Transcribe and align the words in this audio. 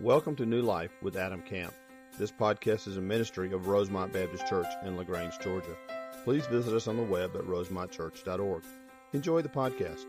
Welcome 0.00 0.34
to 0.36 0.46
New 0.46 0.62
Life 0.62 0.92
with 1.02 1.14
Adam 1.14 1.42
Camp. 1.42 1.74
This 2.18 2.32
podcast 2.32 2.88
is 2.88 2.96
a 2.96 3.02
ministry 3.02 3.52
of 3.52 3.68
Rosemont 3.68 4.14
Baptist 4.14 4.46
Church 4.46 4.66
in 4.86 4.96
LaGrange, 4.96 5.38
Georgia. 5.40 5.76
Please 6.24 6.46
visit 6.46 6.72
us 6.72 6.88
on 6.88 6.96
the 6.96 7.02
web 7.02 7.36
at 7.36 7.42
rosemontchurch.org. 7.42 8.62
Enjoy 9.12 9.42
the 9.42 9.50
podcast. 9.50 10.06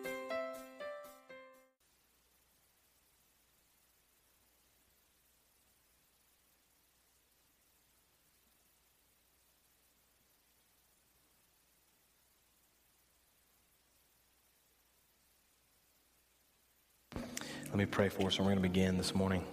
Let 17.66 17.76
me 17.76 17.86
pray 17.86 18.08
for 18.08 18.28
us, 18.28 18.38
and 18.38 18.46
we're 18.46 18.54
going 18.54 18.64
to 18.64 18.70
begin 18.70 18.96
this 18.96 19.14
morning. 19.14 19.44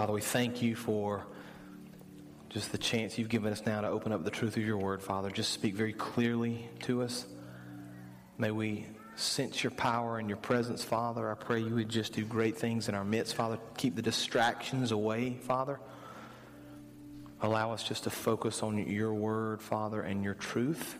Father, 0.00 0.14
we 0.14 0.22
thank 0.22 0.62
you 0.62 0.74
for 0.74 1.26
just 2.48 2.72
the 2.72 2.78
chance 2.78 3.18
you've 3.18 3.28
given 3.28 3.52
us 3.52 3.66
now 3.66 3.82
to 3.82 3.88
open 3.88 4.12
up 4.12 4.24
the 4.24 4.30
truth 4.30 4.56
of 4.56 4.64
your 4.64 4.78
word, 4.78 5.02
Father. 5.02 5.30
Just 5.30 5.52
speak 5.52 5.74
very 5.74 5.92
clearly 5.92 6.70
to 6.84 7.02
us. 7.02 7.26
May 8.38 8.50
we 8.50 8.86
sense 9.14 9.62
your 9.62 9.72
power 9.72 10.18
and 10.18 10.26
your 10.26 10.38
presence, 10.38 10.82
Father. 10.82 11.30
I 11.30 11.34
pray 11.34 11.60
you 11.60 11.74
would 11.74 11.90
just 11.90 12.14
do 12.14 12.24
great 12.24 12.56
things 12.56 12.88
in 12.88 12.94
our 12.94 13.04
midst, 13.04 13.34
Father. 13.34 13.58
Keep 13.76 13.94
the 13.94 14.00
distractions 14.00 14.90
away, 14.90 15.36
Father. 15.42 15.78
Allow 17.42 17.72
us 17.72 17.82
just 17.82 18.04
to 18.04 18.10
focus 18.10 18.62
on 18.62 18.78
your 18.78 19.12
word, 19.12 19.60
Father, 19.60 20.00
and 20.00 20.24
your 20.24 20.32
truth. 20.32 20.96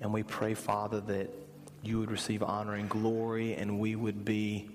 And 0.00 0.10
we 0.10 0.22
pray, 0.22 0.54
Father, 0.54 1.02
that 1.02 1.28
you 1.82 1.98
would 1.98 2.10
receive 2.10 2.42
honor 2.42 2.76
and 2.76 2.88
glory, 2.88 3.56
and 3.56 3.78
we 3.78 3.94
would 3.94 4.24
be 4.24 4.70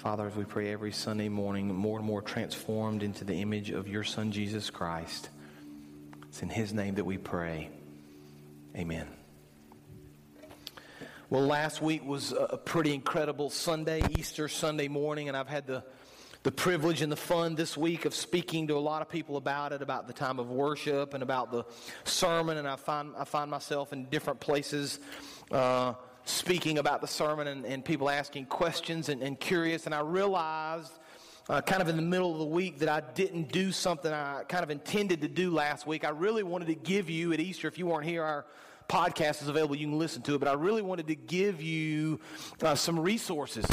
Father, 0.00 0.26
as 0.26 0.34
we 0.34 0.44
pray 0.44 0.72
every 0.72 0.92
Sunday 0.92 1.28
morning, 1.28 1.74
more 1.74 1.98
and 1.98 2.06
more 2.06 2.22
transformed 2.22 3.02
into 3.02 3.22
the 3.22 3.34
image 3.34 3.68
of 3.68 3.86
your 3.86 4.02
Son, 4.02 4.32
Jesus 4.32 4.70
Christ. 4.70 5.28
It's 6.26 6.40
in 6.40 6.48
His 6.48 6.72
name 6.72 6.94
that 6.94 7.04
we 7.04 7.18
pray. 7.18 7.68
Amen. 8.74 9.06
Well, 11.28 11.42
last 11.42 11.82
week 11.82 12.02
was 12.02 12.32
a 12.32 12.56
pretty 12.56 12.94
incredible 12.94 13.50
Sunday, 13.50 14.02
Easter 14.16 14.48
Sunday 14.48 14.88
morning, 14.88 15.28
and 15.28 15.36
I've 15.36 15.48
had 15.48 15.66
the, 15.66 15.84
the 16.44 16.50
privilege 16.50 17.02
and 17.02 17.12
the 17.12 17.16
fun 17.16 17.54
this 17.54 17.76
week 17.76 18.06
of 18.06 18.14
speaking 18.14 18.68
to 18.68 18.78
a 18.78 18.80
lot 18.80 19.02
of 19.02 19.10
people 19.10 19.36
about 19.36 19.74
it, 19.74 19.82
about 19.82 20.06
the 20.06 20.14
time 20.14 20.38
of 20.38 20.48
worship 20.48 21.12
and 21.12 21.22
about 21.22 21.52
the 21.52 21.66
sermon, 22.04 22.56
and 22.56 22.66
I 22.66 22.76
find, 22.76 23.12
I 23.18 23.24
find 23.24 23.50
myself 23.50 23.92
in 23.92 24.06
different 24.06 24.40
places. 24.40 24.98
Uh, 25.50 25.92
speaking 26.30 26.78
about 26.78 27.00
the 27.00 27.06
sermon 27.06 27.46
and, 27.46 27.64
and 27.64 27.84
people 27.84 28.08
asking 28.08 28.46
questions 28.46 29.08
and, 29.08 29.22
and 29.22 29.38
curious, 29.38 29.86
and 29.86 29.94
I 29.94 30.00
realized 30.00 30.92
uh, 31.48 31.60
kind 31.60 31.82
of 31.82 31.88
in 31.88 31.96
the 31.96 32.02
middle 32.02 32.32
of 32.32 32.38
the 32.38 32.46
week 32.46 32.78
that 32.78 32.88
I 32.88 33.00
didn't 33.14 33.50
do 33.50 33.72
something 33.72 34.12
I 34.12 34.44
kind 34.48 34.62
of 34.62 34.70
intended 34.70 35.20
to 35.22 35.28
do 35.28 35.50
last 35.50 35.86
week. 35.86 36.04
I 36.04 36.10
really 36.10 36.42
wanted 36.42 36.68
to 36.68 36.74
give 36.74 37.10
you 37.10 37.32
at 37.32 37.40
Easter, 37.40 37.68
if 37.68 37.78
you 37.78 37.86
weren't 37.86 38.04
here, 38.04 38.22
our 38.22 38.46
podcast 38.88 39.42
is 39.42 39.48
available, 39.48 39.76
you 39.76 39.86
can 39.86 39.98
listen 39.98 40.22
to 40.22 40.34
it, 40.34 40.38
but 40.38 40.48
I 40.48 40.52
really 40.52 40.82
wanted 40.82 41.06
to 41.08 41.14
give 41.14 41.60
you 41.60 42.20
uh, 42.62 42.74
some 42.74 42.98
resources 42.98 43.64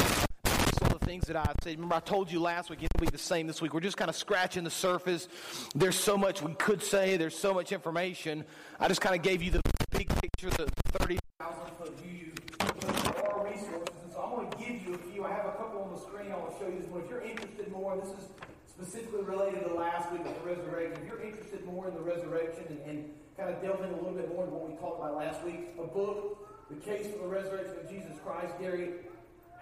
some 0.78 0.92
of 0.92 1.00
the 1.00 1.06
things 1.06 1.26
that 1.26 1.36
I 1.36 1.52
said. 1.62 1.74
Remember, 1.74 1.96
I 1.96 2.00
told 2.00 2.30
you 2.30 2.40
last 2.40 2.70
week, 2.70 2.80
it'll 2.82 3.04
be 3.04 3.10
the 3.10 3.18
same 3.18 3.46
this 3.46 3.60
week. 3.60 3.74
We're 3.74 3.80
just 3.80 3.96
kind 3.96 4.08
of 4.08 4.16
scratching 4.16 4.64
the 4.64 4.70
surface. 4.70 5.28
There's 5.74 5.96
so 5.96 6.16
much 6.16 6.42
we 6.42 6.54
could 6.54 6.82
say, 6.82 7.16
there's 7.16 7.36
so 7.36 7.52
much 7.52 7.72
information. 7.72 8.44
I 8.78 8.88
just 8.88 9.00
kind 9.00 9.14
of 9.14 9.22
gave 9.22 9.42
you 9.42 9.50
the 9.50 9.60
big 9.90 10.08
picture, 10.08 10.50
the 10.50 10.70
30,000 10.98 11.76
foot 11.78 11.98
view. 12.00 12.32
There 12.58 13.32
are 13.32 13.44
resources, 13.44 13.94
and 14.04 14.12
so 14.12 14.20
I'm 14.20 14.36
going 14.36 14.50
to 14.50 14.56
give 14.56 14.77
you 14.88 14.94
a 14.94 15.12
few. 15.12 15.24
I 15.24 15.30
have 15.30 15.44
a 15.44 15.56
couple 15.60 15.82
on 15.82 15.92
the 15.92 16.00
screen. 16.00 16.32
I 16.32 16.36
want 16.36 16.56
to 16.56 16.64
show 16.64 16.70
you 16.70 16.80
this 16.80 16.88
one. 16.88 17.04
If 17.04 17.10
you're 17.10 17.20
interested 17.20 17.70
more, 17.70 17.96
this 18.00 18.08
is 18.08 18.24
specifically 18.64 19.20
related 19.20 19.68
to 19.68 19.74
last 19.74 20.10
week 20.10 20.24
with 20.24 20.32
the 20.40 20.48
resurrection. 20.48 21.04
If 21.04 21.08
you're 21.08 21.20
interested 21.20 21.64
more 21.66 21.88
in 21.88 21.94
the 21.94 22.00
resurrection 22.00 22.64
and, 22.72 22.80
and 22.88 22.98
kind 23.36 23.52
of 23.52 23.60
delving 23.60 23.92
a 23.92 23.96
little 23.96 24.16
bit 24.16 24.32
more 24.32 24.48
into 24.48 24.56
what 24.56 24.64
we 24.64 24.74
talked 24.80 25.04
about 25.04 25.16
last 25.16 25.44
week, 25.44 25.76
a 25.76 25.84
book, 25.84 26.48
The 26.72 26.80
Case 26.80 27.06
for 27.12 27.28
the 27.28 27.28
Resurrection 27.28 27.76
of 27.84 27.90
Jesus 27.90 28.16
Christ, 28.24 28.54
Gary 28.60 29.04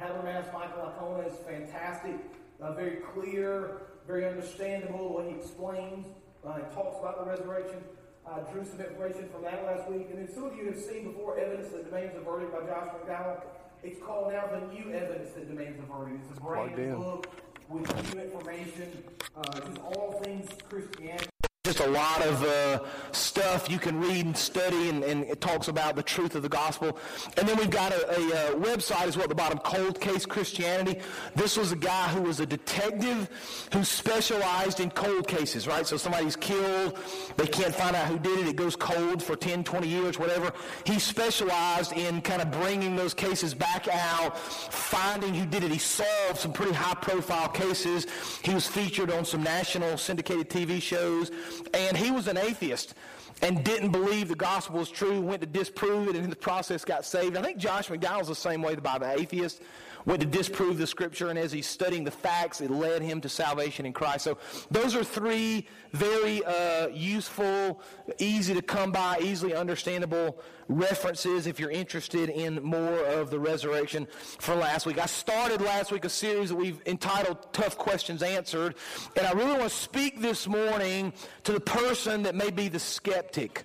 Habermas, 0.00 0.46
Michael 0.54 0.94
Licona 0.94 1.26
is 1.26 1.34
fantastic, 1.42 2.14
uh, 2.62 2.72
very 2.74 3.02
clear, 3.12 3.82
very 4.06 4.26
understandable 4.26 5.16
way 5.16 5.30
he 5.30 5.34
explains 5.34 6.06
uh, 6.46 6.62
and 6.62 6.70
talks 6.70 6.98
about 7.00 7.18
the 7.18 7.26
resurrection. 7.26 7.82
I 8.26 8.40
drew 8.52 8.64
some 8.64 8.80
information 8.80 9.28
from 9.30 9.42
that 9.42 9.64
last 9.64 9.90
week. 9.90 10.06
And 10.10 10.18
then 10.18 10.34
some 10.34 10.44
of 10.44 10.56
you 10.56 10.66
have 10.66 10.78
seen 10.78 11.10
before 11.10 11.38
Evidence 11.38 11.70
That 11.70 11.86
Demands 11.86 12.14
a 12.16 12.20
Verdict 12.20 12.52
by 12.52 12.66
Josh 12.66 12.90
McDowell. 12.94 13.42
It's 13.86 14.02
called 14.02 14.32
now 14.32 14.48
The 14.48 14.66
New 14.74 14.92
Evidence 14.92 15.30
That 15.34 15.46
Demands 15.46 15.78
a 15.78 15.92
Verdict. 15.92 16.18
It's 16.28 16.36
a 16.36 16.42
brand 16.42 16.76
new 16.76 16.96
book 16.96 17.28
with 17.68 18.14
new 18.14 18.20
information, 18.20 19.04
uh, 19.36 19.60
just 19.60 19.78
all 19.78 20.20
things 20.24 20.48
Christianity 20.68 21.28
just 21.66 21.80
a 21.80 21.86
lot 21.88 22.22
of 22.22 22.44
uh, 22.44 22.78
stuff 23.10 23.68
you 23.68 23.80
can 23.80 23.98
read 23.98 24.24
and 24.24 24.36
study, 24.36 24.88
and, 24.88 25.02
and, 25.02 25.24
it 25.24 25.40
talks 25.40 25.66
about 25.66 25.96
the 25.96 26.02
truth 26.02 26.36
of 26.36 26.42
the 26.42 26.48
gospel. 26.48 26.96
And 27.36 27.48
then 27.48 27.56
we've 27.56 27.70
got 27.70 27.90
a, 27.90 28.08
a, 28.08 28.52
a, 28.52 28.54
website 28.54 29.08
as 29.08 29.16
well 29.16 29.24
at 29.24 29.30
the 29.30 29.34
bottom, 29.34 29.58
Cold 29.58 30.00
Case 30.00 30.24
Christianity. 30.24 31.00
This 31.34 31.56
was 31.56 31.72
a 31.72 31.76
guy 31.76 32.06
who 32.08 32.22
was 32.22 32.38
a 32.38 32.46
detective 32.46 33.68
who 33.72 33.82
specialized 33.82 34.78
in 34.78 34.90
cold 34.90 35.26
cases, 35.26 35.66
right? 35.66 35.84
So 35.84 35.96
somebody's 35.96 36.36
killed, 36.36 36.96
they 37.36 37.48
can't 37.48 37.74
find 37.74 37.96
out 37.96 38.06
who 38.06 38.20
did 38.20 38.38
it, 38.38 38.46
it 38.46 38.56
goes 38.56 38.76
cold 38.76 39.20
for 39.20 39.34
10, 39.34 39.64
20 39.64 39.88
years, 39.88 40.20
whatever. 40.20 40.52
He 40.84 41.00
specialized 41.00 41.94
in 41.94 42.20
kind 42.22 42.42
of 42.42 42.52
bringing 42.52 42.94
those 42.94 43.12
cases 43.12 43.54
back 43.54 43.88
out, 43.88 44.38
finding 44.38 45.34
who 45.34 45.46
did 45.46 45.64
it. 45.64 45.72
He 45.72 45.78
solved 45.78 46.38
some 46.38 46.52
pretty 46.52 46.74
high 46.74 46.94
profile 46.94 47.48
cases. 47.48 48.06
He 48.44 48.54
was 48.54 48.68
featured 48.68 49.10
on 49.10 49.24
some 49.24 49.42
national 49.42 49.98
syndicated 49.98 50.48
TV 50.48 50.80
shows 50.80 51.32
and 51.74 51.96
he 51.96 52.10
was 52.10 52.28
an 52.28 52.36
atheist 52.36 52.94
and 53.42 53.64
didn't 53.64 53.90
believe 53.90 54.28
the 54.28 54.34
gospel 54.34 54.78
was 54.78 54.90
true, 54.90 55.20
went 55.20 55.40
to 55.42 55.46
disprove 55.46 56.08
it, 56.08 56.16
and 56.16 56.24
in 56.24 56.30
the 56.30 56.36
process 56.36 56.84
got 56.84 57.04
saved. 57.04 57.36
I 57.36 57.42
think 57.42 57.58
Josh 57.58 57.88
McDowell's 57.88 58.28
the 58.28 58.34
same 58.34 58.62
way 58.62 58.74
the 58.98 59.12
atheist 59.12 59.62
went 60.06 60.20
to 60.20 60.26
disprove 60.26 60.78
the 60.78 60.86
scripture, 60.86 61.28
and 61.28 61.38
as 61.38 61.52
he's 61.52 61.66
studying 61.66 62.04
the 62.04 62.10
facts, 62.10 62.60
it 62.60 62.70
led 62.70 63.02
him 63.02 63.20
to 63.20 63.28
salvation 63.28 63.84
in 63.84 63.92
Christ. 63.92 64.24
So 64.24 64.38
those 64.70 64.94
are 64.94 65.04
three 65.04 65.66
very 65.92 66.44
uh, 66.44 66.88
useful, 66.88 67.82
easy 68.18 68.54
to 68.54 68.62
come 68.62 68.92
by, 68.92 69.18
easily 69.20 69.54
understandable 69.54 70.40
references 70.68 71.46
if 71.46 71.60
you're 71.60 71.70
interested 71.70 72.28
in 72.28 72.62
more 72.62 73.04
of 73.04 73.30
the 73.30 73.38
resurrection 73.38 74.06
for 74.38 74.54
last 74.54 74.86
week. 74.86 74.98
I 74.98 75.06
started 75.06 75.60
last 75.60 75.90
week 75.90 76.04
a 76.04 76.08
series 76.08 76.50
that 76.50 76.56
we've 76.56 76.80
entitled 76.86 77.52
Tough 77.52 77.76
Questions 77.76 78.22
Answered, 78.22 78.76
and 79.16 79.26
I 79.26 79.32
really 79.32 79.52
want 79.52 79.62
to 79.62 79.70
speak 79.70 80.20
this 80.20 80.46
morning 80.46 81.12
to 81.44 81.52
the 81.52 81.60
person 81.60 82.22
that 82.22 82.34
may 82.34 82.50
be 82.50 82.68
the 82.68 82.78
skeptic 82.78 83.64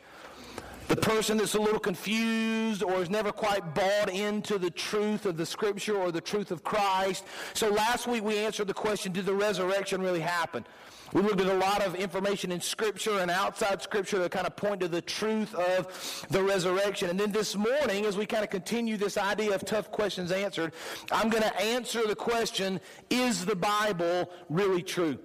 the 0.91 0.97
person 0.97 1.38
that's 1.38 1.56
a 1.56 1.62
little 1.62 1.79
confused 1.79 2.84
or 2.84 2.96
has 2.96 3.09
never 3.09 3.31
quite 3.31 3.74
bought 3.74 4.09
into 4.09 4.57
the 4.57 4.69
truth 4.69 5.25
of 5.25 5.38
the 5.38 5.46
scripture 5.46 5.96
or 5.96 6.12
the 6.12 6.19
truth 6.19 6.52
of 6.52 6.66
Christ. 6.66 7.24
So 7.53 7.69
last 7.69 8.07
week 8.07 8.25
we 8.25 8.38
answered 8.38 8.68
the 8.68 8.74
question, 8.74 9.13
did 9.13 9.25
the 9.25 9.34
resurrection 9.34 10.02
really 10.02 10.19
happen? 10.19 10.66
We 11.13 11.22
looked 11.22 11.40
at 11.40 11.47
a 11.47 11.53
lot 11.53 11.81
of 11.81 11.96
information 11.96 12.52
in 12.52 12.62
Scripture 12.62 13.19
and 13.19 13.29
outside 13.29 13.81
Scripture 13.81 14.19
that 14.19 14.31
kind 14.31 14.47
of 14.47 14.56
point 14.56 14.79
to 14.79 14.88
the 14.88 15.02
truth 15.02 15.53
of 15.56 16.25
the 16.29 16.41
resurrection. 16.41 17.09
And 17.09 17.19
then 17.19 17.34
this 17.34 17.56
morning, 17.56 18.06
as 18.06 18.16
we 18.16 18.25
kind 18.25 18.46
of 18.46 18.50
continue 18.50 18.96
this 18.96 19.18
idea 19.18 19.53
of 19.53 19.66
tough 19.66 19.91
questions 19.91 20.31
answered, 20.31 20.72
I'm 21.12 21.29
going 21.29 21.44
to 21.44 21.62
answer 21.62 22.08
the 22.08 22.16
question, 22.16 22.79
is 23.09 23.46
the 23.46 23.58
Bible 23.58 24.31
really 24.50 24.81
true? 24.81 25.19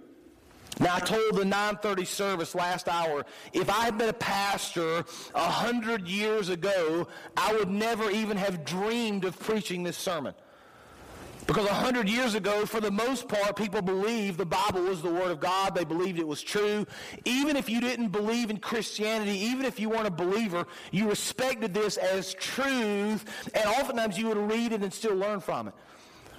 Now, 0.78 0.96
I 0.96 1.00
told 1.00 1.36
the 1.36 1.44
930 1.44 2.04
service 2.04 2.54
last 2.54 2.86
hour, 2.86 3.24
if 3.52 3.70
I 3.70 3.84
had 3.84 3.96
been 3.96 4.10
a 4.10 4.14
pastor 4.14 5.04
a 5.34 5.40
hundred 5.40 6.06
years 6.06 6.50
ago, 6.50 7.08
I 7.36 7.54
would 7.54 7.70
never 7.70 8.10
even 8.10 8.36
have 8.36 8.64
dreamed 8.64 9.24
of 9.24 9.38
preaching 9.38 9.82
this 9.82 9.96
sermon. 9.96 10.34
Because 11.46 11.66
a 11.66 11.74
hundred 11.74 12.08
years 12.08 12.34
ago, 12.34 12.66
for 12.66 12.80
the 12.80 12.90
most 12.90 13.28
part, 13.28 13.54
people 13.54 13.80
believed 13.80 14.36
the 14.36 14.44
Bible 14.44 14.82
was 14.82 15.00
the 15.00 15.10
Word 15.10 15.30
of 15.30 15.38
God. 15.38 15.76
They 15.76 15.84
believed 15.84 16.18
it 16.18 16.26
was 16.26 16.42
true. 16.42 16.84
Even 17.24 17.56
if 17.56 17.68
you 17.68 17.80
didn't 17.80 18.08
believe 18.08 18.50
in 18.50 18.58
Christianity, 18.58 19.38
even 19.38 19.64
if 19.64 19.78
you 19.78 19.88
weren't 19.88 20.08
a 20.08 20.10
believer, 20.10 20.66
you 20.90 21.08
respected 21.08 21.72
this 21.72 21.98
as 21.98 22.34
truth, 22.34 23.24
and 23.54 23.64
oftentimes 23.64 24.18
you 24.18 24.26
would 24.26 24.36
read 24.36 24.72
it 24.72 24.82
and 24.82 24.92
still 24.92 25.14
learn 25.14 25.40
from 25.40 25.68
it. 25.68 25.74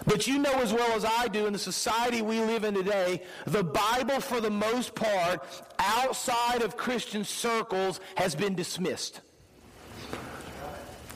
But 0.06 0.28
you 0.28 0.40
know 0.40 0.54
as 0.54 0.74
well 0.74 0.92
as 0.94 1.04
I 1.04 1.28
do 1.28 1.48
in 1.48 1.54
the 1.54 1.60
society 1.60 2.22
we 2.22 2.40
live 2.40 2.64
in 2.64 2.74
today, 2.74 3.24
the 3.46 3.64
Bible, 3.64 4.20
for 4.20 4.40
the 4.40 4.50
most 4.50 4.96
part, 4.96 5.44
outside 5.80 6.62
of 6.62 6.78
Christian 6.78 7.24
circles, 7.24 8.00
has 8.16 8.36
been 8.36 8.56
dismissed. 8.56 9.22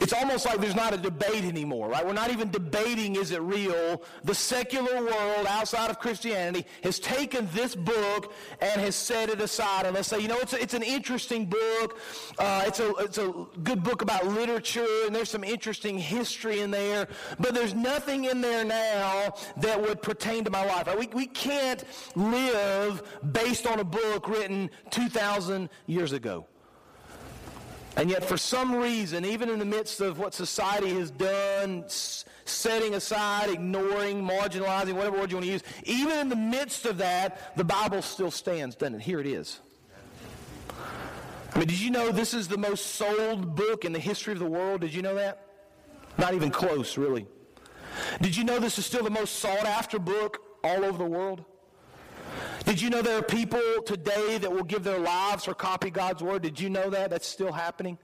It's 0.02 0.14
almost 0.14 0.48
like 0.48 0.60
there's 0.60 0.76
not 0.76 0.96
a 0.96 0.98
debate 0.98 1.44
anymore, 1.44 1.88
right? 1.88 2.04
We're 2.04 2.14
not 2.14 2.32
even 2.32 2.50
debating 2.50 3.18
is 3.18 3.30
it 3.30 3.42
real. 3.42 4.02
The 4.24 4.34
secular 4.34 4.96
world 4.96 5.46
outside 5.48 5.92
of 5.92 6.00
Christianity 6.00 6.66
has 6.84 6.98
taken 6.98 7.48
this 7.54 7.76
book 7.76 8.34
and 8.60 8.82
has 8.82 8.96
set 8.96 9.30
it 9.30 9.40
aside. 9.40 9.86
And 9.86 9.94
let's 9.94 10.08
say, 10.08 10.20
you 10.20 10.28
know, 10.28 10.40
it's, 10.40 10.54
a, 10.54 10.62
it's 10.62 10.74
an 10.74 10.82
interesting 10.82 11.46
book. 11.46 12.00
Uh, 12.40 12.64
it's, 12.66 12.80
a, 12.80 12.96
it's 12.96 13.20
a 13.20 13.32
good 13.62 13.84
book 13.84 14.02
about 14.02 14.26
literature, 14.26 14.88
and 15.06 15.16
there's 15.16 15.30
some 15.30 15.44
interesting 15.44 16.00
history 16.00 16.62
in 16.62 16.72
there. 16.72 17.08
But 17.40 17.54
there's 17.54 17.76
nothing 17.76 18.26
in 18.26 18.42
there 18.42 18.66
now 18.66 19.36
that 19.58 19.80
would 19.80 20.02
pertain 20.02 20.44
to 20.46 20.50
my 20.50 20.66
life. 20.66 20.90
We, 20.98 21.10
we 21.14 21.28
can't 21.28 21.84
live 22.16 23.04
based 23.32 23.68
on 23.68 23.80
a 23.80 23.84
book 23.84 24.28
written 24.28 24.72
2,000 24.90 25.70
years 25.86 26.12
ago. 26.12 26.48
And 27.98 28.10
yet, 28.10 28.24
for 28.24 28.38
some 28.38 28.76
reason, 28.76 29.26
even 29.26 29.50
in 29.50 29.60
the 29.60 29.66
midst 29.66 30.00
of 30.00 30.18
what 30.18 30.34
society 30.34 30.94
has 30.94 31.12
done, 31.12 31.84
setting 32.46 32.96
aside, 32.96 33.50
ignoring, 33.50 34.24
marginalizing, 34.24 34.94
whatever 34.94 35.18
word 35.18 35.32
you 35.32 35.38
want 35.38 35.46
to 35.46 35.52
use, 35.52 35.64
even 35.84 36.18
in 36.18 36.30
the 36.30 36.36
midst 36.36 36.86
of 36.86 37.00
that, 37.00 37.56
the 37.58 37.64
Bible 37.64 38.02
still 38.02 38.32
stands, 38.32 38.76
doesn't 38.76 38.96
it? 38.96 39.02
Here 39.02 39.20
it 39.20 39.28
is. 39.28 39.60
I 41.54 41.60
mean, 41.60 41.68
did 41.68 41.80
you 41.80 41.92
know 41.92 42.12
this 42.12 42.34
is 42.34 42.48
the 42.48 42.58
most 42.58 42.96
sold 42.96 43.56
book 43.56 43.84
in 43.84 43.92
the 43.92 44.00
history 44.00 44.32
of 44.32 44.40
the 44.40 44.46
world? 44.46 44.82
Did 44.82 44.94
you 44.94 45.02
know 45.02 45.16
that? 45.16 45.46
Not 46.18 46.34
even 46.34 46.50
close, 46.50 46.98
really. 46.98 47.28
Did 48.22 48.38
you 48.38 48.46
know 48.46 48.58
this 48.60 48.80
is 48.80 48.86
still 48.86 49.04
the 49.04 49.10
most 49.10 49.40
sought 49.40 49.66
after 49.66 50.00
book 50.00 50.42
all 50.64 50.86
over 50.86 50.98
the 50.98 51.10
world? 51.10 51.44
Did 52.66 52.82
you 52.82 52.90
know 52.90 53.02
there 53.02 53.18
are 53.18 53.24
people 53.24 53.62
today 53.86 54.38
that 54.38 54.52
will 54.52 54.64
give 54.64 54.84
their 54.84 55.00
lives 55.00 55.46
for 55.46 55.54
copy 55.54 55.90
God's 55.90 56.22
word? 56.22 56.42
Did 56.42 56.60
you 56.60 56.70
know 56.70 56.90
that? 56.90 57.10
That's 57.10 57.28
still 57.28 57.52
happening. 57.52 57.98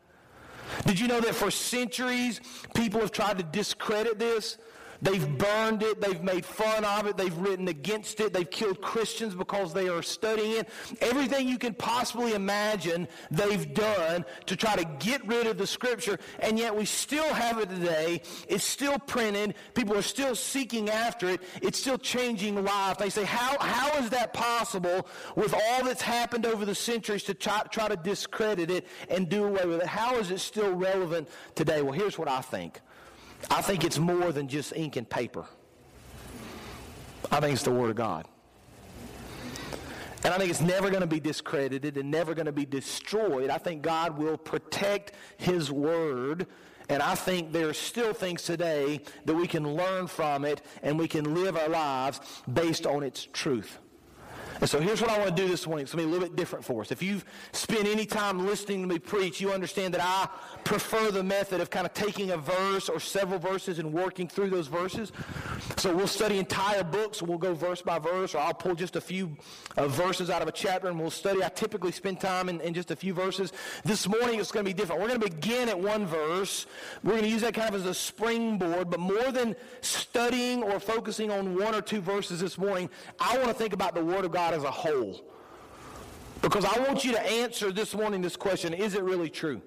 Did 0.85 0.99
you 0.99 1.07
know 1.07 1.21
that 1.21 1.35
for 1.35 1.51
centuries 1.51 2.41
people 2.75 2.99
have 2.99 3.11
tried 3.11 3.37
to 3.37 3.43
discredit 3.43 4.19
this? 4.19 4.57
They've 5.01 5.37
burned 5.37 5.83
it. 5.83 6.01
They've 6.01 6.21
made 6.21 6.45
fun 6.45 6.85
of 6.85 7.07
it. 7.07 7.17
They've 7.17 7.37
written 7.37 7.67
against 7.67 8.19
it. 8.19 8.33
They've 8.33 8.49
killed 8.49 8.81
Christians 8.81 9.35
because 9.35 9.73
they 9.73 9.89
are 9.89 10.01
studying 10.01 10.53
it. 10.53 10.69
Everything 11.01 11.47
you 11.47 11.57
can 11.57 11.73
possibly 11.73 12.33
imagine, 12.33 13.07
they've 13.31 13.73
done 13.73 14.25
to 14.45 14.55
try 14.55 14.75
to 14.75 14.85
get 14.99 15.25
rid 15.27 15.47
of 15.47 15.57
the 15.57 15.67
scripture. 15.67 16.19
And 16.39 16.57
yet 16.57 16.75
we 16.75 16.85
still 16.85 17.33
have 17.33 17.59
it 17.59 17.69
today. 17.69 18.21
It's 18.47 18.63
still 18.63 18.99
printed. 18.99 19.55
People 19.73 19.97
are 19.97 20.01
still 20.01 20.35
seeking 20.35 20.89
after 20.89 21.29
it. 21.29 21.41
It's 21.61 21.79
still 21.79 21.97
changing 21.97 22.63
lives. 22.63 22.99
They 22.99 23.09
say, 23.09 23.23
how, 23.23 23.57
how 23.59 23.97
is 23.99 24.09
that 24.11 24.33
possible 24.33 25.07
with 25.35 25.53
all 25.53 25.83
that's 25.83 26.01
happened 26.01 26.45
over 26.45 26.65
the 26.65 26.75
centuries 26.75 27.23
to 27.23 27.33
try, 27.33 27.61
try 27.71 27.87
to 27.87 27.95
discredit 27.97 28.71
it 28.71 28.87
and 29.09 29.29
do 29.29 29.45
away 29.45 29.65
with 29.65 29.81
it? 29.81 29.87
How 29.87 30.17
is 30.17 30.31
it 30.31 30.39
still 30.39 30.73
relevant 30.73 31.27
today? 31.55 31.81
Well, 31.81 31.93
here's 31.93 32.17
what 32.17 32.27
I 32.27 32.41
think. 32.41 32.81
I 33.49 33.61
think 33.61 33.83
it's 33.83 33.99
more 33.99 34.31
than 34.31 34.47
just 34.47 34.73
ink 34.75 34.95
and 34.95 35.09
paper. 35.09 35.45
I 37.31 37.39
think 37.39 37.53
it's 37.53 37.63
the 37.63 37.71
Word 37.71 37.89
of 37.91 37.95
God. 37.95 38.25
And 40.23 40.33
I 40.33 40.37
think 40.37 40.49
it's 40.49 40.61
never 40.61 40.89
going 40.89 41.01
to 41.01 41.07
be 41.07 41.19
discredited 41.19 41.97
and 41.97 42.11
never 42.11 42.33
going 42.33 42.47
to 42.47 42.51
be 42.51 42.65
destroyed. 42.65 43.49
I 43.49 43.57
think 43.57 43.81
God 43.81 44.17
will 44.17 44.37
protect 44.37 45.13
His 45.37 45.71
Word. 45.71 46.47
And 46.89 47.01
I 47.01 47.15
think 47.15 47.51
there 47.51 47.69
are 47.69 47.73
still 47.73 48.13
things 48.13 48.43
today 48.43 49.01
that 49.25 49.33
we 49.33 49.47
can 49.47 49.75
learn 49.75 50.07
from 50.07 50.45
it 50.45 50.61
and 50.83 50.97
we 50.97 51.07
can 51.07 51.33
live 51.33 51.57
our 51.57 51.69
lives 51.69 52.21
based 52.51 52.85
on 52.85 53.03
its 53.03 53.27
truth. 53.33 53.79
And 54.59 54.69
so 54.69 54.79
here's 54.79 55.01
what 55.01 55.11
I 55.11 55.19
want 55.19 55.35
to 55.35 55.41
do 55.41 55.47
this 55.47 55.67
morning. 55.67 55.83
It's 55.83 55.93
going 55.93 56.03
to 56.03 56.07
be 56.07 56.11
a 56.11 56.13
little 56.13 56.27
bit 56.27 56.35
different 56.35 56.65
for 56.65 56.81
us. 56.81 56.91
If 56.91 57.03
you've 57.03 57.23
spent 57.51 57.87
any 57.87 58.05
time 58.05 58.45
listening 58.45 58.81
to 58.81 58.87
me 58.87 58.97
preach, 58.97 59.39
you 59.39 59.51
understand 59.51 59.93
that 59.93 60.01
I 60.01 60.27
prefer 60.63 61.11
the 61.11 61.23
method 61.23 61.61
of 61.61 61.69
kind 61.69 61.85
of 61.85 61.93
taking 61.93 62.31
a 62.31 62.37
verse 62.37 62.89
or 62.89 62.99
several 62.99 63.39
verses 63.39 63.77
and 63.77 63.93
working 63.93 64.27
through 64.27 64.49
those 64.49 64.67
verses. 64.67 65.11
So 65.77 65.95
we'll 65.95 66.07
study 66.07 66.39
entire 66.39 66.83
books. 66.83 67.21
We'll 67.21 67.37
go 67.37 67.53
verse 67.53 67.81
by 67.83 67.99
verse, 67.99 68.33
or 68.33 68.39
I'll 68.39 68.53
pull 68.53 68.73
just 68.73 68.95
a 68.95 69.01
few 69.01 69.37
uh, 69.77 69.87
verses 69.87 70.29
out 70.29 70.41
of 70.41 70.47
a 70.47 70.51
chapter 70.51 70.87
and 70.87 70.99
we'll 70.99 71.11
study. 71.11 71.43
I 71.43 71.49
typically 71.49 71.91
spend 71.91 72.19
time 72.19 72.49
in, 72.49 72.59
in 72.61 72.73
just 72.73 72.89
a 72.89 72.95
few 72.95 73.13
verses. 73.13 73.53
This 73.85 74.07
morning 74.07 74.39
it's 74.39 74.51
going 74.51 74.65
to 74.65 74.69
be 74.69 74.73
different. 74.73 75.01
We're 75.01 75.09
going 75.09 75.21
to 75.21 75.29
begin 75.29 75.69
at 75.69 75.79
one 75.79 76.05
verse. 76.05 76.65
We're 77.03 77.11
going 77.11 77.23
to 77.23 77.29
use 77.29 77.41
that 77.41 77.53
kind 77.53 77.69
of 77.69 77.75
as 77.75 77.85
a 77.85 77.93
springboard, 77.93 78.89
but 78.89 78.99
more 78.99 79.31
than 79.31 79.55
studying 79.81 80.63
or 80.63 80.79
focusing 80.79 81.29
on 81.29 81.55
one 81.55 81.75
or 81.75 81.81
two 81.81 82.01
verses 82.01 82.39
this 82.39 82.57
morning, 82.57 82.89
I 83.19 83.37
want 83.37 83.49
to 83.49 83.53
think 83.53 83.73
about 83.73 83.93
the 83.93 84.03
Word 84.03 84.25
of 84.25 84.31
God 84.31 84.46
God 84.47 84.55
as 84.55 84.63
a 84.63 84.71
whole. 84.71 85.25
Because 86.41 86.63
I 86.63 86.79
want 86.79 87.03
you 87.03 87.11
to 87.11 87.21
answer 87.21 87.69
this 87.71 87.93
morning 87.93 88.21
this 88.21 88.37
question 88.37 88.73
is 88.73 88.93
it 88.95 89.03
really 89.03 89.29
true? 89.29 89.61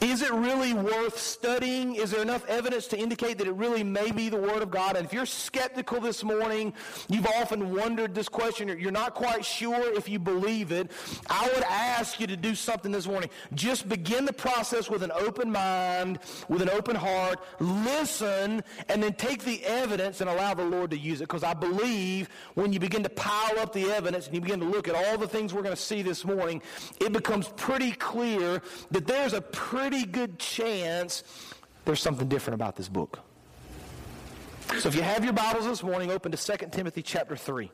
Is 0.00 0.22
it 0.22 0.32
really 0.32 0.72
worth 0.72 1.18
studying? 1.18 1.94
Is 1.94 2.10
there 2.10 2.22
enough 2.22 2.46
evidence 2.46 2.86
to 2.88 2.98
indicate 2.98 3.36
that 3.36 3.46
it 3.46 3.52
really 3.52 3.84
may 3.84 4.10
be 4.10 4.30
the 4.30 4.38
Word 4.38 4.62
of 4.62 4.70
God? 4.70 4.96
And 4.96 5.04
if 5.04 5.12
you're 5.12 5.26
skeptical 5.26 6.00
this 6.00 6.24
morning, 6.24 6.72
you've 7.08 7.26
often 7.26 7.74
wondered 7.74 8.14
this 8.14 8.26
question, 8.28 8.68
you're 8.78 8.92
not 8.92 9.14
quite 9.14 9.44
sure 9.44 9.94
if 9.94 10.08
you 10.08 10.18
believe 10.18 10.72
it, 10.72 10.90
I 11.28 11.50
would 11.54 11.64
ask 11.64 12.18
you 12.18 12.26
to 12.28 12.36
do 12.36 12.54
something 12.54 12.92
this 12.92 13.06
morning. 13.06 13.28
Just 13.52 13.90
begin 13.90 14.24
the 14.24 14.32
process 14.32 14.88
with 14.88 15.02
an 15.02 15.12
open 15.12 15.52
mind, 15.52 16.18
with 16.48 16.62
an 16.62 16.70
open 16.70 16.96
heart, 16.96 17.40
listen, 17.58 18.64
and 18.88 19.02
then 19.02 19.12
take 19.14 19.44
the 19.44 19.62
evidence 19.66 20.22
and 20.22 20.30
allow 20.30 20.54
the 20.54 20.64
Lord 20.64 20.92
to 20.92 20.98
use 20.98 21.20
it. 21.20 21.24
Because 21.24 21.44
I 21.44 21.52
believe 21.52 22.30
when 22.54 22.72
you 22.72 22.80
begin 22.80 23.02
to 23.02 23.10
pile 23.10 23.58
up 23.58 23.74
the 23.74 23.90
evidence 23.90 24.26
and 24.26 24.34
you 24.34 24.40
begin 24.40 24.60
to 24.60 24.66
look 24.66 24.88
at 24.88 24.94
all 24.94 25.18
the 25.18 25.28
things 25.28 25.52
we're 25.52 25.62
going 25.62 25.76
to 25.76 25.82
see 25.82 26.00
this 26.00 26.24
morning, 26.24 26.62
it 27.00 27.12
becomes 27.12 27.48
pretty 27.56 27.92
clear 27.92 28.62
that 28.92 29.06
there's 29.06 29.34
a 29.34 29.42
pretty 29.42 29.79
pretty 29.80 30.04
good 30.04 30.38
chance 30.38 31.24
there's 31.86 32.02
something 32.02 32.28
different 32.28 32.54
about 32.54 32.76
this 32.76 32.86
book. 32.86 33.20
So 34.78 34.90
if 34.90 34.94
you 34.94 35.00
have 35.00 35.24
your 35.24 35.32
Bibles 35.32 35.64
this 35.64 35.82
morning, 35.82 36.10
open 36.10 36.30
to 36.32 36.36
2 36.36 36.66
Timothy 36.70 37.02
chapter 37.02 37.34
3. 37.34 37.70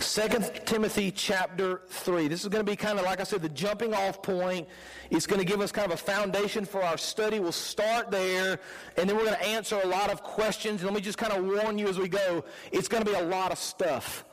2 0.00 0.28
Timothy 0.64 1.10
chapter 1.10 1.82
3. 1.88 2.28
This 2.28 2.40
is 2.40 2.48
going 2.48 2.64
to 2.64 2.70
be 2.70 2.74
kind 2.74 2.98
of, 2.98 3.04
like 3.04 3.20
I 3.20 3.24
said, 3.24 3.42
the 3.42 3.50
jumping 3.50 3.92
off 3.92 4.22
point. 4.22 4.66
It's 5.10 5.26
going 5.26 5.40
to 5.40 5.44
give 5.44 5.60
us 5.60 5.70
kind 5.72 5.92
of 5.92 5.92
a 5.92 6.02
foundation 6.02 6.64
for 6.64 6.82
our 6.82 6.96
study. 6.96 7.38
We'll 7.38 7.52
start 7.52 8.10
there, 8.10 8.60
and 8.96 9.08
then 9.08 9.16
we're 9.18 9.26
going 9.26 9.36
to 9.36 9.46
answer 9.46 9.78
a 9.84 9.86
lot 9.86 10.10
of 10.10 10.22
questions. 10.22 10.80
And 10.80 10.84
let 10.84 10.94
me 10.94 11.02
just 11.02 11.18
kind 11.18 11.34
of 11.34 11.44
warn 11.44 11.76
you 11.76 11.86
as 11.86 11.98
we 11.98 12.08
go, 12.08 12.44
it's 12.72 12.88
going 12.88 13.04
to 13.04 13.10
be 13.10 13.16
a 13.16 13.24
lot 13.24 13.52
of 13.52 13.58
stuff. 13.58 14.24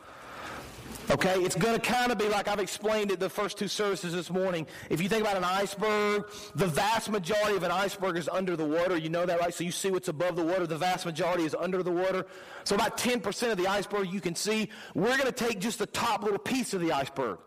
Okay, 1.09 1.35
it's 1.35 1.55
going 1.55 1.73
to 1.73 1.79
kind 1.79 2.11
of 2.11 2.17
be 2.17 2.27
like 2.27 2.49
I've 2.49 2.59
explained 2.59 3.11
it 3.11 3.19
the 3.21 3.29
first 3.29 3.57
two 3.57 3.69
services 3.69 4.13
this 4.13 4.29
morning. 4.29 4.67
If 4.89 5.01
you 5.01 5.07
think 5.07 5.21
about 5.21 5.37
an 5.37 5.45
iceberg, 5.45 6.25
the 6.53 6.67
vast 6.67 7.09
majority 7.09 7.55
of 7.55 7.63
an 7.63 7.71
iceberg 7.71 8.17
is 8.17 8.27
under 8.27 8.57
the 8.57 8.65
water. 8.65 8.97
You 8.97 9.07
know 9.07 9.25
that, 9.25 9.39
right? 9.39 9.53
So 9.53 9.63
you 9.63 9.71
see 9.71 9.89
what's 9.89 10.09
above 10.09 10.35
the 10.35 10.43
water. 10.43 10.67
The 10.67 10.77
vast 10.77 11.05
majority 11.05 11.45
is 11.45 11.55
under 11.57 11.81
the 11.81 11.91
water. 11.91 12.25
So 12.65 12.75
about 12.75 12.97
10% 12.97 13.51
of 13.51 13.57
the 13.57 13.67
iceberg 13.67 14.11
you 14.11 14.19
can 14.19 14.35
see. 14.35 14.67
We're 14.95 15.17
going 15.17 15.31
to 15.31 15.31
take 15.31 15.59
just 15.59 15.79
the 15.79 15.85
top 15.85 16.23
little 16.23 16.39
piece 16.39 16.73
of 16.73 16.81
the 16.81 16.91
iceberg. 16.91 17.37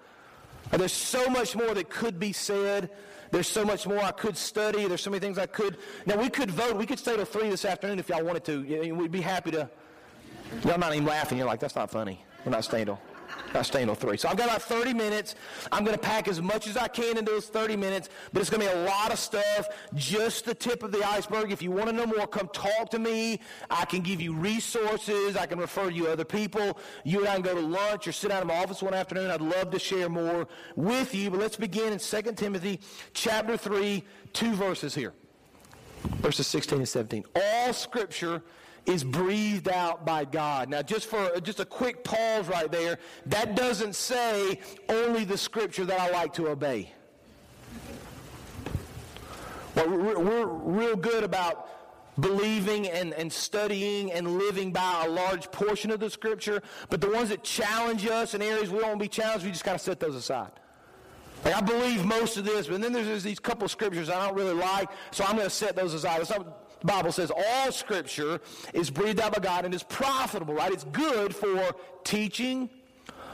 There's 0.70 0.92
so 0.92 1.28
much 1.28 1.54
more 1.54 1.74
that 1.74 1.90
could 1.90 2.18
be 2.18 2.32
said. 2.32 2.90
There's 3.30 3.48
so 3.48 3.64
much 3.66 3.86
more 3.86 4.02
I 4.02 4.12
could 4.12 4.38
study. 4.38 4.88
There's 4.88 5.02
so 5.02 5.10
many 5.10 5.20
things 5.20 5.36
I 5.36 5.46
could. 5.46 5.76
Now, 6.06 6.16
we 6.16 6.30
could 6.30 6.50
vote. 6.50 6.76
We 6.76 6.86
could 6.86 6.98
stay 6.98 7.14
till 7.14 7.26
3 7.26 7.50
this 7.50 7.66
afternoon 7.66 7.98
if 7.98 8.08
y'all 8.08 8.24
wanted 8.24 8.44
to. 8.44 8.92
We'd 8.94 9.12
be 9.12 9.20
happy 9.20 9.50
to. 9.50 9.68
Y'all 10.64 10.78
not 10.78 10.94
even 10.94 11.06
laughing. 11.06 11.36
You're 11.36 11.46
like, 11.46 11.60
that's 11.60 11.76
not 11.76 11.90
funny. 11.90 12.24
We're 12.46 12.52
not 12.52 12.64
staying 12.64 12.86
till. 12.86 12.98
Not 13.52 13.66
staying 13.66 13.88
on 13.88 13.96
three. 13.96 14.16
So 14.16 14.28
I've 14.28 14.36
got 14.36 14.46
about 14.46 14.62
30 14.62 14.94
minutes. 14.94 15.34
I'm 15.72 15.84
going 15.84 15.96
to 15.96 16.02
pack 16.02 16.28
as 16.28 16.40
much 16.40 16.68
as 16.68 16.76
I 16.76 16.86
can 16.88 17.18
into 17.18 17.32
those 17.32 17.46
30 17.46 17.76
minutes, 17.76 18.08
but 18.32 18.40
it's 18.40 18.50
going 18.50 18.62
to 18.62 18.68
be 18.68 18.72
a 18.72 18.84
lot 18.84 19.12
of 19.12 19.18
stuff, 19.18 19.68
just 19.94 20.44
the 20.44 20.54
tip 20.54 20.82
of 20.82 20.92
the 20.92 21.02
iceberg. 21.04 21.50
If 21.50 21.60
you 21.60 21.70
want 21.70 21.86
to 21.86 21.92
know 21.92 22.06
more, 22.06 22.26
come 22.26 22.48
talk 22.52 22.90
to 22.90 22.98
me. 22.98 23.40
I 23.68 23.84
can 23.84 24.02
give 24.02 24.20
you 24.20 24.34
resources. 24.34 25.36
I 25.36 25.46
can 25.46 25.58
refer 25.58 25.90
you 25.90 26.06
other 26.06 26.24
people. 26.24 26.78
You 27.04 27.20
and 27.20 27.28
I 27.28 27.34
can 27.34 27.42
go 27.42 27.54
to 27.54 27.60
lunch 27.60 28.06
or 28.06 28.12
sit 28.12 28.30
down 28.30 28.42
in 28.42 28.48
my 28.48 28.62
office 28.62 28.82
one 28.82 28.94
afternoon. 28.94 29.30
I'd 29.30 29.40
love 29.40 29.70
to 29.70 29.78
share 29.78 30.08
more 30.08 30.46
with 30.76 31.14
you. 31.14 31.30
But 31.30 31.40
let's 31.40 31.56
begin 31.56 31.92
in 31.92 31.98
2 31.98 32.22
Timothy 32.32 32.80
chapter 33.14 33.56
3, 33.56 34.04
two 34.32 34.54
verses 34.54 34.94
here. 34.94 35.12
Verses 36.20 36.46
16 36.46 36.78
and 36.78 36.88
17. 36.88 37.24
All 37.34 37.72
scripture 37.72 38.42
is 38.86 39.04
breathed 39.04 39.68
out 39.68 40.04
by 40.04 40.24
God. 40.24 40.68
Now, 40.68 40.82
just 40.82 41.06
for 41.06 41.38
just 41.40 41.60
a 41.60 41.64
quick 41.64 42.02
pause 42.04 42.48
right 42.48 42.70
there, 42.70 42.98
that 43.26 43.54
doesn't 43.54 43.94
say 43.94 44.60
only 44.88 45.24
the 45.24 45.38
scripture 45.38 45.84
that 45.84 46.00
I 46.00 46.10
like 46.10 46.32
to 46.34 46.48
obey. 46.48 46.92
Well, 49.74 49.88
we're, 49.88 50.18
we're 50.18 50.46
real 50.46 50.96
good 50.96 51.24
about 51.24 51.68
believing 52.20 52.88
and, 52.88 53.14
and 53.14 53.32
studying 53.32 54.12
and 54.12 54.38
living 54.38 54.72
by 54.72 55.04
a 55.06 55.08
large 55.08 55.50
portion 55.52 55.90
of 55.90 56.00
the 56.00 56.10
scripture, 56.10 56.62
but 56.88 57.00
the 57.00 57.08
ones 57.08 57.28
that 57.30 57.42
challenge 57.42 58.06
us 58.06 58.34
in 58.34 58.42
areas 58.42 58.70
we 58.70 58.80
don't 58.80 58.98
be 58.98 59.08
challenged, 59.08 59.44
we 59.44 59.52
just 59.52 59.64
kind 59.64 59.74
of 59.74 59.80
set 59.80 60.00
those 60.00 60.14
aside. 60.14 60.50
Like 61.44 61.54
I 61.54 61.60
believe 61.60 62.04
most 62.04 62.36
of 62.36 62.44
this, 62.44 62.66
but 62.66 62.80
then 62.80 62.92
there's 62.92 63.22
these 63.22 63.38
couple 63.38 63.66
scriptures 63.68 64.10
I 64.10 64.26
don't 64.26 64.36
really 64.36 64.54
like, 64.54 64.90
so 65.10 65.24
I'm 65.24 65.36
going 65.36 65.46
to 65.46 65.54
set 65.54 65.76
those 65.76 65.94
aside. 65.94 66.20
It's 66.20 66.30
not 66.30 66.69
Bible 66.82 67.12
says 67.12 67.30
all 67.30 67.72
scripture 67.72 68.40
is 68.72 68.90
breathed 68.90 69.20
out 69.20 69.34
by 69.34 69.40
God 69.40 69.64
and 69.64 69.74
is 69.74 69.82
profitable, 69.82 70.54
right? 70.54 70.72
It's 70.72 70.84
good 70.84 71.34
for 71.34 71.74
teaching, 72.04 72.70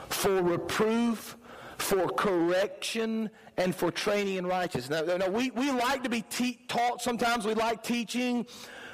for 0.08 0.42
reproof, 0.42 1.36
for 1.78 2.08
correction 2.08 3.30
and 3.56 3.74
for 3.74 3.90
training 3.90 4.36
in 4.36 4.46
righteousness. 4.46 5.06
Now, 5.06 5.16
now 5.16 5.28
we, 5.28 5.50
we 5.52 5.70
like 5.70 6.02
to 6.02 6.08
be 6.08 6.22
te- 6.22 6.58
taught 6.68 7.02
sometimes. 7.02 7.44
We 7.44 7.54
like 7.54 7.82
teaching, 7.82 8.46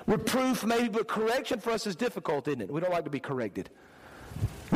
reproof 0.06 0.64
maybe, 0.64 0.88
but 0.88 1.08
correction 1.08 1.60
for 1.60 1.70
us 1.70 1.86
is 1.86 1.96
difficult, 1.96 2.48
isn't 2.48 2.60
it? 2.60 2.70
We 2.70 2.80
don't 2.80 2.92
like 2.92 3.04
to 3.04 3.10
be 3.10 3.20
corrected. 3.20 3.70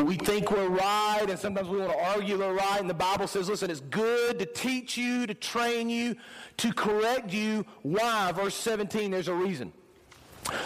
We 0.04 0.16
think 0.16 0.50
we're 0.50 0.68
right, 0.68 1.24
and 1.26 1.38
sometimes 1.38 1.68
we 1.68 1.78
want 1.78 1.92
to 1.92 1.98
argue 1.98 2.38
we're 2.38 2.52
right. 2.52 2.80
And 2.80 2.88
the 2.88 2.94
Bible 2.94 3.26
says, 3.26 3.48
listen, 3.48 3.70
it's 3.70 3.80
good 3.80 4.38
to 4.38 4.46
teach 4.46 4.98
you, 4.98 5.26
to 5.26 5.32
train 5.32 5.88
you, 5.88 6.16
to 6.58 6.72
correct 6.72 7.32
you. 7.32 7.64
Why? 7.82 8.30
Verse 8.32 8.54
17, 8.54 9.10
there's 9.10 9.28
a 9.28 9.34
reason 9.34 9.72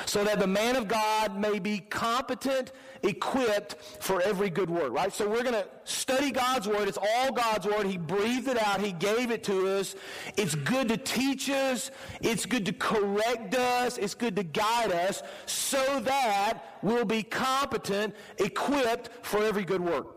so 0.06 0.24
that 0.24 0.38
the 0.38 0.46
man 0.46 0.76
of 0.76 0.88
God 0.88 1.38
may 1.38 1.58
be 1.58 1.78
competent, 1.78 2.72
equipped 3.02 3.76
for 4.00 4.20
every 4.22 4.50
good 4.50 4.68
work, 4.68 4.92
right? 4.92 5.12
So 5.12 5.28
we're 5.28 5.42
going 5.42 5.54
to 5.54 5.66
study 5.84 6.30
God's 6.30 6.68
word. 6.68 6.88
It's 6.88 6.98
all 6.98 7.32
God's 7.32 7.66
word. 7.66 7.86
He 7.86 7.96
breathed 7.96 8.48
it 8.48 8.62
out. 8.62 8.80
He 8.80 8.92
gave 8.92 9.30
it 9.30 9.42
to 9.44 9.68
us. 9.78 9.94
It's 10.36 10.54
good 10.54 10.88
to 10.88 10.96
teach 10.96 11.48
us. 11.48 11.90
It's 12.20 12.46
good 12.46 12.66
to 12.66 12.72
correct 12.72 13.54
us. 13.54 13.98
It's 13.98 14.14
good 14.14 14.36
to 14.36 14.42
guide 14.42 14.92
us 14.92 15.22
so 15.46 16.00
that 16.00 16.78
we'll 16.82 17.04
be 17.04 17.22
competent, 17.22 18.14
equipped 18.38 19.10
for 19.22 19.42
every 19.42 19.64
good 19.64 19.80
work. 19.80 20.16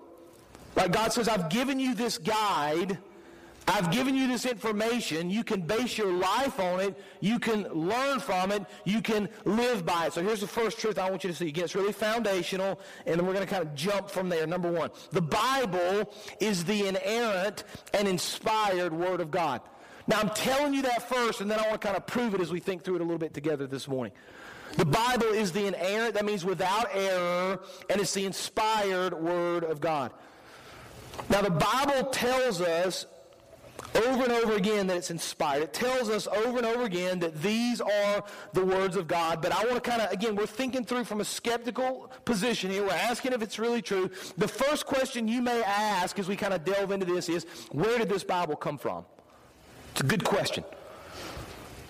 Right? 0.76 0.92
God 0.92 1.14
says, 1.14 1.28
I've 1.28 1.50
given 1.50 1.80
you 1.80 1.94
this 1.94 2.18
guide 2.18 2.98
I've 3.68 3.92
given 3.92 4.14
you 4.16 4.28
this 4.28 4.46
information. 4.46 5.30
You 5.30 5.44
can 5.44 5.62
base 5.62 5.98
your 5.98 6.12
life 6.12 6.60
on 6.60 6.82
it. 6.82 7.00
You 7.22 7.40
can 7.40 7.64
learn 7.70 8.20
from 8.20 8.52
it. 8.52 8.66
You 8.84 9.02
can 9.02 9.30
live 9.46 9.86
by 9.86 10.08
it. 10.08 10.14
So 10.14 10.22
here's 10.22 10.42
the 10.42 10.48
first 10.48 10.80
truth 10.80 11.00
I 11.00 11.10
want 11.10 11.24
you 11.24 11.30
to 11.30 11.36
see. 11.36 11.48
Again, 11.48 11.64
it's 11.66 11.76
really 11.76 11.94
foundational, 11.94 12.80
and 13.06 13.18
then 13.18 13.26
we're 13.26 13.34
going 13.34 13.48
to 13.48 13.52
kind 13.52 13.66
of 13.66 13.74
jump 13.74 14.10
from 14.10 14.28
there. 14.28 14.46
Number 14.46 14.72
one, 14.72 14.92
the 15.12 15.22
Bible 15.22 16.14
is 16.42 16.66
the 16.66 16.88
inerrant 16.88 17.64
and 17.94 18.08
inspired 18.08 18.92
Word 18.92 19.22
of 19.22 19.32
God. 19.32 19.62
Now, 20.08 20.20
I'm 20.20 20.30
telling 20.32 20.74
you 20.74 20.82
that 20.82 21.08
first, 21.08 21.40
and 21.40 21.50
then 21.50 21.60
I 21.60 21.62
want 21.64 21.80
to 21.80 21.88
kind 21.88 21.96
of 21.96 22.06
prove 22.06 22.36
it 22.36 22.42
as 22.42 22.52
we 22.52 22.60
think 22.60 22.84
through 22.84 22.96
it 22.96 23.02
a 23.02 23.06
little 23.06 23.18
bit 23.18 23.34
together 23.34 23.66
this 23.66 23.88
morning. 23.88 24.12
The 24.76 24.86
Bible 24.86 25.28
is 25.28 25.54
the 25.54 25.68
inerrant, 25.68 26.16
that 26.16 26.26
means 26.26 26.44
without 26.44 26.90
error, 26.94 27.62
and 27.90 28.02
it's 28.02 28.14
the 28.14 28.26
inspired 28.26 29.14
Word 29.14 29.64
of 29.64 29.80
God. 29.80 30.12
Now, 31.30 31.42
the 31.42 31.52
Bible 31.52 32.10
tells 32.10 32.60
us 32.60 33.06
over 33.96 34.24
and 34.24 34.32
over 34.32 34.56
again 34.56 34.88
that 34.88 34.98
it's 34.98 35.12
inspired. 35.12 35.64
It 35.64 35.74
tells 35.74 36.10
us 36.10 36.28
over 36.28 36.58
and 36.58 36.66
over 36.66 36.84
again 36.84 37.20
that 37.20 37.42
these 37.42 37.82
are 37.82 38.24
the 38.54 38.66
words 38.66 38.96
of 38.96 39.08
God. 39.08 39.42
But 39.42 39.52
I 39.52 39.64
want 39.66 39.76
to 39.76 39.90
kind 39.90 40.02
of, 40.02 40.12
again, 40.12 40.36
we're 40.36 40.46
thinking 40.46 40.84
through 40.84 41.04
from 41.04 41.22
a 41.22 41.26
skeptical 41.26 42.12
position 42.26 42.72
here. 42.72 42.84
We're 42.84 42.92
asking 42.92 43.34
if 43.34 43.42
it's 43.42 43.60
really 43.60 43.82
true. 43.82 44.10
The 44.38 44.48
first 44.48 44.86
question 44.86 45.28
you 45.28 45.42
may 45.42 45.64
ask 45.64 46.18
as 46.20 46.28
we 46.28 46.36
kind 46.36 46.54
of 46.54 46.66
delve 46.66 46.92
into 46.92 47.06
this 47.06 47.30
is, 47.30 47.46
where 47.72 47.98
did 47.98 48.10
this 48.10 48.24
Bible 48.24 48.56
come 48.56 48.78
from? 48.78 49.06
It's 49.92 50.02
a 50.02 50.06
good 50.06 50.24
question. 50.24 50.64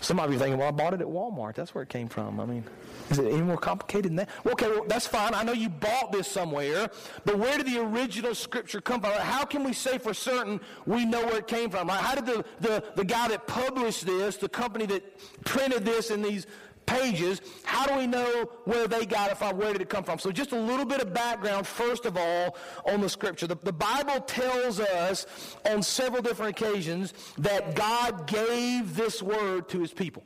Some 0.03 0.19
of 0.19 0.29
you 0.29 0.35
are 0.35 0.39
thinking, 0.39 0.59
well, 0.59 0.67
I 0.67 0.71
bought 0.71 0.93
it 0.93 0.99
at 0.99 1.07
Walmart. 1.07 1.55
That's 1.55 1.73
where 1.73 1.83
it 1.83 1.89
came 1.89 2.09
from. 2.09 2.37
I 2.41 2.45
mean, 2.45 2.65
is 3.09 3.19
it 3.19 3.25
any 3.25 3.41
more 3.41 3.55
complicated 3.55 4.11
than 4.11 4.17
that? 4.17 4.29
Okay, 4.45 4.67
well, 4.67 4.83
that's 4.85 5.07
fine. 5.07 5.33
I 5.33 5.43
know 5.43 5.53
you 5.53 5.69
bought 5.69 6.11
this 6.11 6.27
somewhere, 6.27 6.89
but 7.23 7.39
where 7.39 7.57
did 7.57 7.67
the 7.67 7.79
original 7.79 8.35
scripture 8.35 8.81
come 8.81 8.99
from? 8.99 9.13
How 9.13 9.45
can 9.45 9.63
we 9.63 9.71
say 9.71 9.97
for 9.97 10.13
certain 10.13 10.59
we 10.85 11.05
know 11.05 11.23
where 11.25 11.37
it 11.37 11.47
came 11.47 11.69
from? 11.69 11.87
How 11.87 12.15
did 12.15 12.25
the, 12.25 12.43
the, 12.59 12.83
the 12.97 13.05
guy 13.05 13.29
that 13.29 13.47
published 13.47 14.05
this, 14.05 14.35
the 14.35 14.49
company 14.49 14.85
that 14.87 15.45
printed 15.45 15.85
this 15.85 16.11
in 16.11 16.21
these 16.21 16.47
pages, 16.93 17.41
how 17.63 17.85
do 17.85 17.95
we 17.97 18.07
know 18.07 18.49
where 18.65 18.87
they 18.87 19.05
got 19.05 19.31
it 19.31 19.37
from? 19.37 19.57
Where 19.57 19.73
did 19.73 19.81
it 19.81 19.89
come 19.89 20.03
from? 20.03 20.19
So, 20.19 20.31
just 20.31 20.51
a 20.51 20.59
little 20.59 20.85
bit 20.85 21.01
of 21.01 21.13
background, 21.13 21.67
first 21.67 22.05
of 22.05 22.17
all, 22.17 22.57
on 22.85 23.01
the 23.01 23.09
scripture. 23.09 23.47
The, 23.47 23.55
the 23.55 23.73
Bible 23.73 24.21
tells 24.21 24.79
us 24.79 25.25
on 25.69 25.83
several 25.83 26.21
different 26.21 26.57
occasions 26.57 27.13
that 27.37 27.75
God 27.75 28.27
gave 28.27 28.95
this 28.95 29.21
word 29.21 29.69
to 29.69 29.79
his 29.79 29.93
people. 29.93 30.23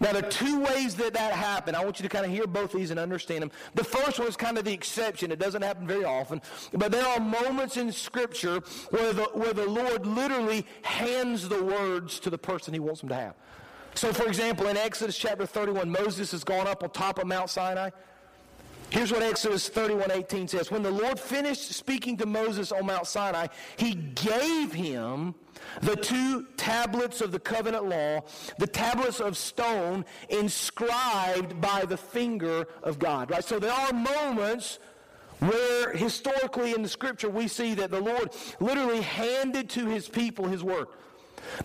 Now, 0.00 0.12
there 0.12 0.24
are 0.24 0.30
two 0.30 0.60
ways 0.60 0.94
that 0.96 1.14
that 1.14 1.32
happened. 1.32 1.76
I 1.76 1.84
want 1.84 1.98
you 1.98 2.04
to 2.04 2.08
kind 2.08 2.24
of 2.24 2.30
hear 2.30 2.46
both 2.46 2.72
these 2.72 2.92
and 2.92 3.00
understand 3.00 3.42
them. 3.42 3.50
The 3.74 3.82
first 3.82 4.18
one 4.18 4.28
is 4.28 4.36
kind 4.36 4.56
of 4.56 4.64
the 4.64 4.72
exception. 4.72 5.32
It 5.32 5.40
doesn't 5.40 5.62
happen 5.62 5.88
very 5.88 6.04
often. 6.04 6.40
But 6.72 6.92
there 6.92 7.04
are 7.04 7.18
moments 7.18 7.76
in 7.76 7.90
Scripture 7.90 8.60
where 8.90 9.12
the, 9.12 9.24
where 9.34 9.52
the 9.52 9.66
Lord 9.66 10.06
literally 10.06 10.66
hands 10.82 11.48
the 11.48 11.62
words 11.62 12.20
to 12.20 12.30
the 12.30 12.38
person 12.38 12.74
he 12.74 12.80
wants 12.80 13.00
them 13.00 13.08
to 13.08 13.16
have. 13.16 13.34
So, 13.98 14.12
for 14.12 14.28
example, 14.28 14.68
in 14.68 14.76
Exodus 14.76 15.18
chapter 15.18 15.44
31, 15.44 15.90
Moses 15.90 16.30
has 16.30 16.44
gone 16.44 16.68
up 16.68 16.84
on 16.84 16.90
top 16.90 17.18
of 17.18 17.26
Mount 17.26 17.50
Sinai. 17.50 17.90
Here's 18.90 19.10
what 19.10 19.24
Exodus 19.24 19.68
31:18 19.68 20.46
says. 20.46 20.70
When 20.70 20.84
the 20.84 20.90
Lord 20.92 21.18
finished 21.18 21.72
speaking 21.72 22.16
to 22.18 22.24
Moses 22.24 22.70
on 22.70 22.86
Mount 22.86 23.08
Sinai, 23.08 23.48
he 23.76 23.94
gave 23.94 24.72
him 24.72 25.34
the 25.80 25.96
two 25.96 26.46
tablets 26.56 27.20
of 27.20 27.32
the 27.32 27.40
covenant 27.40 27.86
law, 27.86 28.20
the 28.58 28.68
tablets 28.68 29.18
of 29.18 29.36
stone 29.36 30.04
inscribed 30.28 31.60
by 31.60 31.84
the 31.84 31.96
finger 31.96 32.68
of 32.84 33.00
God. 33.00 33.32
Right? 33.32 33.42
So 33.42 33.58
there 33.58 33.72
are 33.72 33.92
moments 33.92 34.78
where 35.40 35.92
historically 35.92 36.72
in 36.72 36.82
the 36.82 36.88
scripture 36.88 37.30
we 37.30 37.48
see 37.48 37.74
that 37.74 37.90
the 37.90 38.00
Lord 38.00 38.30
literally 38.60 39.00
handed 39.00 39.68
to 39.70 39.86
his 39.86 40.08
people 40.08 40.46
his 40.46 40.62
word. 40.62 40.86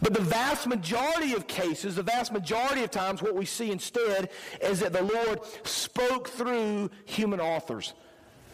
But 0.01 0.13
the 0.13 0.21
vast 0.21 0.67
majority 0.67 1.33
of 1.33 1.47
cases, 1.47 1.95
the 1.95 2.03
vast 2.03 2.31
majority 2.31 2.83
of 2.83 2.91
times, 2.91 3.21
what 3.21 3.35
we 3.35 3.45
see 3.45 3.71
instead 3.71 4.29
is 4.61 4.79
that 4.79 4.93
the 4.93 5.03
Lord 5.03 5.39
spoke 5.63 6.29
through 6.29 6.89
human 7.05 7.39
authors. 7.39 7.93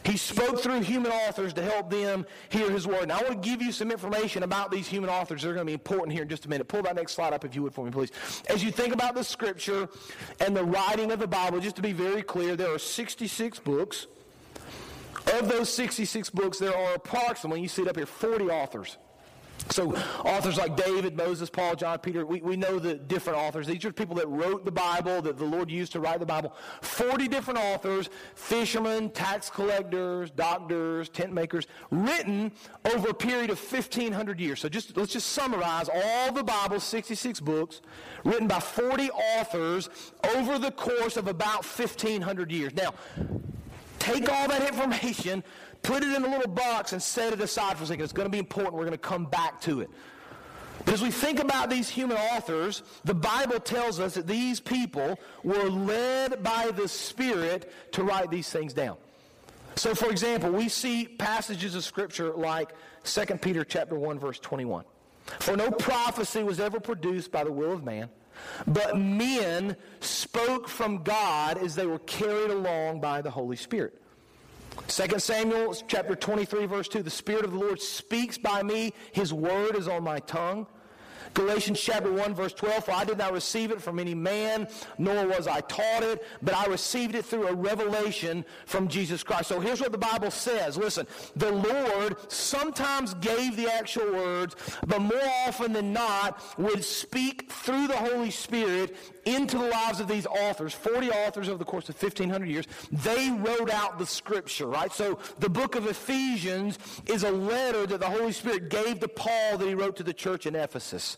He 0.06 0.16
spoke 0.16 0.62
through 0.62 0.82
human 0.82 1.12
authors 1.12 1.52
to 1.54 1.62
help 1.62 1.90
them 1.90 2.26
hear 2.48 2.72
his 2.72 2.88
word. 2.88 3.10
Now, 3.10 3.20
I 3.20 3.24
want 3.24 3.44
to 3.44 3.50
give 3.50 3.62
you 3.62 3.72
some 3.72 3.92
information 3.92 4.44
about 4.44 4.72
these 4.72 4.88
human 4.88 5.10
authors. 5.10 5.42
They're 5.42 5.54
going 5.54 5.66
to 5.66 5.70
be 5.70 5.74
important 5.74 6.14
here 6.14 6.24
in 6.24 6.30
just 6.30 6.46
a 6.46 6.50
minute. 6.50 6.68
Pull 6.68 6.84
that 6.84 6.96
next 6.96 7.14
slide 7.14 7.34
up 7.34 7.44
if 7.44 7.54
you 7.54 7.64
would 7.64 7.74
for 7.74 7.86
me, 7.86 7.92
please. 7.92 8.12
As 8.48 8.64
you 8.64 8.72
think 8.72 8.94
about 8.94 9.14
the 9.14 9.24
scripture 9.24 9.90
and 10.40 10.56
the 10.56 10.64
writing 10.64 11.12
of 11.12 11.20
the 11.20 11.28
Bible, 11.28 11.60
just 11.60 11.76
to 11.76 11.82
be 11.82 11.92
very 11.92 12.22
clear, 12.22 12.56
there 12.56 12.74
are 12.74 12.80
66 12.80 13.60
books. 13.60 14.08
Of 15.34 15.50
those 15.50 15.72
66 15.72 16.30
books, 16.30 16.60
there 16.60 16.76
are 16.76 16.94
approximately, 16.94 17.62
you 17.62 17.68
see 17.68 17.82
it 17.82 17.88
up 17.90 17.98
here, 17.98 18.06
40 18.06 18.46
authors. 18.46 18.98
So 19.70 19.96
authors 20.26 20.58
like 20.58 20.76
David, 20.76 21.16
Moses, 21.16 21.50
Paul, 21.50 21.76
John, 21.76 22.00
Peter, 22.00 22.26
we, 22.26 22.42
we 22.42 22.56
know 22.56 22.80
the 22.80 22.96
different 22.96 23.38
authors. 23.38 23.68
These 23.68 23.86
are 23.86 23.92
people 23.92 24.16
that 24.16 24.28
wrote 24.28 24.66
the 24.66 24.72
Bible, 24.72 25.22
that 25.22 25.38
the 25.38 25.46
Lord 25.46 25.70
used 25.70 25.92
to 25.92 26.00
write 26.00 26.20
the 26.20 26.26
Bible. 26.26 26.54
40 26.82 27.28
different 27.28 27.60
authors, 27.60 28.10
fishermen, 28.36 29.10
tax 29.12 29.50
collectors, 29.50 30.32
doctors, 30.32 31.10
tent 31.10 31.34
makers, 31.34 31.68
written 31.92 32.52
over 32.94 33.10
a 33.10 33.14
period 33.14 33.50
of 33.50 33.60
1,500 33.60 34.40
years. 34.40 34.60
So 34.60 34.70
just 34.70 34.98
let's 34.98 35.14
just 35.14 35.28
summarize 35.28 35.90
all 35.94 36.32
the 36.32 36.44
Bible, 36.44 36.80
66 36.80 37.40
books, 37.42 37.82
written 38.24 38.48
by 38.48 38.60
40 38.60 39.12
authors 39.12 39.90
over 40.36 40.58
the 40.58 40.72
course 40.72 41.18
of 41.18 41.28
about 41.28 41.66
1,500 41.66 42.52
years. 42.52 42.74
Now, 42.74 42.94
take 44.00 44.30
all 44.30 44.48
that 44.48 44.68
information, 44.68 45.44
put 45.82 46.04
it 46.04 46.14
in 46.16 46.24
a 46.24 46.28
little 46.28 46.52
box 46.52 46.94
and 46.94 47.02
set 47.02 47.34
it 47.34 47.42
aside 47.42 47.78
for 47.78 47.84
a 47.84 47.88
second. 47.88 48.04
It's 48.04 48.14
going 48.14 48.28
to 48.28 48.32
be 48.32 48.40
important. 48.40 48.76
We're 48.76 48.86
going 48.86 48.92
to 48.92 48.98
come 48.98 49.26
back 49.26 49.62
to 49.62 49.82
it. 49.82 49.90
But 50.86 50.94
as 50.94 51.02
we 51.02 51.12
think 51.12 51.40
about 51.40 51.70
these 51.70 51.90
human 51.90 52.18
authors, 52.18 52.84
the 53.04 53.14
Bible 53.14 53.60
tells 53.60 54.00
us 54.00 54.16
that 54.16 54.28
these 54.28 54.60
people 54.60 55.20
were 55.44 55.70
led 55.70 56.42
by 56.42 56.72
the 56.72 56.88
Spirit 56.88 57.72
to 57.92 58.04
write 58.04 58.32
these 58.32 58.50
things 58.50 58.74
down. 58.74 58.98
So, 59.76 59.94
for 59.94 60.10
example, 60.10 60.52
we 60.52 60.70
see 60.70 61.06
passages 61.06 61.76
of 61.76 61.84
Scripture 61.84 62.34
like 62.34 62.74
2 63.04 63.26
Peter 63.38 63.64
chapter 63.64 63.96
1, 63.96 64.20
verse 64.20 64.40
21. 64.40 64.84
For 65.40 65.56
no 65.56 65.70
prophecy 65.70 66.44
was 66.44 66.60
ever 66.60 66.80
produced 66.80 67.32
by 67.32 67.44
the 67.44 67.52
will 67.52 67.74
of 67.74 67.84
man, 67.84 68.10
but 68.66 68.98
men 68.98 69.76
spoke 70.00 70.68
from 70.68 71.04
God 71.04 71.58
as 71.58 71.76
they 71.76 71.86
were 71.86 72.00
carried 72.00 72.52
along 72.52 73.00
by 73.00 73.22
the 73.22 73.30
Holy 73.30 73.56
Spirit. 73.56 74.02
2 74.88 75.20
Samuel 75.20 75.76
chapter 75.88 76.16
23 76.16 76.66
verse 76.66 76.88
2 76.88 77.04
the 77.04 77.10
spirit 77.10 77.46
of 77.46 77.52
the 77.52 77.58
Lord 77.58 77.82
speaks 77.82 78.38
by 78.38 78.64
me 78.64 78.94
his 79.12 79.34
word 79.34 79.76
is 79.76 79.88
on 79.88 80.04
my 80.04 80.20
tongue 80.20 80.68
Galatians 81.34 81.80
chapter 81.80 82.12
1 82.12 82.34
verse 82.34 82.54
12, 82.54 82.86
for 82.86 82.92
I 82.92 83.04
did 83.04 83.18
not 83.18 83.34
receive 83.34 83.72
it 83.72 83.82
from 83.82 84.00
any 84.00 84.16
man, 84.16 84.68
nor 84.98 85.28
was 85.28 85.48
I 85.48 85.62
taught 85.62 86.04
it, 86.04 86.26
but 86.42 86.56
I 86.56 86.66
received 86.66 87.16
it 87.16 87.26
through 87.26 87.48
a 87.48 87.54
revelation 87.54 88.44
from 88.66 88.88
Jesus 88.88 89.24
Christ. 89.24 89.50
So 89.50 89.60
here's 89.60 89.82
what 89.82 89.92
the 89.92 89.98
Bible 89.98 90.32
says. 90.32 90.78
Listen, 90.78 91.06
the 91.36 91.52
Lord 91.52 92.32
sometimes 92.32 93.14
gave 93.16 93.56
the 93.56 93.72
actual 93.72 94.12
words, 94.12 94.56
but 94.88 95.02
more 95.02 95.30
often 95.48 95.74
than 95.74 95.94
not 95.94 96.42
would 96.58 96.84
speak 96.84 97.52
through 97.52 97.88
the 97.88 97.98
Holy 97.98 98.32
Spirit 98.32 98.96
into 99.26 99.58
the 99.58 99.68
lives 99.68 100.00
of 100.00 100.08
these 100.08 100.26
authors, 100.26 100.74
40 100.74 101.10
authors 101.12 101.50
over 101.50 101.58
the 101.58 101.66
course 101.66 101.90
of 101.90 102.02
1500 102.02 102.48
years. 102.48 102.66
They 102.92 103.30
wrote 103.32 103.72
out 103.72 104.00
the 104.00 104.06
scripture, 104.06 104.68
right? 104.68 104.92
So 104.92 105.20
the 105.40 105.50
book 105.50 105.76
of 105.76 105.88
Ephesians 105.88 106.78
is 107.06 107.24
a 107.24 107.32
letter 107.32 107.86
that 107.88 108.00
the 108.00 108.10
Holy 108.10 108.32
Spirit 108.32 108.70
gave 108.70 109.00
to 109.00 109.08
Paul 109.08 109.58
that 109.58 109.68
he 109.68 109.76
wrote 109.76 109.96
to 109.98 110.04
the 110.04 110.14
church 110.14 110.46
in 110.46 110.56
Ephesus. 110.56 111.18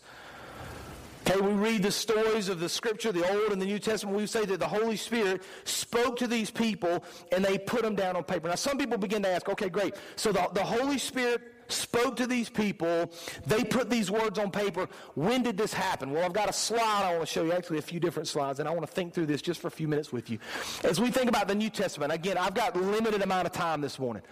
Okay, 1.24 1.40
we 1.40 1.52
read 1.52 1.84
the 1.84 1.92
stories 1.92 2.48
of 2.48 2.58
the 2.58 2.68
scripture, 2.68 3.12
the 3.12 3.28
Old 3.30 3.52
and 3.52 3.62
the 3.62 3.66
New 3.66 3.78
Testament. 3.78 4.16
We 4.16 4.26
say 4.26 4.44
that 4.44 4.58
the 4.58 4.66
Holy 4.66 4.96
Spirit 4.96 5.42
spoke 5.64 6.16
to 6.16 6.26
these 6.26 6.50
people 6.50 7.04
and 7.30 7.44
they 7.44 7.58
put 7.58 7.82
them 7.82 7.94
down 7.94 8.16
on 8.16 8.24
paper. 8.24 8.48
Now, 8.48 8.56
some 8.56 8.76
people 8.76 8.98
begin 8.98 9.22
to 9.22 9.28
ask, 9.28 9.48
okay, 9.48 9.68
great. 9.68 9.94
So 10.16 10.32
the, 10.32 10.48
the 10.52 10.64
Holy 10.64 10.98
Spirit 10.98 11.51
spoke 11.72 12.16
to 12.16 12.26
these 12.26 12.48
people. 12.48 13.12
They 13.46 13.64
put 13.64 13.90
these 13.90 14.10
words 14.10 14.38
on 14.38 14.50
paper. 14.50 14.88
When 15.14 15.42
did 15.42 15.56
this 15.56 15.72
happen? 15.72 16.12
Well, 16.12 16.24
I've 16.24 16.32
got 16.32 16.48
a 16.48 16.52
slide 16.52 17.04
I 17.04 17.12
want 17.12 17.20
to 17.20 17.26
show 17.26 17.42
you, 17.44 17.52
actually, 17.52 17.78
a 17.78 17.82
few 17.82 18.00
different 18.00 18.28
slides, 18.28 18.60
and 18.60 18.68
I 18.68 18.72
want 18.72 18.86
to 18.86 18.92
think 18.92 19.14
through 19.14 19.26
this 19.26 19.42
just 19.42 19.60
for 19.60 19.68
a 19.68 19.72
few 19.72 19.88
minutes 19.88 20.12
with 20.12 20.30
you. 20.30 20.38
As 20.84 21.00
we 21.00 21.10
think 21.10 21.28
about 21.28 21.48
the 21.48 21.54
New 21.54 21.70
Testament, 21.70 22.12
again, 22.12 22.38
I've 22.38 22.54
got 22.54 22.76
limited 22.76 23.22
amount 23.22 23.46
of 23.46 23.52
time 23.52 23.80
this 23.80 23.98
morning. 23.98 24.22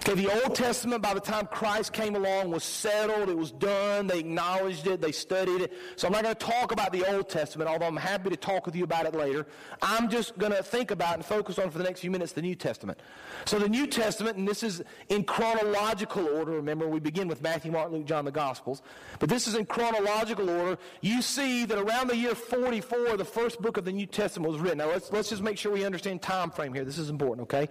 Okay, 0.00 0.22
the 0.22 0.42
Old 0.42 0.54
Testament, 0.54 1.00
by 1.00 1.14
the 1.14 1.20
time 1.20 1.46
Christ 1.46 1.94
came 1.94 2.14
along, 2.14 2.50
was 2.50 2.62
settled. 2.62 3.30
It 3.30 3.38
was 3.38 3.50
done. 3.50 4.06
They 4.06 4.18
acknowledged 4.18 4.86
it. 4.86 5.00
They 5.00 5.12
studied 5.12 5.62
it. 5.62 5.72
So 5.96 6.06
I'm 6.06 6.12
not 6.12 6.24
going 6.24 6.34
to 6.34 6.44
talk 6.44 6.72
about 6.72 6.92
the 6.92 7.10
Old 7.10 7.30
Testament, 7.30 7.70
although 7.70 7.86
I'm 7.86 7.96
happy 7.96 8.28
to 8.28 8.36
talk 8.36 8.66
with 8.66 8.76
you 8.76 8.84
about 8.84 9.06
it 9.06 9.14
later. 9.14 9.46
I'm 9.80 10.10
just 10.10 10.36
going 10.36 10.52
to 10.52 10.62
think 10.62 10.90
about 10.90 11.14
and 11.14 11.24
focus 11.24 11.58
on 11.58 11.70
for 11.70 11.78
the 11.78 11.84
next 11.84 12.00
few 12.00 12.10
minutes 12.10 12.32
the 12.32 12.42
New 12.42 12.54
Testament. 12.54 13.00
So 13.46 13.58
the 13.58 13.68
New 13.68 13.86
Testament, 13.86 14.36
and 14.36 14.46
this 14.46 14.62
is 14.62 14.82
in 15.08 15.24
chronological 15.24 16.28
order. 16.28 16.52
Remember, 16.52 16.86
we 16.86 17.00
begin 17.00 17.26
with 17.26 17.40
Matthew, 17.40 17.72
Mark, 17.72 17.90
Luke, 17.90 18.04
John, 18.04 18.26
the 18.26 18.30
Gospels. 18.30 18.82
But 19.20 19.30
this 19.30 19.48
is 19.48 19.54
in 19.54 19.64
chronological 19.64 20.50
order. 20.50 20.78
You 21.00 21.22
see 21.22 21.64
that 21.64 21.78
around 21.78 22.08
the 22.08 22.16
year 22.16 22.34
44, 22.34 23.16
the 23.16 23.24
first 23.24 23.62
book 23.62 23.78
of 23.78 23.86
the 23.86 23.92
New 23.92 24.06
Testament 24.06 24.52
was 24.52 24.60
written. 24.60 24.78
Now 24.78 24.88
let's, 24.88 25.10
let's 25.12 25.30
just 25.30 25.40
make 25.40 25.56
sure 25.56 25.72
we 25.72 25.86
understand 25.86 26.20
time 26.20 26.50
frame 26.50 26.74
here. 26.74 26.84
This 26.84 26.98
is 26.98 27.08
important, 27.08 27.44
okay? 27.44 27.70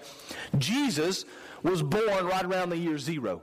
Jesus 0.58 1.26
was 1.64 1.82
born 1.82 2.26
right 2.26 2.46
around 2.46 2.70
the 2.70 2.78
year 2.78 2.98
zero. 2.98 3.42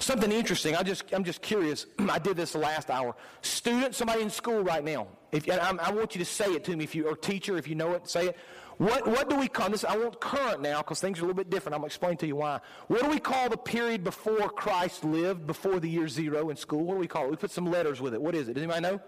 Something 0.00 0.30
interesting. 0.30 0.76
I 0.76 0.82
just, 0.82 1.12
I'm 1.12 1.24
just 1.24 1.42
curious. 1.42 1.86
I 1.98 2.18
did 2.18 2.36
this 2.36 2.52
the 2.52 2.58
last 2.58 2.90
hour. 2.90 3.16
Student, 3.42 3.94
somebody 3.94 4.22
in 4.22 4.30
school 4.30 4.62
right 4.62 4.84
now. 4.84 5.08
If 5.32 5.48
I, 5.50 5.90
want 5.92 6.14
you 6.14 6.20
to 6.20 6.24
say 6.24 6.46
it 6.52 6.64
to 6.64 6.76
me, 6.76 6.84
if 6.84 6.94
you 6.94 7.08
or 7.08 7.16
teacher, 7.16 7.58
if 7.58 7.68
you 7.68 7.74
know 7.74 7.92
it, 7.92 8.08
say 8.08 8.28
it. 8.28 8.36
What, 8.78 9.08
what 9.08 9.28
do 9.28 9.36
we 9.36 9.48
call 9.48 9.70
this? 9.70 9.84
I 9.84 9.96
want 9.96 10.20
current 10.20 10.62
now 10.62 10.78
because 10.78 11.00
things 11.00 11.18
are 11.18 11.22
a 11.22 11.26
little 11.26 11.36
bit 11.36 11.50
different. 11.50 11.74
I'm 11.74 11.80
going 11.80 11.90
to 11.90 11.94
explain 11.94 12.16
to 12.18 12.26
you 12.28 12.36
why. 12.36 12.60
What 12.86 13.02
do 13.02 13.08
we 13.08 13.18
call 13.18 13.48
the 13.48 13.56
period 13.56 14.04
before 14.04 14.48
Christ 14.50 15.04
lived, 15.04 15.48
before 15.48 15.80
the 15.80 15.90
year 15.90 16.06
zero 16.06 16.48
in 16.50 16.56
school? 16.56 16.84
What 16.84 16.94
do 16.94 17.00
we 17.00 17.08
call 17.08 17.24
it? 17.24 17.30
We 17.30 17.36
put 17.36 17.50
some 17.50 17.66
letters 17.66 18.00
with 18.00 18.14
it. 18.14 18.22
What 18.22 18.36
is 18.36 18.48
it? 18.48 18.54
Does 18.54 18.62
anybody 18.62 18.82
know? 18.82 19.00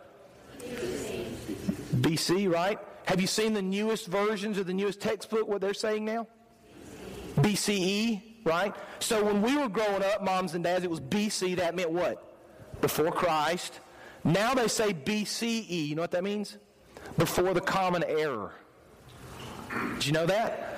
BC. 0.59 1.27
BC, 2.01 2.53
right? 2.53 2.79
Have 3.07 3.21
you 3.21 3.29
seen 3.29 3.55
the 3.55 3.63
newest 3.63 4.09
versions 4.09 4.59
of 4.59 4.67
the 4.67 4.75
newest 4.75 5.01
textbook, 5.01 5.47
what 5.47 5.61
they're 5.61 5.73
saying 5.73 6.05
now? 6.05 6.27
BCE, 7.37 8.23
right? 8.45 8.75
So 8.99 9.25
when 9.25 9.43
we 9.43 9.57
were 9.57 9.69
growing 9.69 10.03
up, 10.03 10.23
moms 10.23 10.55
and 10.55 10.65
dads, 10.65 10.85
it 10.85 10.91
was 10.91 11.01
BC. 11.01 11.57
That 11.57 11.75
meant 11.75 11.91
what? 11.91 12.23
Before 12.81 13.11
Christ. 13.11 13.81
Now 14.25 14.55
they 14.55 14.69
say 14.69 14.93
BCE. 14.93 15.89
You 15.89 15.95
know 15.95 16.03
what 16.03 16.11
that 16.13 16.25
means? 16.25 16.57
Before 17.17 17.55
the 17.55 17.61
common 17.61 18.05
error. 18.05 18.53
Did 19.95 20.07
you 20.07 20.13
know 20.13 20.27
that? 20.27 20.77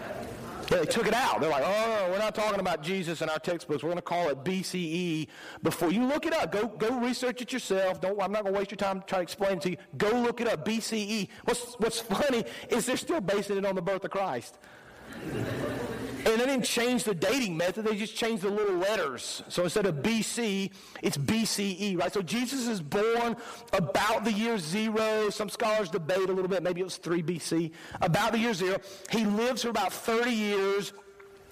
Yeah, 0.71 0.79
they 0.79 0.87
took 0.87 1.07
it 1.07 1.13
out. 1.13 1.41
They're 1.41 1.51
like, 1.51 1.65
oh, 1.67 2.09
we're 2.11 2.19
not 2.19 2.35
talking 2.35 2.61
about 2.61 2.83
Jesus 2.83 3.21
in 3.21 3.29
our 3.29 3.39
textbooks. 3.39 3.83
We're 3.83 3.91
going 3.91 3.97
to 3.97 4.03
call 4.03 4.29
it 4.29 4.43
BCE. 4.43 5.27
Before 5.63 5.91
you 5.91 6.07
look 6.07 6.25
it 6.25 6.33
up, 6.33 6.51
go 6.53 6.67
go 6.67 6.99
research 6.99 7.43
it 7.43 7.53
yourself. 7.53 8.01
Don't. 8.01 8.21
I'm 8.23 8.33
not 8.33 8.43
going 8.43 8.55
to 8.55 8.59
waste 8.59 8.71
your 8.71 8.77
time 8.77 9.03
trying 9.07 9.21
to 9.21 9.23
explain 9.23 9.53
it 9.55 9.61
to 9.63 9.71
you. 9.73 9.77
Go 9.99 10.11
look 10.11 10.41
it 10.41 10.49
up. 10.49 10.65
BCE. 10.65 11.29
What's 11.45 11.75
What's 11.75 12.01
funny 12.17 12.45
is 12.71 12.87
they're 12.87 12.97
still 12.97 13.21
basing 13.21 13.59
it 13.59 13.67
on 13.67 13.75
the 13.75 13.83
birth 13.83 14.05
of 14.05 14.13
Christ. 14.13 14.59
And 16.25 16.41
they 16.41 16.47
didn't 16.47 16.65
change 16.65 17.03
the 17.03 17.15
dating 17.15 17.57
method, 17.57 17.85
they 17.85 17.97
just 17.97 18.15
changed 18.15 18.45
the 18.45 18.51
little 18.51 18.77
letters. 18.77 19.43
So 19.49 19.65
instead 19.65 19.87
of 19.87 19.97
BC, 19.97 20.71
it's 21.03 21.17
BCE, 21.17 21.99
right? 21.99 22.13
So 22.13 22.23
Jesus 22.23 22.69
is 22.69 22.81
born 22.81 23.37
about 23.73 24.25
the 24.25 24.33
year 24.33 24.57
zero. 24.57 25.31
Some 25.31 25.49
scholars 25.49 25.91
debate 25.91 26.29
a 26.29 26.33
little 26.33 26.49
bit, 26.49 26.63
maybe 26.63 26.81
it 26.81 26.85
was 26.85 26.97
3 26.97 27.23
BC. 27.25 27.73
About 28.01 28.33
the 28.33 28.39
year 28.39 28.55
zero. 28.55 28.79
He 29.11 29.25
lives 29.25 29.63
for 29.63 29.71
about 29.71 29.93
30 29.93 30.31
years. 30.31 30.93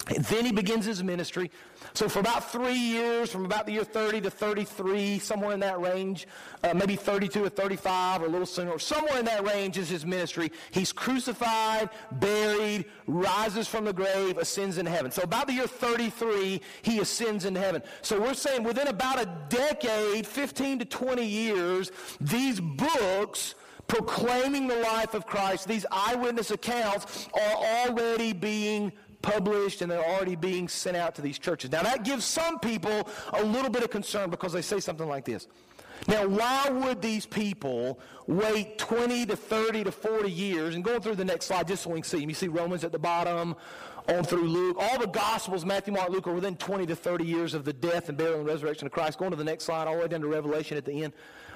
Then 0.07 0.45
he 0.45 0.52
begins 0.52 0.85
his 0.85 1.02
ministry. 1.02 1.50
So 1.94 2.09
for 2.09 2.20
about 2.20 2.50
three 2.50 2.78
years, 2.78 3.30
from 3.30 3.44
about 3.44 3.66
the 3.66 3.73
year 3.73 3.85
30 3.85 4.23
to 4.23 4.30
33, 4.30 5.18
somewhere 5.18 5.52
in 5.52 5.61
that 5.61 5.80
range, 5.80 6.26
uh, 6.62 6.75
maybe 6.75 6.97
32 6.97 7.44
or 7.44 7.49
35 7.49 8.23
or 8.23 8.26
a 8.26 8.28
little 8.28 8.47
sooner, 8.47 8.78
somewhere 8.78 9.18
in 9.18 9.25
that 9.25 9.47
range 9.47 9.78
is 9.78 9.88
his 9.88 10.06
ministry. 10.06 10.52
He's 10.70 10.92
crucified, 10.92 11.90
buried, 12.12 12.85
rises 13.06 13.66
from 13.66 13.85
the 13.85 13.92
grave, 13.92 14.38
ascends 14.38 14.78
into 14.78 14.90
heaven. 14.90 15.11
So 15.11 15.23
about 15.23 15.47
the 15.47 15.54
year 15.54 15.66
33, 15.66 16.61
he 16.82 16.99
ascends 17.00 17.44
into 17.44 17.61
heaven. 17.61 17.82
So 18.02 18.20
we're 18.20 18.35
saying 18.35 18.62
within 18.62 18.88
about 18.88 19.20
a 19.20 19.28
decade, 19.49 20.26
15 20.26 20.80
to 20.80 20.85
20 20.85 21.25
years, 21.25 21.90
these 22.20 22.61
books 22.61 23.54
proclaiming 23.90 24.68
the 24.68 24.76
life 24.76 25.14
of 25.14 25.26
Christ, 25.26 25.66
these 25.66 25.85
eyewitness 25.90 26.52
accounts 26.52 27.28
are 27.35 27.88
already 27.88 28.32
being 28.32 28.92
published 29.23 29.83
and 29.83 29.91
they're 29.91 30.05
already 30.05 30.37
being 30.37 30.69
sent 30.69 30.97
out 30.97 31.15
to 31.17 31.23
these 31.23 31.39
churches. 31.39 31.71
Now, 31.71 31.83
that 31.83 32.05
gives 32.05 32.25
some 32.25 32.59
people 32.59 33.09
a 33.33 33.43
little 33.43 33.71
bit 33.71 33.83
of 33.83 33.91
concern 33.91 34.31
because 34.31 34.52
they 34.52 34.63
say 34.63 34.80
something 34.80 35.09
like 35.09 35.25
this. 35.25 35.49
Now, 36.08 36.26
why 36.26 36.69
would 36.71 37.02
these 37.02 37.26
people 37.26 38.00
wait 38.26 38.78
20 38.78 39.26
to 39.26 39.36
30 39.36 39.84
to 39.84 39.93
40 39.93 40.30
years? 40.30 40.75
And 40.75 40.82
going 40.82 41.00
through 41.00 41.17
the 41.17 41.25
next 41.25 41.47
slide, 41.47 41.69
just 41.69 41.82
so 41.82 41.91
we 41.91 42.00
can 42.00 42.04
see. 42.04 42.25
You 42.25 42.34
see 42.34 42.49
Romans 42.49 42.84
at 42.84 42.93
the 42.93 42.99
bottom, 42.99 43.56
on 44.08 44.25
through 44.25 44.49
Luke. 44.49 44.76
All 44.78 44.99
the 44.99 45.06
Gospels, 45.06 45.65
Matthew, 45.65 45.93
Mark, 45.93 46.10
Luke, 46.10 46.26
are 46.26 46.32
within 46.32 46.56
20 46.56 46.86
to 46.86 46.97
30 46.97 47.25
years 47.25 47.54
of 47.54 47.65
the 47.65 47.73
death 47.73 48.08
and 48.08 48.17
burial 48.17 48.39
and 48.39 48.47
resurrection 48.47 48.86
of 48.86 48.93
Christ. 48.93 49.19
Going 49.19 49.30
to 49.30 49.36
the 49.36 49.45
next 49.45 49.65
slide, 49.65 49.86
all 49.86 49.97
the 49.97 50.02
way 50.02 50.08
down 50.08 50.21
to 50.23 50.26
Revelation 50.26 50.76
at 50.76 50.84
the 50.84 51.04
end. 51.04 51.13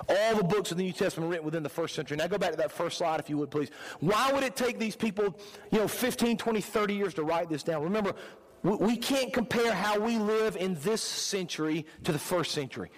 All 0.09 0.37
the 0.37 0.45
books 0.45 0.71
of 0.71 0.77
the 0.77 0.85
New 0.85 0.93
Testament 0.93 1.31
written 1.31 1.45
within 1.45 1.63
the 1.63 1.69
first 1.69 1.95
century. 1.95 2.17
Now 2.17 2.27
go 2.27 2.39
back 2.39 2.51
to 2.51 2.57
that 2.59 2.73
first 2.73 2.99
slide, 2.99 3.21
if 3.21 3.31
you 3.31 3.39
would, 3.39 3.51
please. 3.51 3.71
Why 4.01 4.31
would 4.33 4.45
it 4.45 4.57
take 4.57 4.79
these 4.79 4.97
people, 4.97 5.39
you 5.71 5.79
know, 5.79 5.89
15, 5.89 6.37
20, 6.37 6.61
30 6.61 6.95
years 6.95 7.15
to 7.15 7.23
write 7.23 7.49
this 7.49 7.63
down? 7.63 7.83
Remember, 7.83 8.15
we 8.63 8.97
can't 8.97 9.33
compare 9.33 9.73
how 9.73 9.99
we 9.99 10.19
live 10.19 10.57
in 10.57 10.75
this 10.81 11.03
century 11.03 11.87
to 12.05 12.13
the 12.13 12.19
first 12.19 12.53
century. 12.53 12.91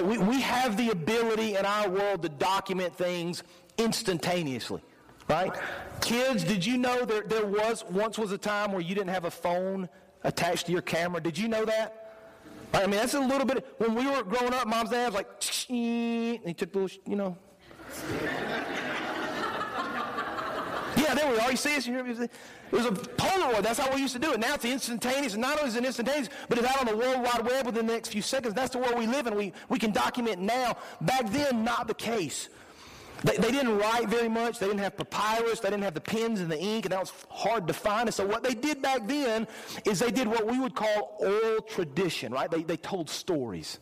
We, 0.00 0.18
we 0.18 0.40
have 0.40 0.76
the 0.76 0.90
ability 0.90 1.56
in 1.56 1.66
our 1.66 1.88
world 1.88 2.22
to 2.22 2.28
document 2.28 2.96
things 2.96 3.42
instantaneously, 3.76 4.82
right? 5.28 5.54
Kids, 6.00 6.44
did 6.44 6.64
you 6.64 6.78
know 6.78 7.04
there, 7.04 7.22
there 7.22 7.46
was 7.46 7.84
once 7.90 8.18
was 8.18 8.32
a 8.32 8.38
time 8.38 8.72
where 8.72 8.80
you 8.80 8.94
didn't 8.94 9.10
have 9.10 9.26
a 9.26 9.30
phone 9.30 9.88
attached 10.24 10.66
to 10.66 10.72
your 10.72 10.82
camera? 10.82 11.20
Did 11.20 11.36
you 11.36 11.48
know 11.48 11.64
that? 11.64 11.98
I 12.74 12.80
mean, 12.86 12.92
that's 12.92 13.14
a 13.14 13.20
little 13.20 13.46
bit. 13.46 13.66
When 13.78 13.94
we 13.94 14.06
were 14.06 14.22
growing 14.22 14.54
up, 14.54 14.66
mom's 14.66 14.90
dad 14.90 15.12
was 15.12 15.14
like, 15.14 15.28
and 15.68 16.46
he 16.46 16.54
took 16.54 16.72
little, 16.72 16.88
you 17.06 17.16
know. 17.16 17.36
Yeah, 20.96 21.14
there 21.14 21.30
we 21.30 21.38
are. 21.38 21.50
You 21.50 21.56
see 21.56 21.76
us? 21.76 21.86
It 21.86 22.30
was 22.70 22.86
a 22.86 22.90
Polaroid. 22.90 23.62
That's 23.62 23.78
how 23.78 23.94
we 23.94 24.00
used 24.00 24.14
to 24.14 24.18
do 24.18 24.32
it. 24.32 24.40
Now 24.40 24.54
it's 24.54 24.64
instantaneous. 24.64 25.34
And 25.34 25.42
not 25.42 25.58
only 25.58 25.68
is 25.68 25.76
it 25.76 25.84
instantaneous, 25.84 26.28
but 26.48 26.58
it's 26.58 26.66
out 26.66 26.80
on 26.80 26.86
the 26.86 26.96
World 26.96 27.22
Wide 27.22 27.44
Web 27.44 27.66
within 27.66 27.86
the 27.86 27.92
next 27.92 28.08
few 28.08 28.22
seconds. 28.22 28.54
That's 28.54 28.70
the 28.70 28.78
world 28.78 28.98
we 28.98 29.06
live 29.06 29.26
in. 29.26 29.34
We, 29.34 29.52
we 29.68 29.78
can 29.78 29.92
document 29.92 30.40
now. 30.40 30.76
Back 31.00 31.30
then, 31.30 31.64
not 31.64 31.86
the 31.86 31.94
case. 31.94 32.48
They, 33.24 33.36
they, 33.36 33.52
didn't 33.52 33.78
write 33.78 34.08
very 34.08 34.28
much. 34.28 34.58
They 34.58 34.66
didn't 34.66 34.80
have 34.80 34.96
papyrus. 34.96 35.60
They 35.60 35.70
didn't 35.70 35.84
have 35.84 35.94
the 35.94 36.00
pens 36.00 36.40
and 36.40 36.50
the 36.50 36.58
ink, 36.58 36.86
and 36.86 36.92
that 36.92 37.00
was 37.00 37.12
hard 37.28 37.68
to 37.68 37.74
find. 37.74 38.08
And 38.08 38.14
so 38.14 38.26
what 38.26 38.42
they 38.42 38.54
did 38.54 38.82
back 38.82 39.06
then 39.06 39.46
is 39.84 40.00
they 40.00 40.10
did 40.10 40.26
what 40.26 40.46
we 40.46 40.58
would 40.58 40.74
call 40.74 41.16
oral 41.20 41.60
tradition, 41.62 42.32
right? 42.32 42.50
They, 42.50 42.62
they 42.62 42.76
told 42.76 43.08
stories. 43.08 43.78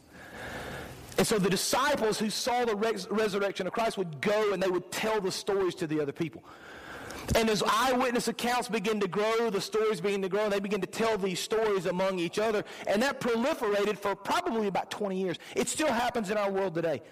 And 1.16 1.26
so 1.26 1.38
the 1.38 1.50
disciples 1.50 2.18
who 2.18 2.30
saw 2.30 2.64
the 2.64 2.76
res- 2.76 3.08
resurrection 3.10 3.66
of 3.66 3.72
Christ 3.72 3.98
would 3.98 4.20
go 4.20 4.52
and 4.52 4.62
they 4.62 4.70
would 4.70 4.90
tell 4.90 5.20
the 5.20 5.32
stories 5.32 5.74
to 5.76 5.86
the 5.86 6.00
other 6.00 6.12
people. 6.12 6.42
And 7.34 7.48
as 7.48 7.62
eyewitness 7.66 8.28
accounts 8.28 8.68
begin 8.68 9.00
to 9.00 9.08
grow, 9.08 9.50
the 9.50 9.60
stories 9.60 10.00
begin 10.00 10.22
to 10.22 10.28
grow, 10.28 10.44
and 10.44 10.52
they 10.52 10.60
begin 10.60 10.80
to 10.80 10.86
tell 10.86 11.16
these 11.16 11.40
stories 11.40 11.86
among 11.86 12.18
each 12.18 12.38
other. 12.38 12.64
And 12.86 13.02
that 13.02 13.20
proliferated 13.20 13.98
for 13.98 14.14
probably 14.16 14.66
about 14.66 14.90
20 14.90 15.20
years. 15.20 15.36
It 15.54 15.68
still 15.68 15.92
happens 15.92 16.30
in 16.30 16.36
our 16.36 16.50
world 16.50 16.74
today. 16.74 17.02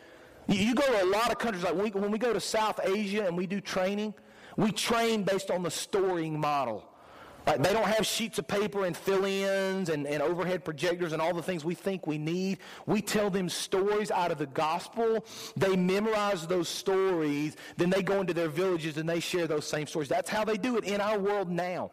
You 0.48 0.74
go 0.74 0.86
to 0.86 1.04
a 1.04 1.06
lot 1.06 1.30
of 1.30 1.38
countries, 1.38 1.62
like 1.62 1.74
we, 1.74 1.90
when 1.90 2.10
we 2.10 2.18
go 2.18 2.32
to 2.32 2.40
South 2.40 2.80
Asia 2.82 3.26
and 3.26 3.36
we 3.36 3.46
do 3.46 3.60
training, 3.60 4.14
we 4.56 4.72
train 4.72 5.22
based 5.22 5.50
on 5.50 5.62
the 5.62 5.70
storing 5.70 6.40
model. 6.40 6.87
Like 7.48 7.62
they 7.62 7.72
don't 7.72 7.88
have 7.88 8.04
sheets 8.04 8.38
of 8.38 8.46
paper 8.46 8.84
and 8.84 8.94
fill-ins 8.94 9.88
and, 9.88 10.06
and 10.06 10.22
overhead 10.22 10.66
projectors 10.66 11.14
and 11.14 11.22
all 11.22 11.32
the 11.32 11.42
things 11.42 11.64
we 11.64 11.74
think 11.74 12.06
we 12.06 12.18
need. 12.18 12.58
We 12.84 13.00
tell 13.00 13.30
them 13.30 13.48
stories 13.48 14.10
out 14.10 14.30
of 14.30 14.36
the 14.36 14.48
gospel. 14.48 15.24
They 15.56 15.74
memorize 15.74 16.46
those 16.46 16.68
stories. 16.68 17.56
Then 17.78 17.88
they 17.88 18.02
go 18.02 18.20
into 18.20 18.34
their 18.34 18.50
villages 18.50 18.98
and 18.98 19.08
they 19.08 19.20
share 19.20 19.46
those 19.46 19.66
same 19.66 19.86
stories. 19.86 20.10
That's 20.10 20.28
how 20.28 20.44
they 20.44 20.58
do 20.58 20.76
it 20.76 20.84
in 20.84 21.00
our 21.00 21.18
world 21.18 21.50
now. 21.50 21.90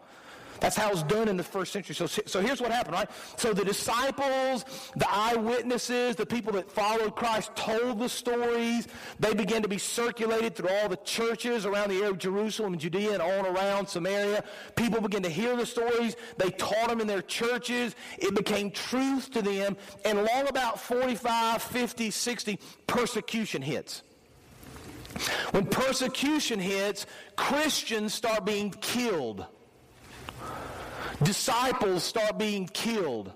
That's 0.59 0.75
how 0.75 0.89
it's 0.91 1.03
done 1.03 1.27
in 1.27 1.37
the 1.37 1.43
first 1.43 1.73
century. 1.73 1.95
So, 1.95 2.07
so 2.07 2.41
here's 2.41 2.61
what 2.61 2.71
happened, 2.71 2.95
right? 2.95 3.09
So 3.37 3.53
the 3.53 3.65
disciples, 3.65 4.65
the 4.95 5.09
eyewitnesses, 5.09 6.15
the 6.15 6.25
people 6.25 6.53
that 6.53 6.71
followed 6.71 7.15
Christ 7.15 7.55
told 7.55 7.99
the 7.99 8.09
stories. 8.09 8.87
They 9.19 9.33
began 9.33 9.61
to 9.61 9.67
be 9.67 9.77
circulated 9.77 10.55
through 10.55 10.69
all 10.69 10.89
the 10.89 10.97
churches 10.97 11.65
around 11.65 11.89
the 11.89 11.97
area 11.97 12.09
of 12.09 12.17
Jerusalem 12.17 12.73
and 12.73 12.81
Judea 12.81 13.13
and 13.13 13.21
on 13.21 13.45
around 13.45 13.87
Samaria. 13.87 14.43
People 14.75 15.01
began 15.01 15.23
to 15.23 15.29
hear 15.29 15.55
the 15.55 15.65
stories. 15.65 16.15
They 16.37 16.51
taught 16.51 16.89
them 16.89 17.01
in 17.01 17.07
their 17.07 17.21
churches. 17.21 17.95
It 18.17 18.35
became 18.35 18.71
truth 18.71 19.31
to 19.31 19.41
them. 19.41 19.77
And 20.03 20.19
long 20.19 20.47
about 20.47 20.79
45, 20.79 21.61
50, 21.61 22.11
60, 22.11 22.59
persecution 22.87 23.61
hits. 23.61 24.03
When 25.51 25.65
persecution 25.65 26.59
hits, 26.59 27.05
Christians 27.35 28.13
start 28.13 28.45
being 28.45 28.71
killed. 28.71 29.45
Disciples 31.23 32.03
start 32.03 32.37
being 32.37 32.67
killed. 32.67 33.31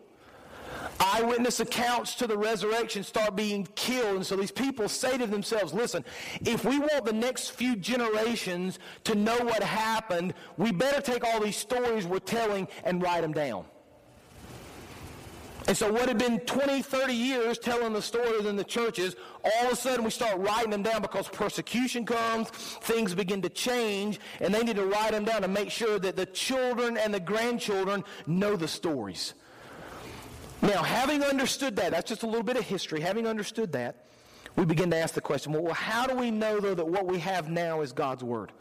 Eyewitness 1.00 1.62
accounts 1.62 2.16
to 2.16 2.28
the 2.28 2.38
resurrection 2.38 3.04
start 3.04 3.36
being 3.36 3.68
killed. 3.76 4.18
And 4.18 4.26
so 4.26 4.36
these 4.36 4.52
people 4.52 4.90
say 4.90 5.18
to 5.18 5.26
themselves, 5.28 5.74
listen, 5.74 6.04
if 6.42 6.66
we 6.66 6.78
want 6.78 7.06
the 7.06 7.14
next 7.14 7.52
few 7.52 7.76
generations 7.78 8.80
to 9.06 9.16
know 9.16 9.38
what 9.38 9.64
happened, 9.64 10.34
we 10.58 10.72
better 10.72 11.02
take 11.02 11.24
all 11.24 11.40
these 11.40 11.56
stories 11.56 12.06
we're 12.06 12.20
telling 12.20 12.68
and 12.84 13.02
write 13.02 13.22
them 13.22 13.34
down. 13.34 13.66
And 15.68 15.78
so 15.78 15.92
what 15.92 16.08
had 16.08 16.18
been 16.18 16.40
20, 16.40 16.82
30 16.82 17.14
years 17.14 17.58
telling 17.60 17.94
the 17.94 18.02
stories 18.02 18.46
in 18.46 18.56
the 18.56 18.64
churches, 18.64 19.16
all 19.44 19.68
of 19.68 19.74
a 19.74 19.76
sudden 19.76 20.04
we 20.04 20.10
start 20.10 20.40
writing 20.40 20.72
them 20.72 20.82
down 20.82 21.02
because 21.02 21.28
persecution 21.28 22.06
comes, 22.06 22.50
things 22.50 23.14
begin 23.14 23.42
to 23.44 23.50
change, 23.50 24.20
and 24.40 24.54
they 24.54 24.64
need 24.64 24.78
to 24.78 24.86
write 24.86 25.12
them 25.12 25.26
down 25.26 25.42
to 25.44 25.48
make 25.48 25.70
sure 25.70 26.00
that 26.00 26.16
the 26.16 26.26
children 26.26 26.98
and 26.98 27.14
the 27.14 27.20
grandchildren 27.20 28.04
know 28.26 28.56
the 28.56 28.68
stories. 28.68 29.36
Now, 30.62 30.84
having 30.84 31.24
understood 31.24 31.76
that, 31.78 31.92
that's 31.92 32.10
just 32.10 32.24
a 32.24 32.28
little 32.28 32.44
bit 32.44 32.58
of 32.58 32.64
history, 32.64 33.00
having 33.00 33.28
understood 33.28 33.72
that, 33.74 34.06
we 34.56 34.66
begin 34.66 34.90
to 34.92 34.98
ask 34.98 35.14
the 35.14 35.22
question, 35.22 35.54
well, 35.54 35.74
how 35.74 36.06
do 36.06 36.16
we 36.16 36.32
know, 36.32 36.60
though, 36.60 36.74
that 36.74 36.88
what 36.88 37.06
we 37.06 37.20
have 37.20 37.50
now 37.50 37.82
is 37.82 37.94
God's 37.94 38.24
Word? 38.24 38.52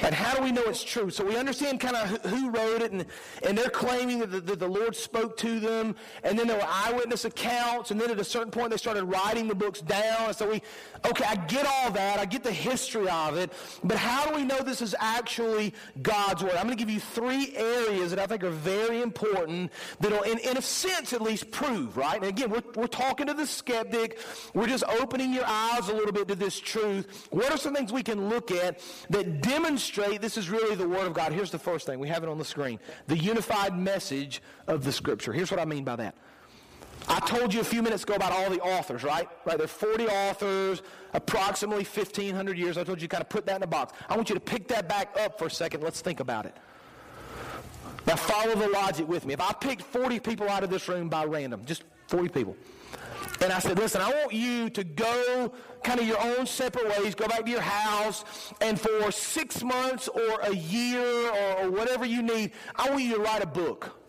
And 0.00 0.14
how 0.14 0.34
do 0.34 0.42
we 0.42 0.52
know 0.52 0.62
it's 0.62 0.82
true? 0.82 1.10
So 1.10 1.24
we 1.24 1.36
understand 1.36 1.80
kind 1.80 1.96
of 1.96 2.24
who 2.24 2.50
wrote 2.50 2.82
it, 2.82 2.92
and, 2.92 3.04
and 3.46 3.56
they're 3.56 3.70
claiming 3.70 4.20
that 4.20 4.30
the, 4.30 4.40
that 4.40 4.58
the, 4.58 4.68
Lord 4.68 4.96
spoke 4.96 5.36
to 5.38 5.60
them, 5.60 5.94
and 6.24 6.38
then 6.38 6.46
there 6.46 6.56
were 6.56 6.66
eyewitness 6.66 7.26
accounts, 7.26 7.90
and 7.90 8.00
then 8.00 8.10
at 8.10 8.18
a 8.18 8.24
certain 8.24 8.50
point 8.50 8.70
they 8.70 8.78
started 8.78 9.04
writing 9.04 9.48
the 9.48 9.54
books 9.54 9.82
down. 9.82 10.28
And 10.28 10.36
so 10.36 10.48
we, 10.48 10.62
okay, 11.04 11.24
I 11.24 11.36
get 11.36 11.66
all 11.66 11.90
that, 11.90 12.18
I 12.18 12.24
get 12.24 12.42
the 12.42 12.52
history 12.52 13.08
of 13.08 13.36
it, 13.36 13.52
but 13.84 13.98
how 13.98 14.26
do 14.26 14.34
we 14.34 14.44
know 14.44 14.60
this 14.60 14.80
is 14.80 14.94
actually 14.98 15.74
God's 16.00 16.42
Word? 16.42 16.52
I'm 16.52 16.66
going 16.66 16.76
to 16.76 16.82
give 16.82 16.90
you 16.90 17.00
three 17.00 17.54
areas 17.54 18.10
that 18.10 18.18
I 18.18 18.26
think 18.26 18.44
are 18.44 18.50
very 18.50 19.02
important 19.02 19.70
that'll, 20.00 20.22
in, 20.22 20.38
in 20.38 20.56
a 20.56 20.62
sense 20.62 21.12
at 21.12 21.20
least, 21.20 21.50
prove, 21.50 21.96
right? 21.96 22.16
And 22.16 22.26
again, 22.26 22.50
we're, 22.50 22.62
we're 22.74 22.86
talking 22.86 23.26
to 23.26 23.34
the 23.34 23.46
skeptic, 23.46 24.18
we're 24.54 24.68
just 24.68 24.84
opening 24.84 25.34
your 25.34 25.46
eyes 25.46 25.88
a 25.90 25.94
little 25.94 26.12
bit 26.12 26.28
to 26.28 26.34
this 26.34 26.58
truth. 26.58 27.28
What 27.30 27.52
are 27.52 27.58
some 27.58 27.74
things 27.74 27.92
we 27.92 28.02
can 28.02 28.30
look 28.30 28.50
at 28.50 28.80
that 29.10 29.42
demonstrate 29.42 29.81
demonstrate 29.82 30.20
this 30.20 30.36
is 30.38 30.48
really 30.48 30.76
the 30.76 30.88
Word 30.88 31.06
of 31.06 31.14
God. 31.14 31.32
Here's 31.32 31.50
the 31.50 31.58
first 31.58 31.86
thing. 31.86 31.98
We 31.98 32.08
have 32.08 32.22
it 32.22 32.28
on 32.28 32.38
the 32.38 32.44
screen. 32.44 32.78
The 33.08 33.18
unified 33.18 33.76
message 33.76 34.40
of 34.68 34.84
the 34.84 34.92
Scripture. 34.92 35.32
Here's 35.32 35.50
what 35.50 35.58
I 35.58 35.64
mean 35.64 35.82
by 35.82 35.96
that. 35.96 36.14
I 37.08 37.18
told 37.18 37.52
you 37.52 37.60
a 37.60 37.64
few 37.64 37.82
minutes 37.82 38.04
ago 38.04 38.14
about 38.14 38.30
all 38.30 38.48
the 38.48 38.60
authors, 38.60 39.02
right? 39.02 39.28
Right, 39.44 39.56
there 39.56 39.64
are 39.64 39.68
40 39.68 40.06
authors, 40.06 40.82
approximately 41.14 41.84
1,500 41.84 42.56
years. 42.56 42.78
I 42.78 42.84
told 42.84 43.02
you 43.02 43.08
to 43.08 43.12
kind 43.12 43.22
of 43.22 43.28
put 43.28 43.44
that 43.46 43.56
in 43.56 43.62
a 43.64 43.66
box. 43.66 43.92
I 44.08 44.14
want 44.14 44.28
you 44.28 44.36
to 44.36 44.40
pick 44.40 44.68
that 44.68 44.88
back 44.88 45.16
up 45.18 45.36
for 45.36 45.46
a 45.46 45.50
second. 45.50 45.82
Let's 45.82 46.00
think 46.00 46.20
about 46.20 46.46
it. 46.46 46.56
Now 48.06 48.14
follow 48.14 48.54
the 48.54 48.68
logic 48.68 49.08
with 49.08 49.26
me. 49.26 49.34
If 49.34 49.40
I 49.40 49.52
picked 49.52 49.82
40 49.82 50.20
people 50.20 50.48
out 50.48 50.62
of 50.62 50.70
this 50.70 50.88
room 50.88 51.08
by 51.08 51.24
random, 51.24 51.64
just 51.64 51.82
40 52.06 52.28
people, 52.28 52.56
and 53.40 53.52
I 53.52 53.58
said, 53.58 53.78
listen, 53.78 54.00
I 54.00 54.08
want 54.10 54.32
you 54.32 54.70
to 54.70 54.84
go 54.84 55.52
kind 55.82 56.00
of 56.00 56.06
your 56.06 56.20
own 56.20 56.46
separate 56.46 56.88
ways, 56.98 57.14
go 57.14 57.26
back 57.26 57.44
to 57.44 57.50
your 57.50 57.60
house, 57.60 58.24
and 58.60 58.80
for 58.80 59.10
six 59.10 59.62
months 59.62 60.08
or 60.08 60.40
a 60.42 60.54
year 60.54 61.30
or, 61.30 61.64
or 61.64 61.70
whatever 61.70 62.04
you 62.04 62.22
need, 62.22 62.52
I 62.76 62.90
want 62.90 63.02
you 63.02 63.16
to 63.16 63.20
write 63.20 63.42
a 63.42 63.46
book 63.46 64.01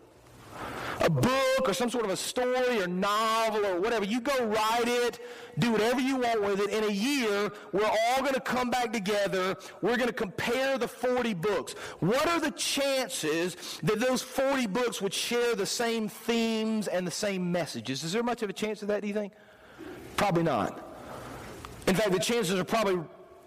a 1.01 1.09
book 1.09 1.67
or 1.67 1.73
some 1.73 1.89
sort 1.89 2.05
of 2.05 2.11
a 2.11 2.17
story 2.17 2.81
or 2.81 2.87
novel 2.87 3.65
or 3.65 3.79
whatever. 3.79 4.05
You 4.05 4.21
go 4.21 4.45
write 4.45 4.87
it, 4.87 5.19
do 5.59 5.71
whatever 5.71 5.99
you 5.99 6.17
want 6.17 6.41
with 6.41 6.59
it. 6.61 6.69
In 6.69 6.83
a 6.83 6.91
year, 6.91 7.51
we're 7.71 7.85
all 7.85 8.21
going 8.21 8.33
to 8.33 8.41
come 8.41 8.69
back 8.69 8.93
together. 8.93 9.55
We're 9.81 9.97
going 9.97 10.07
to 10.07 10.13
compare 10.13 10.77
the 10.77 10.87
40 10.87 11.33
books. 11.33 11.73
What 11.99 12.27
are 12.27 12.39
the 12.39 12.51
chances 12.51 13.79
that 13.83 13.99
those 13.99 14.21
40 14.21 14.67
books 14.67 15.01
would 15.01 15.13
share 15.13 15.55
the 15.55 15.65
same 15.65 16.07
themes 16.07 16.87
and 16.87 17.05
the 17.05 17.11
same 17.11 17.51
messages? 17.51 18.03
Is 18.03 18.13
there 18.13 18.23
much 18.23 18.43
of 18.43 18.49
a 18.49 18.53
chance 18.53 18.81
of 18.81 18.87
that, 18.87 19.01
do 19.01 19.07
you 19.07 19.13
think? 19.13 19.33
Probably 20.15 20.43
not. 20.43 20.89
In 21.87 21.95
fact, 21.95 22.11
the 22.11 22.19
chances 22.19 22.57
are 22.57 22.63
probably 22.63 23.01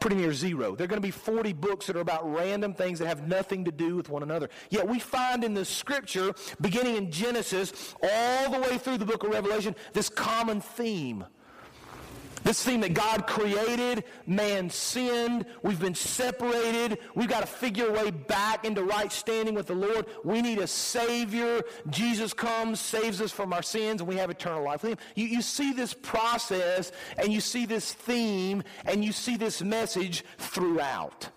pretty 0.06 0.22
near 0.22 0.32
zero. 0.32 0.76
There 0.76 0.84
are 0.84 0.88
going 0.88 1.02
to 1.02 1.06
be 1.06 1.10
40 1.10 1.52
books 1.54 1.88
that 1.88 1.96
are 1.96 2.00
about 2.00 2.32
random 2.32 2.74
things 2.74 3.00
that 3.00 3.08
have 3.08 3.26
nothing 3.26 3.64
to 3.64 3.72
do 3.72 3.96
with 3.96 4.08
one 4.08 4.22
another. 4.22 4.48
Yet 4.70 4.86
we 4.86 5.00
find 5.00 5.42
in 5.42 5.52
the 5.52 5.64
scripture, 5.64 6.32
beginning 6.60 6.94
in 6.94 7.10
Genesis, 7.10 7.96
all 8.00 8.50
the 8.52 8.60
way 8.60 8.78
through 8.78 8.98
the 8.98 9.04
book 9.04 9.24
of 9.24 9.30
Revelation, 9.30 9.74
this 9.94 10.08
common 10.08 10.60
theme. 10.60 11.24
This 12.44 12.62
theme 12.62 12.80
that 12.82 12.94
God 12.94 13.26
created, 13.26 14.04
man 14.26 14.70
sinned, 14.70 15.46
we've 15.62 15.80
been 15.80 15.96
separated, 15.96 16.98
we've 17.14 17.28
got 17.28 17.40
to 17.40 17.46
figure 17.46 17.88
a 17.88 17.92
way 17.92 18.10
back 18.10 18.64
into 18.64 18.84
right 18.84 19.10
standing 19.10 19.54
with 19.54 19.66
the 19.66 19.74
Lord. 19.74 20.06
We 20.22 20.42
need 20.42 20.58
a 20.58 20.66
Savior. 20.66 21.62
Jesus 21.90 22.32
comes, 22.32 22.80
saves 22.80 23.20
us 23.20 23.32
from 23.32 23.52
our 23.52 23.62
sins, 23.62 24.00
and 24.00 24.08
we 24.08 24.16
have 24.16 24.30
eternal 24.30 24.62
life 24.62 24.82
with 24.82 24.92
Him. 24.92 24.98
You, 25.16 25.26
you 25.26 25.42
see 25.42 25.72
this 25.72 25.92
process, 25.92 26.92
and 27.18 27.32
you 27.32 27.40
see 27.40 27.66
this 27.66 27.92
theme, 27.92 28.62
and 28.84 29.04
you 29.04 29.10
see 29.12 29.36
this 29.36 29.60
message 29.60 30.24
throughout. 30.38 31.30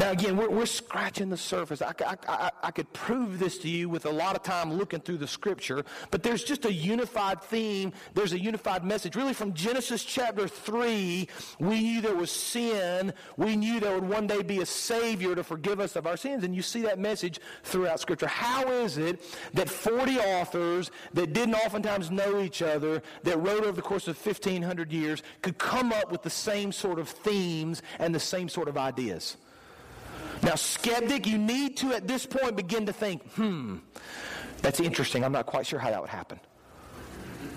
Now, 0.00 0.12
again, 0.12 0.38
we're, 0.38 0.48
we're 0.48 0.64
scratching 0.64 1.28
the 1.28 1.36
surface. 1.36 1.82
I, 1.82 1.92
I, 2.06 2.16
I, 2.26 2.50
I, 2.62 2.70
could 2.70 2.90
prove 2.94 3.38
this 3.38 3.58
to 3.58 3.68
you 3.68 3.90
with 3.90 4.06
a 4.06 4.10
lot 4.10 4.34
of 4.34 4.42
time 4.42 4.72
looking 4.72 5.00
through 5.00 5.18
the 5.18 5.28
scripture, 5.28 5.84
but 6.10 6.22
there's 6.22 6.42
just 6.42 6.64
a 6.64 6.72
unified 6.72 7.42
theme. 7.42 7.92
There's 8.14 8.32
a 8.32 8.40
unified 8.40 8.82
message. 8.82 9.14
Really, 9.14 9.34
from 9.34 9.52
Genesis 9.52 10.02
chapter 10.02 10.48
3, 10.48 11.28
we 11.58 11.80
knew 11.82 12.00
there 12.00 12.14
was 12.14 12.30
sin. 12.30 13.12
We 13.36 13.56
knew 13.56 13.78
there 13.78 13.94
would 13.94 14.08
one 14.08 14.26
day 14.26 14.40
be 14.40 14.62
a 14.62 14.66
Savior 14.66 15.34
to 15.34 15.44
forgive 15.44 15.80
us 15.80 15.96
of 15.96 16.06
our 16.06 16.16
sins, 16.16 16.44
and 16.44 16.56
you 16.56 16.62
see 16.62 16.80
that 16.80 16.98
message 16.98 17.38
throughout 17.62 18.00
scripture. 18.00 18.26
How 18.26 18.70
is 18.70 18.96
it 18.96 19.20
that 19.52 19.68
40 19.68 20.18
authors 20.18 20.90
that 21.12 21.34
didn't 21.34 21.56
oftentimes 21.56 22.10
know 22.10 22.40
each 22.40 22.62
other, 22.62 23.02
that 23.24 23.36
wrote 23.36 23.64
over 23.64 23.72
the 23.72 23.82
course 23.82 24.08
of 24.08 24.16
1,500 24.16 24.90
years, 24.90 25.22
could 25.42 25.58
come 25.58 25.92
up 25.92 26.10
with 26.10 26.22
the 26.22 26.30
same 26.30 26.72
sort 26.72 26.98
of 26.98 27.06
themes 27.06 27.82
and 27.98 28.14
the 28.14 28.18
same 28.18 28.48
sort 28.48 28.68
of 28.68 28.78
ideas? 28.78 29.36
Now, 30.42 30.54
skeptic, 30.54 31.26
you 31.26 31.38
need 31.38 31.76
to 31.78 31.92
at 31.92 32.08
this 32.08 32.26
point 32.26 32.56
begin 32.56 32.86
to 32.86 32.92
think, 32.92 33.22
hmm, 33.32 33.76
that's 34.62 34.80
interesting. 34.80 35.24
I'm 35.24 35.32
not 35.32 35.46
quite 35.46 35.66
sure 35.66 35.78
how 35.78 35.90
that 35.90 36.00
would 36.00 36.10
happen. 36.10 36.40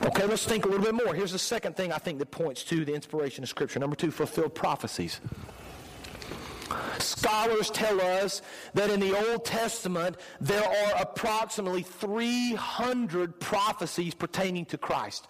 Okay, 0.05 0.25
let's 0.25 0.45
think 0.45 0.65
a 0.65 0.67
little 0.67 0.83
bit 0.83 0.93
more. 0.93 1.13
Here's 1.13 1.31
the 1.31 1.39
second 1.39 1.75
thing 1.75 1.91
I 1.91 1.97
think 1.97 2.19
that 2.19 2.31
points 2.31 2.63
to 2.65 2.83
the 2.83 2.93
inspiration 2.93 3.43
of 3.43 3.49
Scripture. 3.49 3.79
Number 3.79 3.95
two, 3.95 4.11
fulfilled 4.11 4.53
prophecies. 4.53 5.21
Scholars 6.99 7.69
tell 7.69 8.01
us 8.01 8.41
that 8.73 8.89
in 8.89 8.99
the 8.99 9.15
Old 9.29 9.45
Testament 9.45 10.17
there 10.41 10.63
are 10.63 11.01
approximately 11.01 11.83
300 11.83 13.39
prophecies 13.39 14.13
pertaining 14.13 14.65
to 14.65 14.77
Christ. 14.77 15.27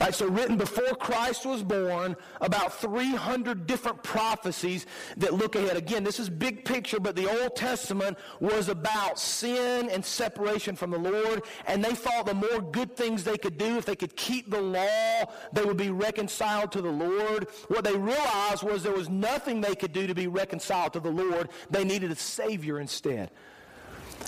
Right, 0.00 0.14
so 0.14 0.26
written 0.26 0.56
before 0.56 0.94
Christ 0.96 1.46
was 1.46 1.62
born, 1.62 2.16
about 2.40 2.74
300 2.80 3.66
different 3.66 4.02
prophecies 4.02 4.86
that 5.16 5.34
look 5.34 5.54
ahead. 5.54 5.76
Again, 5.76 6.02
this 6.02 6.18
is 6.18 6.28
big 6.28 6.64
picture, 6.64 6.98
but 6.98 7.14
the 7.14 7.30
Old 7.40 7.54
Testament 7.54 8.18
was 8.40 8.68
about 8.68 9.20
sin 9.20 9.88
and 9.88 10.04
separation 10.04 10.74
from 10.74 10.90
the 10.90 10.98
Lord, 10.98 11.44
and 11.66 11.82
they 11.82 11.94
thought 11.94 12.26
the 12.26 12.34
more 12.34 12.60
good 12.60 12.96
things 12.96 13.22
they 13.22 13.38
could 13.38 13.56
do, 13.56 13.78
if 13.78 13.86
they 13.86 13.96
could 13.96 14.16
keep 14.16 14.50
the 14.50 14.60
law, 14.60 15.24
they 15.52 15.64
would 15.64 15.76
be 15.76 15.90
reconciled 15.90 16.72
to 16.72 16.82
the 16.82 16.90
Lord. 16.90 17.46
What 17.68 17.84
they 17.84 17.96
realized 17.96 18.64
was 18.64 18.82
there 18.82 18.92
was 18.92 19.08
nothing 19.08 19.60
they 19.60 19.76
could 19.76 19.92
do 19.92 20.08
to 20.08 20.14
be 20.14 20.26
reconciled 20.26 20.92
to 20.94 21.00
the 21.00 21.10
Lord. 21.10 21.50
They 21.70 21.84
needed 21.84 22.10
a 22.10 22.16
Savior 22.16 22.80
instead. 22.80 23.30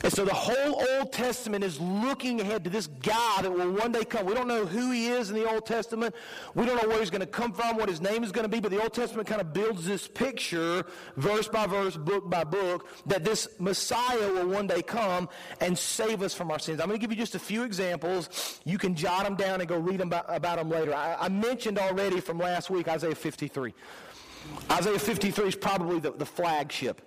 And 0.06 0.12
so 0.12 0.24
the 0.24 0.34
whole 0.34 0.84
Old 0.92 1.12
Testament 1.12 1.64
is 1.64 1.80
looking 1.80 2.40
ahead 2.40 2.62
to 2.62 2.70
this 2.70 2.86
guy 2.86 3.42
that 3.42 3.50
will 3.50 3.72
one 3.72 3.90
day 3.90 4.04
come. 4.04 4.26
We 4.26 4.34
don't 4.34 4.46
know 4.46 4.64
who 4.64 4.92
he 4.92 5.08
is 5.08 5.30
in 5.30 5.36
the 5.36 5.50
Old 5.50 5.66
Testament. 5.66 6.14
We 6.54 6.64
don't 6.64 6.80
know 6.80 6.88
where 6.88 7.00
he's 7.00 7.10
going 7.10 7.22
to 7.22 7.26
come 7.26 7.52
from, 7.52 7.76
what 7.76 7.88
his 7.88 8.00
name 8.00 8.22
is 8.22 8.30
going 8.30 8.44
to 8.44 8.48
be, 8.48 8.60
but 8.60 8.70
the 8.70 8.80
Old 8.80 8.92
Testament 8.92 9.26
kind 9.26 9.40
of 9.40 9.52
builds 9.52 9.84
this 9.84 10.06
picture, 10.06 10.86
verse 11.16 11.48
by 11.48 11.66
verse, 11.66 11.96
book 11.96 12.30
by 12.30 12.44
book, 12.44 12.86
that 13.06 13.24
this 13.24 13.48
Messiah 13.58 14.32
will 14.32 14.46
one 14.46 14.68
day 14.68 14.80
come 14.80 15.28
and 15.60 15.76
save 15.76 16.22
us 16.22 16.34
from 16.34 16.50
our 16.50 16.60
sins. 16.60 16.80
I'm 16.80 16.86
going 16.86 17.00
to 17.00 17.04
give 17.04 17.10
you 17.10 17.20
just 17.20 17.34
a 17.34 17.40
few 17.40 17.64
examples. 17.64 18.60
You 18.64 18.78
can 18.78 18.94
jot 18.94 19.24
them 19.24 19.34
down 19.34 19.60
and 19.60 19.68
go 19.68 19.76
read 19.76 19.98
them 19.98 20.08
about, 20.08 20.26
about 20.28 20.58
them 20.58 20.70
later. 20.70 20.94
I, 20.94 21.16
I 21.18 21.28
mentioned 21.30 21.78
already 21.78 22.20
from 22.20 22.38
last 22.38 22.70
week 22.70 22.86
Isaiah 22.86 23.14
53. 23.14 23.74
Isaiah 24.70 24.98
53 24.98 25.48
is 25.48 25.56
probably 25.56 25.98
the, 25.98 26.12
the 26.12 26.26
flagship 26.26 27.02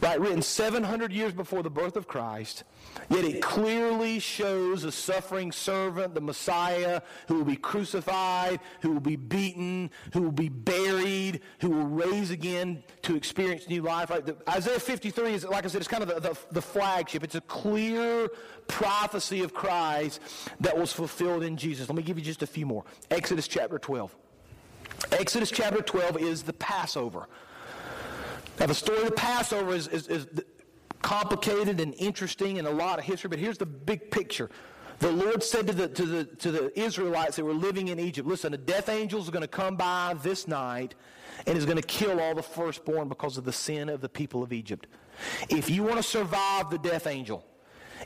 right, 0.00 0.20
written 0.20 0.42
700 0.42 1.12
years 1.12 1.32
before 1.32 1.62
the 1.62 1.70
birth 1.70 1.96
of 1.96 2.08
Christ, 2.08 2.64
yet 3.08 3.24
it 3.24 3.42
clearly 3.42 4.18
shows 4.18 4.84
a 4.84 4.92
suffering 4.92 5.52
servant, 5.52 6.14
the 6.14 6.20
Messiah, 6.20 7.02
who 7.28 7.36
will 7.36 7.44
be 7.44 7.56
crucified, 7.56 8.60
who 8.80 8.92
will 8.92 9.00
be 9.00 9.16
beaten, 9.16 9.90
who 10.12 10.22
will 10.22 10.32
be 10.32 10.48
buried, 10.48 11.40
who 11.60 11.70
will 11.70 11.86
raise 11.86 12.30
again 12.30 12.82
to 13.02 13.16
experience 13.16 13.68
new 13.68 13.82
life. 13.82 14.10
Right? 14.10 14.24
The, 14.24 14.36
Isaiah 14.48 14.80
53 14.80 15.34
is, 15.34 15.44
like 15.44 15.64
I 15.64 15.68
said, 15.68 15.80
it's 15.80 15.88
kind 15.88 16.02
of 16.02 16.08
the, 16.08 16.20
the, 16.30 16.38
the 16.52 16.62
flagship. 16.62 17.22
It's 17.24 17.34
a 17.34 17.40
clear 17.42 18.28
prophecy 18.68 19.42
of 19.42 19.52
Christ 19.52 20.20
that 20.60 20.76
was 20.76 20.92
fulfilled 20.92 21.42
in 21.42 21.56
Jesus. 21.56 21.88
Let 21.88 21.96
me 21.96 22.02
give 22.02 22.18
you 22.18 22.24
just 22.24 22.42
a 22.42 22.46
few 22.46 22.66
more. 22.66 22.84
Exodus 23.10 23.48
chapter 23.48 23.78
12. 23.78 24.14
Exodus 25.12 25.50
chapter 25.50 25.82
12 25.82 26.18
is 26.18 26.42
the 26.42 26.52
Passover. 26.52 27.26
Now, 28.60 28.66
the 28.66 28.74
story 28.74 29.04
of 29.04 29.16
Passover 29.16 29.72
is, 29.72 29.88
is, 29.88 30.06
is 30.06 30.26
complicated 31.00 31.80
and 31.80 31.94
interesting 31.94 32.58
and 32.58 32.68
a 32.68 32.70
lot 32.70 32.98
of 32.98 33.06
history, 33.06 33.28
but 33.28 33.38
here's 33.38 33.56
the 33.56 33.64
big 33.64 34.10
picture. 34.10 34.50
The 34.98 35.10
Lord 35.10 35.42
said 35.42 35.66
to 35.68 35.72
the, 35.72 35.88
to 35.88 36.04
the, 36.04 36.24
to 36.24 36.52
the 36.52 36.78
Israelites 36.78 37.36
that 37.36 37.44
were 37.46 37.54
living 37.54 37.88
in 37.88 37.98
Egypt, 37.98 38.28
listen, 38.28 38.52
the 38.52 38.58
death 38.58 38.90
angels 38.90 39.26
are 39.26 39.32
going 39.32 39.40
to 39.40 39.48
come 39.48 39.76
by 39.76 40.14
this 40.22 40.46
night 40.46 40.94
and 41.46 41.56
is 41.56 41.64
going 41.64 41.78
to 41.78 41.86
kill 41.86 42.20
all 42.20 42.34
the 42.34 42.42
firstborn 42.42 43.08
because 43.08 43.38
of 43.38 43.46
the 43.46 43.52
sin 43.52 43.88
of 43.88 44.02
the 44.02 44.10
people 44.10 44.42
of 44.42 44.52
Egypt. 44.52 44.86
If 45.48 45.70
you 45.70 45.82
want 45.82 45.96
to 45.96 46.02
survive 46.02 46.68
the 46.68 46.76
death 46.76 47.06
angel, 47.06 47.46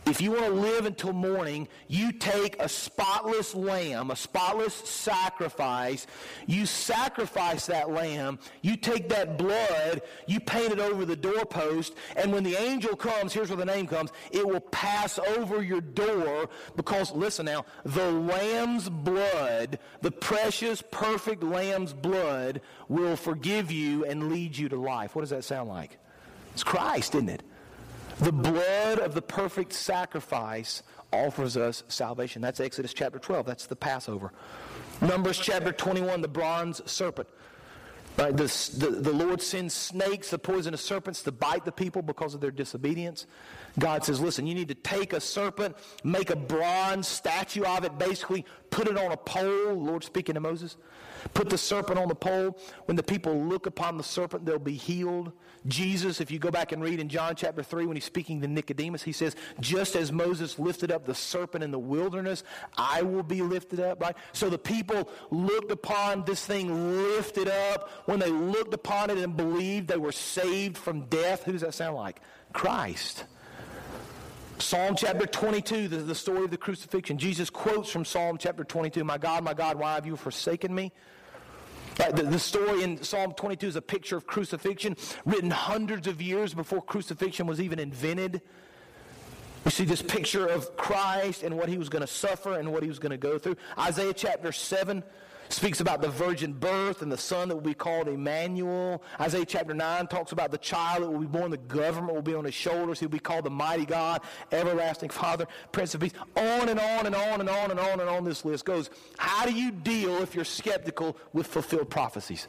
if 0.07 0.21
you 0.21 0.33
want 0.33 0.45
to 0.45 0.51
live 0.51 0.87
until 0.87 1.13
morning, 1.13 1.69
you 1.89 2.13
take 2.13 2.61
a 2.61 2.69
spotless 2.69 3.55
lamb, 3.55 4.11
a 4.11 4.17
spotless 4.17 4.75
sacrifice. 4.75 6.07
You 6.47 6.67
sacrifice 6.67 7.67
that 7.67 7.91
lamb. 7.91 8.39
You 8.63 8.77
take 8.77 9.09
that 9.11 9.39
blood, 9.39 10.03
you 10.27 10.41
paint 10.41 10.73
it 10.73 10.79
over 10.79 11.05
the 11.05 11.17
doorpost, 11.17 11.95
and 12.17 12.33
when 12.33 12.45
the 12.45 12.57
angel 12.57 12.97
comes, 12.97 13.33
here's 13.33 13.49
where 13.49 13.57
the 13.57 13.65
name 13.65 13.87
comes, 13.87 14.11
it 14.31 14.47
will 14.47 14.61
pass 14.61 15.19
over 15.19 15.63
your 15.63 15.81
door 15.81 16.49
because, 16.77 17.13
listen 17.13 17.47
now, 17.47 17.65
the 17.85 18.11
lamb's 18.11 18.89
blood, 18.89 19.79
the 20.01 20.11
precious, 20.11 20.83
perfect 20.91 21.43
lamb's 21.43 21.93
blood, 21.93 22.61
will 22.89 23.17
forgive 23.17 23.71
you 23.71 24.05
and 24.05 24.31
lead 24.31 24.57
you 24.57 24.69
to 24.69 24.77
life. 24.77 25.15
What 25.15 25.23
does 25.23 25.31
that 25.31 25.45
sound 25.45 25.69
like? 25.69 25.99
It's 26.53 26.65
Christ, 26.65 27.15
isn't 27.15 27.29
it? 27.29 27.43
The 28.21 28.33
blood 28.33 29.01
of 29.01 29.15
the 29.15 29.23
perfect 29.23 29.73
sacrifice 29.73 30.83
offers 31.13 31.57
us 31.57 31.83
salvation. 31.89 32.43
That's 32.43 32.61
Exodus 32.61 32.95
chapter 32.95 33.19
12. 33.19 33.47
That's 33.47 33.67
the 33.67 33.77
Passover. 33.77 34.33
Numbers 35.01 35.39
chapter 35.39 35.73
21, 35.73 36.21
the 36.21 36.29
bronze 36.29 36.81
serpent. 36.91 37.29
Right, 38.17 38.37
the, 38.37 38.45
the, 38.79 38.91
the 38.91 39.13
Lord 39.13 39.43
sends 39.43 39.75
snakes, 39.75 40.31
the 40.31 40.39
poisonous 40.39 40.81
serpents, 40.81 41.25
to 41.25 41.33
bite 41.33 41.65
the 41.65 41.73
people 41.73 42.01
because 42.01 42.33
of 42.33 42.41
their 42.41 42.53
disobedience. 42.53 43.27
God 43.77 44.05
says, 44.05 44.21
listen, 44.21 44.47
you 44.47 44.55
need 44.55 44.69
to 44.69 44.77
take 44.77 45.13
a 45.13 45.21
serpent, 45.21 45.77
make 46.05 46.31
a 46.31 46.37
bronze 46.37 47.09
statue 47.09 47.65
of 47.65 47.83
it, 47.83 47.99
basically 47.99 48.45
put 48.71 48.87
it 48.87 48.97
on 48.97 49.11
a 49.11 49.17
pole. 49.17 49.75
Lord 49.75 50.05
speaking 50.05 50.35
to 50.35 50.41
Moses. 50.41 50.77
Put 51.33 51.49
the 51.49 51.59
serpent 51.59 51.99
on 51.99 52.09
the 52.09 52.15
pole. 52.15 52.59
When 52.85 52.97
the 52.97 53.03
people 53.03 53.41
look 53.41 53.67
upon 53.67 53.97
the 53.97 54.03
serpent, 54.03 54.45
they'll 54.45 54.59
be 54.59 54.75
healed. 54.75 55.33
Jesus, 55.67 56.21
if 56.21 56.31
you 56.31 56.39
go 56.39 56.51
back 56.51 56.73
and 56.73 56.83
read 56.83 57.01
in 57.01 57.09
John 57.09 57.35
chapter 57.35 57.63
3, 57.63 57.87
when 57.87 57.97
he's 57.97 58.05
speaking 58.05 58.41
to 58.43 58.49
Nicodemus, 58.49 59.03
he 59.03 59.13
says, 59.13 59.35
Just 59.61 59.97
as 59.97 60.13
Moses 60.13 60.59
lifted 60.59 60.93
up 60.93 61.07
the 61.07 61.15
serpent 61.15 61.65
in 61.65 61.71
the 61.71 61.79
wilderness, 61.79 62.45
I 62.77 63.03
will 63.03 63.23
be 63.23 63.41
lifted 63.41 63.81
up, 63.81 64.03
right? 64.03 64.17
So 64.33 64.51
the 64.51 64.59
people 64.59 65.09
looked 65.31 65.71
upon 65.71 66.25
this 66.25 66.45
thing 66.45 66.99
lifted 66.99 67.49
up. 67.49 67.89
When 68.07 68.19
they 68.19 68.31
looked 68.31 68.75
upon 68.75 69.11
it 69.11 69.19
and 69.19 69.37
believed 69.37 69.89
they 69.89 69.97
were 69.97 70.13
saved 70.13 70.77
from 70.77 71.07
death, 71.07 71.45
who 71.45 71.53
does 71.53 71.63
that 71.63 71.75
sound 71.75 71.97
like? 71.97 72.21
Christ. 72.53 73.25
Psalm 74.59 74.95
chapter 74.97 75.27
22, 75.27 75.89
the, 75.89 75.97
the 75.99 76.15
story 76.15 76.45
of 76.45 76.51
the 76.51 76.57
crucifixion. 76.57 77.19
Jesus 77.19 77.51
quotes 77.51 77.91
from 77.91 78.05
Psalm 78.05 78.39
chapter 78.39 78.65
22 78.65 79.03
My 79.03 79.19
God, 79.19 79.43
my 79.43 79.55
God, 79.55 79.79
why 79.79 79.95
have 79.95 80.07
you 80.07 80.17
forsaken 80.17 80.75
me? 80.75 80.93
Uh, 82.01 82.11
the, 82.11 82.25
the, 82.25 82.39
story 82.39 82.83
in 82.83 83.01
Psalm 83.03 83.33
22 83.35 83.69
is 83.69 83.77
a 83.77 83.83
picture 83.83 84.17
of 84.17 84.27
crucifixion 84.27 84.97
written 85.25 85.51
hundreds 85.51 86.09
of 86.09 86.21
years 86.21 86.53
before 86.53 86.83
crucifixion 86.83 87.47
was 87.47 87.61
even 87.61 87.79
invented. 87.79 88.43
We 89.65 89.71
see 89.71 89.85
this 89.85 90.03
picture 90.03 90.47
of 90.47 90.77
Christ 90.77 91.45
and 91.45 91.57
what 91.57 91.69
he 91.69 91.79
was 91.79 91.89
going 91.89 92.03
to 92.03 92.09
suffer 92.09 92.59
and 92.59 92.73
what 92.73 92.83
he 92.83 92.89
was 92.89 92.99
going 92.99 93.13
to 93.13 93.17
go 93.17 93.39
through. 93.39 93.57
Isaiah 93.79 94.13
chapter 94.13 94.51
7 94.51 95.05
speaks 95.55 95.81
about 95.81 96.03
the 96.03 96.09
virgin 96.09 96.53
birth 96.53 97.01
and 97.01 97.11
the 97.11 97.17
son 97.17 97.49
that 97.49 97.55
will 97.55 97.63
be 97.63 97.75
called 97.75 98.09
Emmanuel. 98.09 99.03
Isaiah 99.21 99.47
chapter 99.47 99.73
9 99.73 100.09
talks 100.09 100.33
about 100.33 100.51
the 100.51 100.59
child 100.59 101.03
that 101.03 101.11
will 101.11 101.21
be 101.21 101.27
born, 101.27 101.51
the 101.51 101.57
government 101.57 102.15
will 102.15 102.23
be 102.23 102.35
on 102.35 102.45
his 102.45 102.55
shoulders. 102.55 102.99
He'll 102.99 103.09
be 103.09 103.19
called 103.19 103.45
the 103.45 103.51
mighty 103.51 103.87
God, 103.87 104.23
everlasting 104.53 105.11
Father, 105.11 105.47
Prince 105.73 105.95
of 105.95 106.01
Peace. 106.01 106.13
On 106.37 106.69
and 106.69 106.81
on 106.81 107.07
and 107.07 107.15
on 107.15 107.41
and 107.41 107.49
on 107.49 107.71
and 107.71 107.81
on 107.81 108.01
and 108.01 108.09
on 108.09 108.25
this 108.25 108.45
list 108.45 108.65
goes. 108.65 108.91
How 109.17 109.47
do 109.47 109.53
you 109.53 109.71
deal 109.71 110.21
if 110.23 110.35
you're 110.35 110.45
skeptical 110.45 111.17
with 111.33 111.47
fulfilled 111.47 111.89
prophecies? 111.89 112.49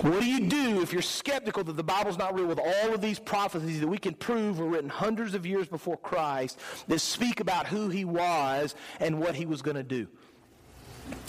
What 0.00 0.20
do 0.20 0.26
you 0.26 0.48
do 0.48 0.82
if 0.82 0.92
you're 0.92 1.00
skeptical 1.00 1.64
that 1.64 1.76
the 1.76 1.82
Bible's 1.82 2.18
not 2.18 2.34
real 2.34 2.46
with 2.46 2.58
all 2.58 2.94
of 2.94 3.00
these 3.00 3.18
prophecies 3.18 3.80
that 3.80 3.88
we 3.88 3.96
can 3.96 4.14
prove 4.14 4.58
were 4.58 4.66
written 4.66 4.90
hundreds 4.90 5.34
of 5.34 5.46
years 5.46 5.68
before 5.68 5.96
Christ 5.96 6.58
that 6.88 6.98
speak 6.98 7.40
about 7.40 7.66
who 7.66 7.88
he 7.88 8.04
was 8.04 8.74
and 9.00 9.18
what 9.18 9.34
he 9.34 9.46
was 9.46 9.62
going 9.62 9.76
to 9.76 9.82
do? 9.82 10.06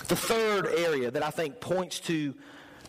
The 0.08 0.16
third 0.16 0.68
area 0.68 1.12
that 1.12 1.24
I 1.24 1.30
think 1.30 1.60
points 1.60 2.00
to 2.02 2.34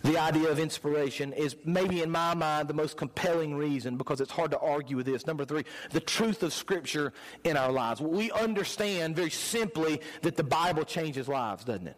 the 0.02 0.18
idea 0.18 0.48
of 0.50 0.58
inspiration 0.58 1.32
is 1.32 1.56
maybe 1.64 2.02
in 2.02 2.10
my 2.10 2.34
mind 2.34 2.68
the 2.68 2.74
most 2.74 2.96
compelling 2.96 3.54
reason 3.54 3.96
because 3.96 4.20
it's 4.20 4.30
hard 4.30 4.52
to 4.52 4.58
argue 4.58 4.96
with 4.96 5.06
this. 5.06 5.26
Number 5.26 5.44
three, 5.44 5.64
the 5.90 6.00
truth 6.00 6.42
of 6.42 6.52
Scripture 6.52 7.12
in 7.44 7.56
our 7.56 7.72
lives. 7.72 8.00
We 8.00 8.30
understand 8.30 9.16
very 9.16 9.30
simply 9.30 10.00
that 10.22 10.36
the 10.36 10.44
Bible 10.44 10.84
changes 10.84 11.28
lives, 11.28 11.64
doesn't 11.64 11.88
it? 11.88 11.96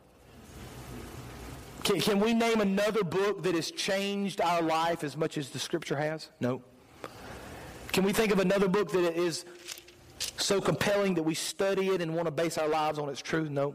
Can, 1.85 2.01
can 2.01 2.21
we 2.21 2.35
name 2.35 2.61
another 2.61 3.05
book 3.05 3.43
that 3.43 3.55
has 3.55 3.71
changed 3.71 4.41
our 4.41 4.63
life 4.63 5.03
as 5.05 5.17
much 5.17 5.39
as 5.39 5.51
the 5.51 5.59
Scripture 5.59 5.97
has? 5.97 6.29
No. 6.41 6.63
Can 7.93 8.05
we 8.05 8.13
think 8.13 8.33
of 8.33 8.39
another 8.39 8.69
book 8.69 8.93
that 8.93 9.17
is 9.17 9.45
so 10.37 10.61
compelling 10.61 11.15
that 11.15 11.23
we 11.23 11.35
study 11.35 11.89
it 11.89 12.01
and 12.01 12.15
want 12.15 12.27
to 12.27 12.31
base 12.31 12.59
our 12.59 12.69
lives 12.69 12.99
on 12.99 13.09
its 13.09 13.21
truth? 13.21 13.51
No. 13.51 13.75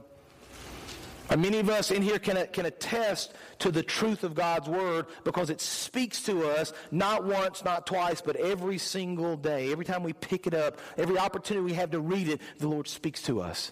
Many 1.29 1.59
of 1.59 1.69
us 1.69 1.91
in 1.91 2.01
here 2.01 2.19
can, 2.19 2.45
can 2.53 2.65
attest 2.65 3.33
to 3.59 3.71
the 3.71 3.83
truth 3.83 4.23
of 4.23 4.35
God's 4.35 4.69
Word 4.69 5.07
because 5.23 5.49
it 5.49 5.59
speaks 5.59 6.21
to 6.23 6.47
us 6.47 6.71
not 6.91 7.25
once, 7.25 7.63
not 7.63 7.87
twice, 7.87 8.21
but 8.21 8.35
every 8.35 8.77
single 8.77 9.35
day. 9.35 9.71
Every 9.71 9.85
time 9.85 10.03
we 10.03 10.13
pick 10.13 10.47
it 10.47 10.53
up, 10.53 10.79
every 10.97 11.17
opportunity 11.17 11.65
we 11.65 11.73
have 11.73 11.91
to 11.91 11.99
read 11.99 12.29
it, 12.29 12.41
the 12.59 12.67
Lord 12.67 12.87
speaks 12.87 13.21
to 13.23 13.41
us. 13.41 13.71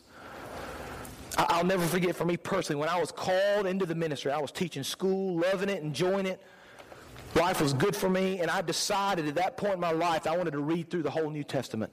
I'll 1.37 1.63
never 1.63 1.85
forget 1.85 2.15
for 2.15 2.25
me 2.25 2.37
personally, 2.37 2.79
when 2.79 2.89
I 2.89 2.99
was 2.99 3.11
called 3.11 3.65
into 3.65 3.85
the 3.85 3.95
ministry, 3.95 4.31
I 4.31 4.39
was 4.39 4.51
teaching 4.51 4.83
school, 4.83 5.39
loving 5.39 5.69
it, 5.69 5.81
enjoying 5.81 6.25
it. 6.25 6.41
Life 7.35 7.61
was 7.61 7.73
good 7.73 7.95
for 7.95 8.09
me, 8.09 8.39
and 8.39 8.51
I 8.51 8.61
decided 8.61 9.27
at 9.27 9.35
that 9.35 9.57
point 9.57 9.75
in 9.75 9.79
my 9.79 9.91
life 9.91 10.27
I 10.27 10.37
wanted 10.37 10.51
to 10.51 10.59
read 10.59 10.91
through 10.91 11.03
the 11.03 11.09
whole 11.09 11.31
New 11.31 11.43
Testament. 11.43 11.91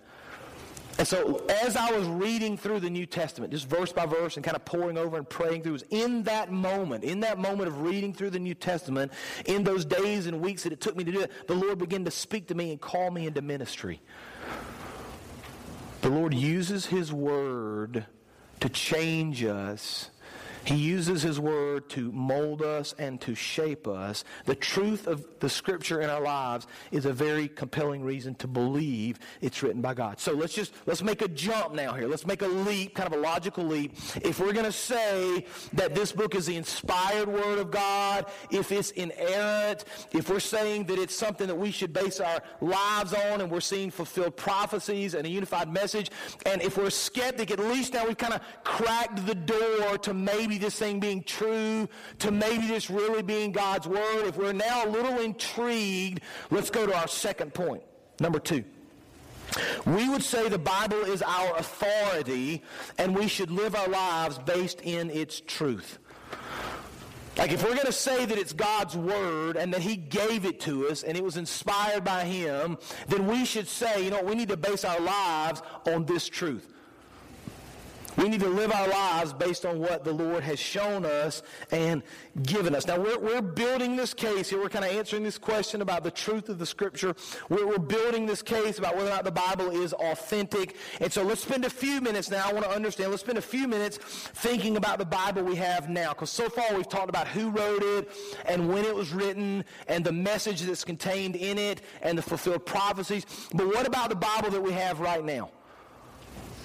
And 1.01 1.09
so, 1.09 1.43
as 1.49 1.77
I 1.77 1.93
was 1.93 2.07
reading 2.07 2.59
through 2.59 2.81
the 2.81 2.91
New 2.91 3.07
Testament, 3.07 3.55
just 3.55 3.67
verse 3.67 3.91
by 3.91 4.05
verse 4.05 4.37
and 4.37 4.45
kind 4.45 4.55
of 4.55 4.67
poring 4.67 4.99
over 4.99 5.17
and 5.17 5.27
praying 5.27 5.63
through, 5.63 5.73
was 5.73 5.85
in 5.89 6.25
that 6.25 6.53
moment, 6.53 7.05
in 7.05 7.21
that 7.21 7.39
moment 7.39 7.69
of 7.69 7.81
reading 7.81 8.13
through 8.13 8.29
the 8.29 8.39
New 8.39 8.53
Testament, 8.53 9.11
in 9.47 9.65
those 9.65 9.87
days 9.87 10.27
and 10.27 10.43
weeks 10.43 10.63
that 10.65 10.75
it 10.75 10.81
took 10.83 10.97
me 10.97 11.05
to 11.05 11.11
do 11.11 11.21
it, 11.21 11.33
the 11.49 11.55
Lord 11.55 11.79
began 11.79 12.05
to 12.05 12.11
speak 12.11 12.49
to 12.49 12.55
me 12.55 12.71
and 12.71 12.79
call 12.79 13.11
me 13.11 13.27
into 13.27 13.41
ministry. 13.41 14.03
The 16.03 16.11
Lord 16.11 16.35
uses 16.35 16.85
His 16.85 17.11
Word 17.11 18.05
to 18.61 18.69
change 18.69 19.43
us 19.43 20.10
he 20.65 20.75
uses 20.75 21.23
His 21.23 21.41
Word 21.41 21.89
to 21.91 22.13
mold 22.13 22.63
us 22.63 22.95
and 22.99 23.21
to 23.23 23.35
shape 23.35 23.87
us. 23.87 24.25
The 24.45 24.55
truth 24.55 25.07
of 25.07 25.27
the 25.41 25.49
Scripture 25.49 26.01
in 26.01 26.11
our 26.11 26.21
lives 26.21 26.67
is 26.91 27.07
a 27.07 27.13
very 27.13 27.49
compelling 27.49 28.05
reason 28.05 28.35
to 28.37 28.47
believe 28.47 29.19
it's 29.41 29.63
written 29.63 29.81
by 29.81 29.95
God. 29.95 30.21
So 30.21 30.33
let's 30.33 30.55
just, 30.55 30.73
let's 30.87 31.03
make 31.03 31.23
a 31.23 31.29
jump 31.29 31.75
now 31.75 31.93
here. 31.95 32.09
Let's 32.09 32.27
make 32.27 32.43
a 32.43 32.47
leap, 32.47 32.95
kind 32.95 33.13
of 33.13 33.19
a 33.19 33.23
logical 33.23 33.65
leap. 33.65 33.95
If 34.23 34.41
we're 34.41 34.53
going 34.53 34.67
to 34.67 34.73
say 34.73 35.47
that 35.73 35.95
this 35.95 36.13
book 36.13 36.35
is 36.35 36.47
the 36.47 36.57
inspired 36.57 37.29
Word 37.29 37.59
of 37.59 37.71
God, 37.71 38.27
if 38.51 38.73
it's 38.73 38.91
inerrant, 38.93 39.85
if 40.13 40.29
we're 40.29 40.41
saying 40.41 40.85
that 40.85 40.99
it's 40.99 41.15
something 41.15 41.47
that 41.47 41.57
we 41.57 41.71
should 41.71 41.93
base 41.93 42.21
our 42.21 42.43
lives 42.61 43.15
on 43.15 43.41
and 43.41 43.51
we're 43.51 43.61
seeing 43.61 43.91
fulfilled 43.91 44.37
prophecies 44.37 45.15
and 45.15 45.27
a 45.27 45.31
unified 45.31 45.73
message, 45.73 46.11
and 46.47 46.63
if 46.63 46.77
we're 46.77 46.91
skeptic, 46.91 47.51
at 47.51 47.59
least 47.59 47.95
now 47.95 48.07
we've 48.07 48.19
kind 48.19 48.35
of 48.35 48.41
cracked 48.65 49.27
the 49.27 49.35
door 49.35 49.99
to 49.99 50.15
maybe 50.15 50.50
maybe 50.51 50.59
this 50.59 50.77
thing 50.77 50.99
being 50.99 51.23
true 51.23 51.89
to 52.19 52.33
maybe 52.33 52.67
this 52.67 52.91
really 52.91 53.23
being 53.23 53.53
God's 53.53 53.87
word. 53.87 54.27
If 54.27 54.37
we're 54.37 54.53
now 54.53 54.85
a 54.85 54.89
little 54.89 55.21
intrigued, 55.21 56.23
let's 56.51 56.71
go 56.71 56.87
to 56.87 56.93
our 56.93 57.07
second 57.07 57.55
point. 57.55 57.85
Number 58.19 58.41
two. 58.41 58.65
We 59.87 60.09
would 60.09 60.25
say 60.25 60.49
the 60.49 60.59
Bible 60.59 61.03
is 61.03 61.23
our 61.23 61.57
authority 61.57 62.65
and 62.99 63.17
we 63.17 63.29
should 63.29 63.53
live 63.53 63.77
our 63.77 63.87
lives 63.87 64.39
based 64.39 64.81
in 64.81 65.09
its 65.11 65.41
truth. 65.41 66.01
Like 67.39 67.53
if 67.53 67.63
we're 67.63 67.75
going 67.75 67.87
to 67.87 67.93
say 67.93 68.27
that 68.27 68.37
it's 68.37 68.53
God's 68.53 68.97
word 68.97 69.57
and 69.57 69.73
that 69.73 69.83
he 69.83 69.95
gave 69.95 70.45
it 70.45 70.59
to 70.63 70.89
us 70.89 71.05
and 71.05 71.17
it 71.17 71.23
was 71.23 71.37
inspired 71.37 72.03
by 72.03 72.25
him, 72.25 72.77
then 73.07 73.29
we 73.29 73.45
should 73.45 73.69
say, 73.69 74.05
you 74.05 74.11
know, 74.11 74.23
we 74.23 74.35
need 74.35 74.49
to 74.49 74.57
base 74.57 74.85
our 74.85 75.01
lives 75.01 75.63
on 75.87 76.07
this 76.07 76.29
truth. 76.29 76.73
We 78.17 78.29
need 78.29 78.41
to 78.41 78.49
live 78.49 78.73
our 78.73 78.89
lives 78.89 79.33
based 79.33 79.65
on 79.65 79.79
what 79.79 80.05
the 80.05 80.13
Lord 80.13 80.43
has 80.43 80.59
shown 80.59 81.05
us 81.05 81.43
and 81.71 82.03
given 82.43 82.75
us. 82.75 82.87
Now, 82.87 82.99
we're, 82.99 83.19
we're 83.19 83.43
building 83.43 83.97
this 83.97 84.15
case 84.15 84.51
here. 84.51 84.61
We're 84.61 84.69
kind 84.69 84.85
of 84.85 84.91
answering 84.91 85.23
this 85.23 85.39
question 85.39 85.81
about 85.81 86.03
the 86.03 86.11
truth 86.11 86.49
of 86.49 86.59
the 86.59 86.67
Scripture. 86.67 87.15
We're, 87.49 87.67
we're 87.67 87.79
building 87.79 88.27
this 88.27 88.43
case 88.43 88.79
about 88.79 88.97
whether 88.97 89.09
or 89.09 89.15
not 89.15 89.25
the 89.25 89.31
Bible 89.31 89.71
is 89.71 89.93
authentic. 89.93 90.77
And 91.01 91.13
so 91.13 91.23
let's 91.23 91.43
spend 91.43 91.65
a 91.65 91.71
few 91.71 92.01
minutes 92.01 92.31
now. 92.31 92.49
I 92.49 92.53
want 92.53 92.65
to 92.65 92.71
understand. 92.71 93.11
Let's 93.11 93.23
spend 93.23 93.39
a 93.39 93.43
few 93.43 93.69
minutes 93.69 93.99
thinking 93.99 94.77
about 94.77 94.99
the 94.99 95.07
Bible 95.07 95.43
we 95.43 95.57
have 95.57 95.89
now. 95.89 96.13
Because 96.13 96.31
so 96.31 96.49
far 96.49 96.75
we've 96.75 96.89
talked 96.89 97.09
about 97.09 97.29
who 97.29 97.51
wrote 97.51 97.83
it 97.83 98.11
and 98.47 98.69
when 98.69 98.85
it 98.85 98.95
was 98.95 99.13
written 99.13 99.65
and 99.87 100.05
the 100.05 100.13
message 100.13 100.63
that's 100.63 100.85
contained 100.85 101.37
in 101.37 101.59
it 101.59 101.81
and 102.03 102.19
the 102.19 102.23
fulfilled 102.23 102.67
prophecies. 102.67 103.25
But 103.55 103.67
what 103.67 103.87
about 103.87 104.11
the 104.11 104.17
Bible 104.17 104.51
that 104.51 104.63
we 104.63 104.73
have 104.73 105.01
right 105.01 105.25
now? 105.25 105.51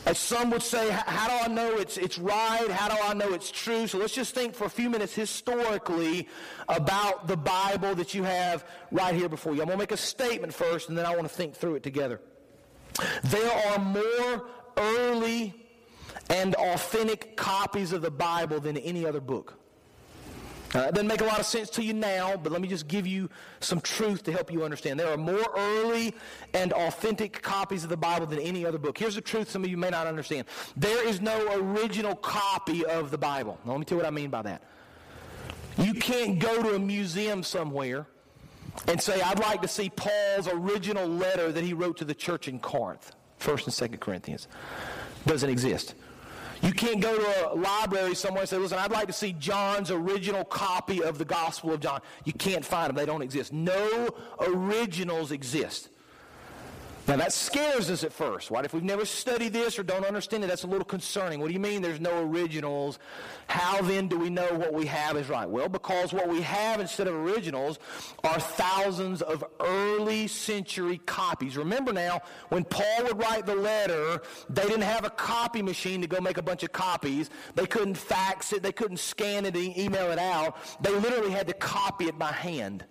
As 0.05 0.19
some 0.19 0.51
would 0.51 0.61
say, 0.61 0.91
how 0.91 1.27
do 1.27 1.51
I 1.51 1.53
know 1.53 1.77
it's, 1.77 1.97
it's 1.97 2.19
right? 2.19 2.69
How 2.69 2.89
do 2.89 2.95
I 3.03 3.15
know 3.15 3.33
it's 3.33 3.49
true? 3.49 3.87
So 3.87 3.97
let's 3.97 4.13
just 4.13 4.35
think 4.35 4.53
for 4.53 4.65
a 4.65 4.69
few 4.69 4.87
minutes 4.89 5.15
historically 5.15 6.27
about 6.69 7.27
the 7.27 7.35
Bible 7.35 7.95
that 7.95 8.13
you 8.13 8.23
have 8.23 8.65
right 8.91 9.15
here 9.15 9.27
before 9.27 9.55
you. 9.55 9.61
I'm 9.61 9.67
going 9.67 9.79
to 9.79 9.81
make 9.81 9.91
a 9.91 9.97
statement 9.97 10.53
first, 10.53 10.89
and 10.89 10.97
then 10.97 11.07
I 11.07 11.15
want 11.15 11.23
to 11.23 11.33
think 11.33 11.55
through 11.55 11.75
it 11.75 11.83
together. 11.83 12.21
There 13.23 13.51
are 13.51 13.79
more 13.79 14.47
early 14.77 15.55
and 16.29 16.53
authentic 16.55 17.35
copies 17.35 17.91
of 17.91 18.03
the 18.03 18.11
Bible 18.11 18.59
than 18.59 18.77
any 18.77 19.07
other 19.07 19.21
book. 19.21 19.57
Uh, 20.75 20.87
it 20.89 20.93
doesn't 20.93 21.07
make 21.07 21.21
a 21.21 21.25
lot 21.25 21.39
of 21.39 21.45
sense 21.45 21.69
to 21.69 21.81
you 21.81 21.93
now, 21.93 22.35
but 22.35 22.51
let 22.51 22.61
me 22.61 22.67
just 22.67 22.89
give 22.89 23.07
you 23.07 23.29
some 23.61 23.79
truth 23.79 24.23
to 24.23 24.31
help 24.33 24.51
you 24.51 24.65
understand. 24.65 24.99
There 24.99 25.09
are 25.09 25.15
more 25.17 25.47
early 25.55 26.13
and 26.53 26.73
authentic 26.73 27.41
copies 27.41 27.85
of 27.85 27.89
the 27.89 27.95
Bible 27.95 28.25
than 28.25 28.39
any 28.39 28.65
other 28.65 28.77
book. 28.77 28.97
Here's 28.97 29.15
the 29.15 29.21
truth 29.21 29.49
some 29.49 29.63
of 29.63 29.69
you 29.69 29.77
may 29.77 29.89
not 29.89 30.05
understand. 30.05 30.47
There 30.75 31.07
is 31.07 31.21
no 31.21 31.53
original 31.53 32.13
copy 32.13 32.85
of 32.85 33.09
the 33.09 33.17
Bible. 33.17 33.57
Now, 33.63 33.71
let 33.71 33.79
me 33.79 33.85
tell 33.85 33.97
you 33.97 34.03
what 34.03 34.07
I 34.07 34.11
mean 34.11 34.29
by 34.29 34.41
that. 34.41 34.63
You 35.77 35.93
can't 35.93 36.39
go 36.39 36.61
to 36.61 36.75
a 36.75 36.79
museum 36.79 37.41
somewhere 37.41 38.05
and 38.89 39.01
say, 39.01 39.21
I'd 39.21 39.39
like 39.39 39.61
to 39.61 39.69
see 39.69 39.89
Paul's 39.89 40.49
original 40.49 41.07
letter 41.07 41.53
that 41.53 41.63
he 41.63 41.73
wrote 41.73 41.97
to 41.97 42.05
the 42.05 42.15
church 42.15 42.49
in 42.49 42.59
Corinth, 42.59 43.13
1st 43.39 43.81
and 43.81 43.93
2nd 43.93 43.99
Corinthians. 44.01 44.49
Doesn't 45.25 45.49
exist. 45.49 45.95
You 46.61 46.71
can't 46.71 47.01
go 47.01 47.17
to 47.17 47.51
a 47.51 47.55
library 47.55 48.15
somewhere 48.15 48.41
and 48.41 48.49
say, 48.49 48.57
listen, 48.57 48.77
I'd 48.77 48.91
like 48.91 49.07
to 49.07 49.13
see 49.13 49.33
John's 49.33 49.91
original 49.91 50.43
copy 50.43 51.03
of 51.03 51.17
the 51.17 51.25
Gospel 51.25 51.73
of 51.73 51.79
John. 51.79 52.01
You 52.23 52.33
can't 52.33 52.65
find 52.65 52.89
them. 52.89 52.95
They 52.95 53.05
don't 53.05 53.21
exist. 53.21 53.53
No 53.53 54.09
originals 54.39 55.31
exist. 55.31 55.89
Now 57.07 57.17
that 57.17 57.33
scares 57.33 57.91
us 57.91 58.03
at 58.03 58.11
first. 58.11 58.49
right? 58.49 58.65
if 58.65 58.73
we've 58.73 58.83
never 58.83 59.05
studied 59.05 59.53
this 59.53 59.77
or 59.77 59.83
don't 59.83 60.05
understand 60.05 60.43
it? 60.43 60.47
That's 60.47 60.63
a 60.63 60.67
little 60.67 60.85
concerning. 60.85 61.39
What 61.39 61.49
do 61.49 61.53
you 61.53 61.59
mean 61.59 61.83
there's 61.83 61.99
no 61.99 62.23
originals? 62.23 62.97
How 63.45 63.79
then 63.83 64.07
do 64.07 64.17
we 64.17 64.31
know 64.31 64.47
what 64.53 64.73
we 64.73 64.87
have 64.87 65.15
is 65.15 65.29
right? 65.29 65.47
Well, 65.47 65.69
because 65.69 66.13
what 66.13 66.27
we 66.27 66.41
have 66.41 66.79
instead 66.79 67.07
of 67.07 67.13
originals 67.13 67.77
are 68.23 68.39
thousands 68.39 69.21
of 69.21 69.43
early 69.59 70.27
century 70.27 70.99
copies. 71.05 71.57
Remember 71.57 71.93
now, 71.93 72.21
when 72.49 72.63
Paul 72.63 73.03
would 73.03 73.19
write 73.19 73.45
the 73.45 73.55
letter, 73.55 74.21
they 74.49 74.63
didn't 74.63 74.81
have 74.81 75.05
a 75.05 75.11
copy 75.11 75.61
machine 75.61 76.01
to 76.01 76.07
go 76.07 76.19
make 76.19 76.37
a 76.37 76.43
bunch 76.43 76.63
of 76.63 76.71
copies. 76.71 77.29
They 77.53 77.67
couldn't 77.67 77.95
fax 77.95 78.51
it. 78.51 78.63
They 78.63 78.71
couldn't 78.71 78.97
scan 78.97 79.45
it 79.45 79.55
and 79.55 79.77
email 79.77 80.11
it 80.11 80.19
out. 80.19 80.57
They 80.81 80.91
literally 80.91 81.31
had 81.31 81.47
to 81.47 81.53
copy 81.53 82.05
it 82.05 82.17
by 82.17 82.31
hand. 82.31 82.83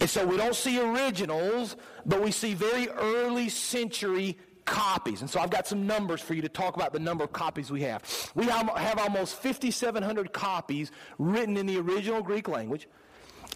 And 0.00 0.08
so 0.08 0.24
we 0.24 0.36
don't 0.36 0.54
see 0.54 0.78
originals, 0.80 1.76
but 2.08 2.22
we 2.22 2.30
see 2.30 2.54
very 2.54 2.88
early 2.88 3.48
century 3.48 4.36
copies. 4.64 5.20
And 5.20 5.30
so 5.30 5.40
I've 5.40 5.50
got 5.50 5.66
some 5.66 5.86
numbers 5.86 6.20
for 6.20 6.34
you 6.34 6.42
to 6.42 6.48
talk 6.48 6.76
about 6.76 6.92
the 6.92 6.98
number 6.98 7.24
of 7.24 7.32
copies 7.32 7.70
we 7.70 7.82
have. 7.82 8.02
We 8.34 8.46
have, 8.46 8.98
almost 8.98 9.42
5,700 9.42 10.32
copies 10.32 10.90
written 11.18 11.56
in 11.56 11.66
the 11.66 11.78
original 11.78 12.22
Greek 12.22 12.48
language. 12.48 12.88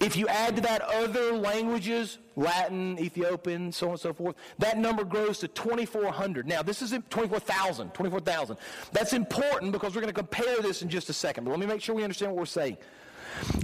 If 0.01 0.17
you 0.17 0.27
add 0.27 0.57
to 0.57 0.63
that 0.63 0.83
other 0.83 1.33
languages, 1.33 2.19
Latin, 2.35 2.99
Ethiopian, 2.99 3.71
so 3.71 3.87
on 3.87 3.93
and 3.93 4.01
so 4.01 4.13
forth, 4.13 4.37
that 4.59 4.79
number 4.79 5.05
grows 5.05 5.39
to 5.41 5.49
2,400. 5.49 6.47
Now, 6.47 6.63
this 6.63 6.83
is 6.83 6.95
24,000, 7.11 7.93
24,000. 7.93 8.57
That's 8.91 9.13
important 9.13 9.71
because 9.71 9.95
we're 9.95 10.01
going 10.01 10.13
to 10.13 10.19
compare 10.19 10.61
this 10.61 10.83
in 10.83 10.89
just 10.89 11.09
a 11.11 11.13
second. 11.13 11.45
But 11.45 11.51
let 11.51 11.61
me 11.61 11.67
make 11.67 11.83
sure 11.83 11.95
we 11.95 12.03
understand 12.03 12.33
what 12.33 12.39
we're 12.39 12.47
saying. 12.47 12.79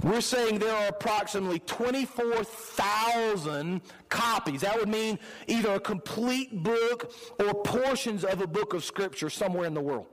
We're 0.03 0.21
saying 0.21 0.59
there 0.59 0.75
are 0.75 0.87
approximately 0.87 1.59
24,000 1.59 3.81
copies. 4.09 4.61
That 4.61 4.79
would 4.79 4.89
mean 4.89 5.19
either 5.47 5.73
a 5.73 5.79
complete 5.79 6.63
book 6.63 7.13
or 7.39 7.53
portions 7.63 8.23
of 8.23 8.41
a 8.41 8.47
book 8.47 8.73
of 8.73 8.83
Scripture 8.83 9.29
somewhere 9.29 9.65
in 9.65 9.73
the 9.73 9.81
world. 9.81 10.07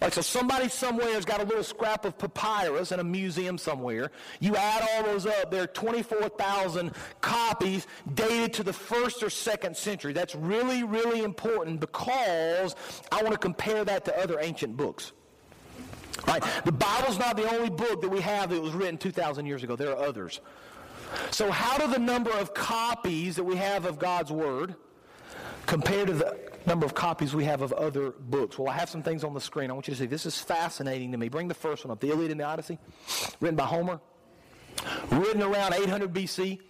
Like, 0.00 0.12
so 0.12 0.22
somebody 0.22 0.68
somewhere 0.68 1.12
has 1.14 1.24
got 1.24 1.40
a 1.40 1.44
little 1.44 1.62
scrap 1.62 2.04
of 2.04 2.18
papyrus 2.18 2.90
in 2.90 3.00
a 3.00 3.04
museum 3.04 3.58
somewhere. 3.58 4.10
You 4.40 4.56
add 4.56 4.86
all 4.90 5.04
those 5.04 5.24
up, 5.24 5.50
there 5.50 5.62
are 5.62 5.68
24,000 5.68 6.92
copies 7.20 7.86
dated 8.14 8.54
to 8.54 8.62
the 8.64 8.72
first 8.72 9.22
or 9.22 9.30
second 9.30 9.76
century. 9.76 10.12
That's 10.12 10.34
really, 10.34 10.82
really 10.82 11.22
important 11.22 11.80
because 11.80 12.74
I 13.12 13.22
want 13.22 13.32
to 13.32 13.38
compare 13.38 13.84
that 13.84 14.04
to 14.06 14.18
other 14.18 14.40
ancient 14.40 14.76
books. 14.76 15.12
Right? 16.26 16.42
The 16.64 16.72
Bible's 16.72 17.18
not 17.18 17.36
the 17.36 17.48
only 17.50 17.70
book 17.70 18.00
that 18.02 18.08
we 18.08 18.20
have 18.20 18.50
that 18.50 18.60
was 18.60 18.72
written 18.72 18.98
2,000 18.98 19.46
years 19.46 19.62
ago. 19.62 19.76
There 19.76 19.90
are 19.90 20.04
others. 20.04 20.40
So, 21.30 21.50
how 21.50 21.78
do 21.78 21.86
the 21.92 21.98
number 21.98 22.30
of 22.30 22.54
copies 22.54 23.36
that 23.36 23.44
we 23.44 23.56
have 23.56 23.84
of 23.84 23.98
God's 23.98 24.32
Word 24.32 24.74
compare 25.66 26.06
to 26.06 26.12
the 26.12 26.38
number 26.66 26.86
of 26.86 26.94
copies 26.94 27.34
we 27.34 27.44
have 27.44 27.62
of 27.62 27.72
other 27.72 28.10
books? 28.10 28.58
Well, 28.58 28.68
I 28.68 28.74
have 28.74 28.88
some 28.88 29.02
things 29.02 29.22
on 29.22 29.34
the 29.34 29.40
screen. 29.40 29.70
I 29.70 29.74
want 29.74 29.88
you 29.88 29.94
to 29.94 30.00
see. 30.00 30.06
This 30.06 30.26
is 30.26 30.38
fascinating 30.38 31.12
to 31.12 31.18
me. 31.18 31.28
Bring 31.28 31.48
the 31.48 31.54
first 31.54 31.84
one 31.84 31.92
up 31.92 32.00
The 32.00 32.10
Iliad 32.10 32.30
and 32.30 32.40
the 32.40 32.44
Odyssey, 32.44 32.78
written 33.40 33.56
by 33.56 33.64
Homer, 33.64 34.00
written 35.10 35.42
around 35.42 35.74
800 35.74 36.12
BC. 36.12 36.60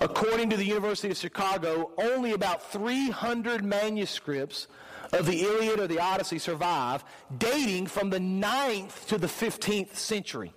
According 0.00 0.50
to 0.50 0.56
the 0.56 0.66
University 0.66 1.10
of 1.10 1.16
Chicago, 1.16 1.90
only 1.96 2.32
about 2.32 2.70
300 2.70 3.64
manuscripts 3.64 4.68
of 5.12 5.26
the 5.26 5.42
Iliad 5.42 5.80
or 5.80 5.86
the 5.86 6.00
Odyssey 6.00 6.38
survive, 6.38 7.04
dating 7.38 7.86
from 7.86 8.10
the 8.10 8.18
9th 8.18 9.06
to 9.06 9.18
the 9.18 9.26
15th 9.26 9.94
century. 9.94 10.52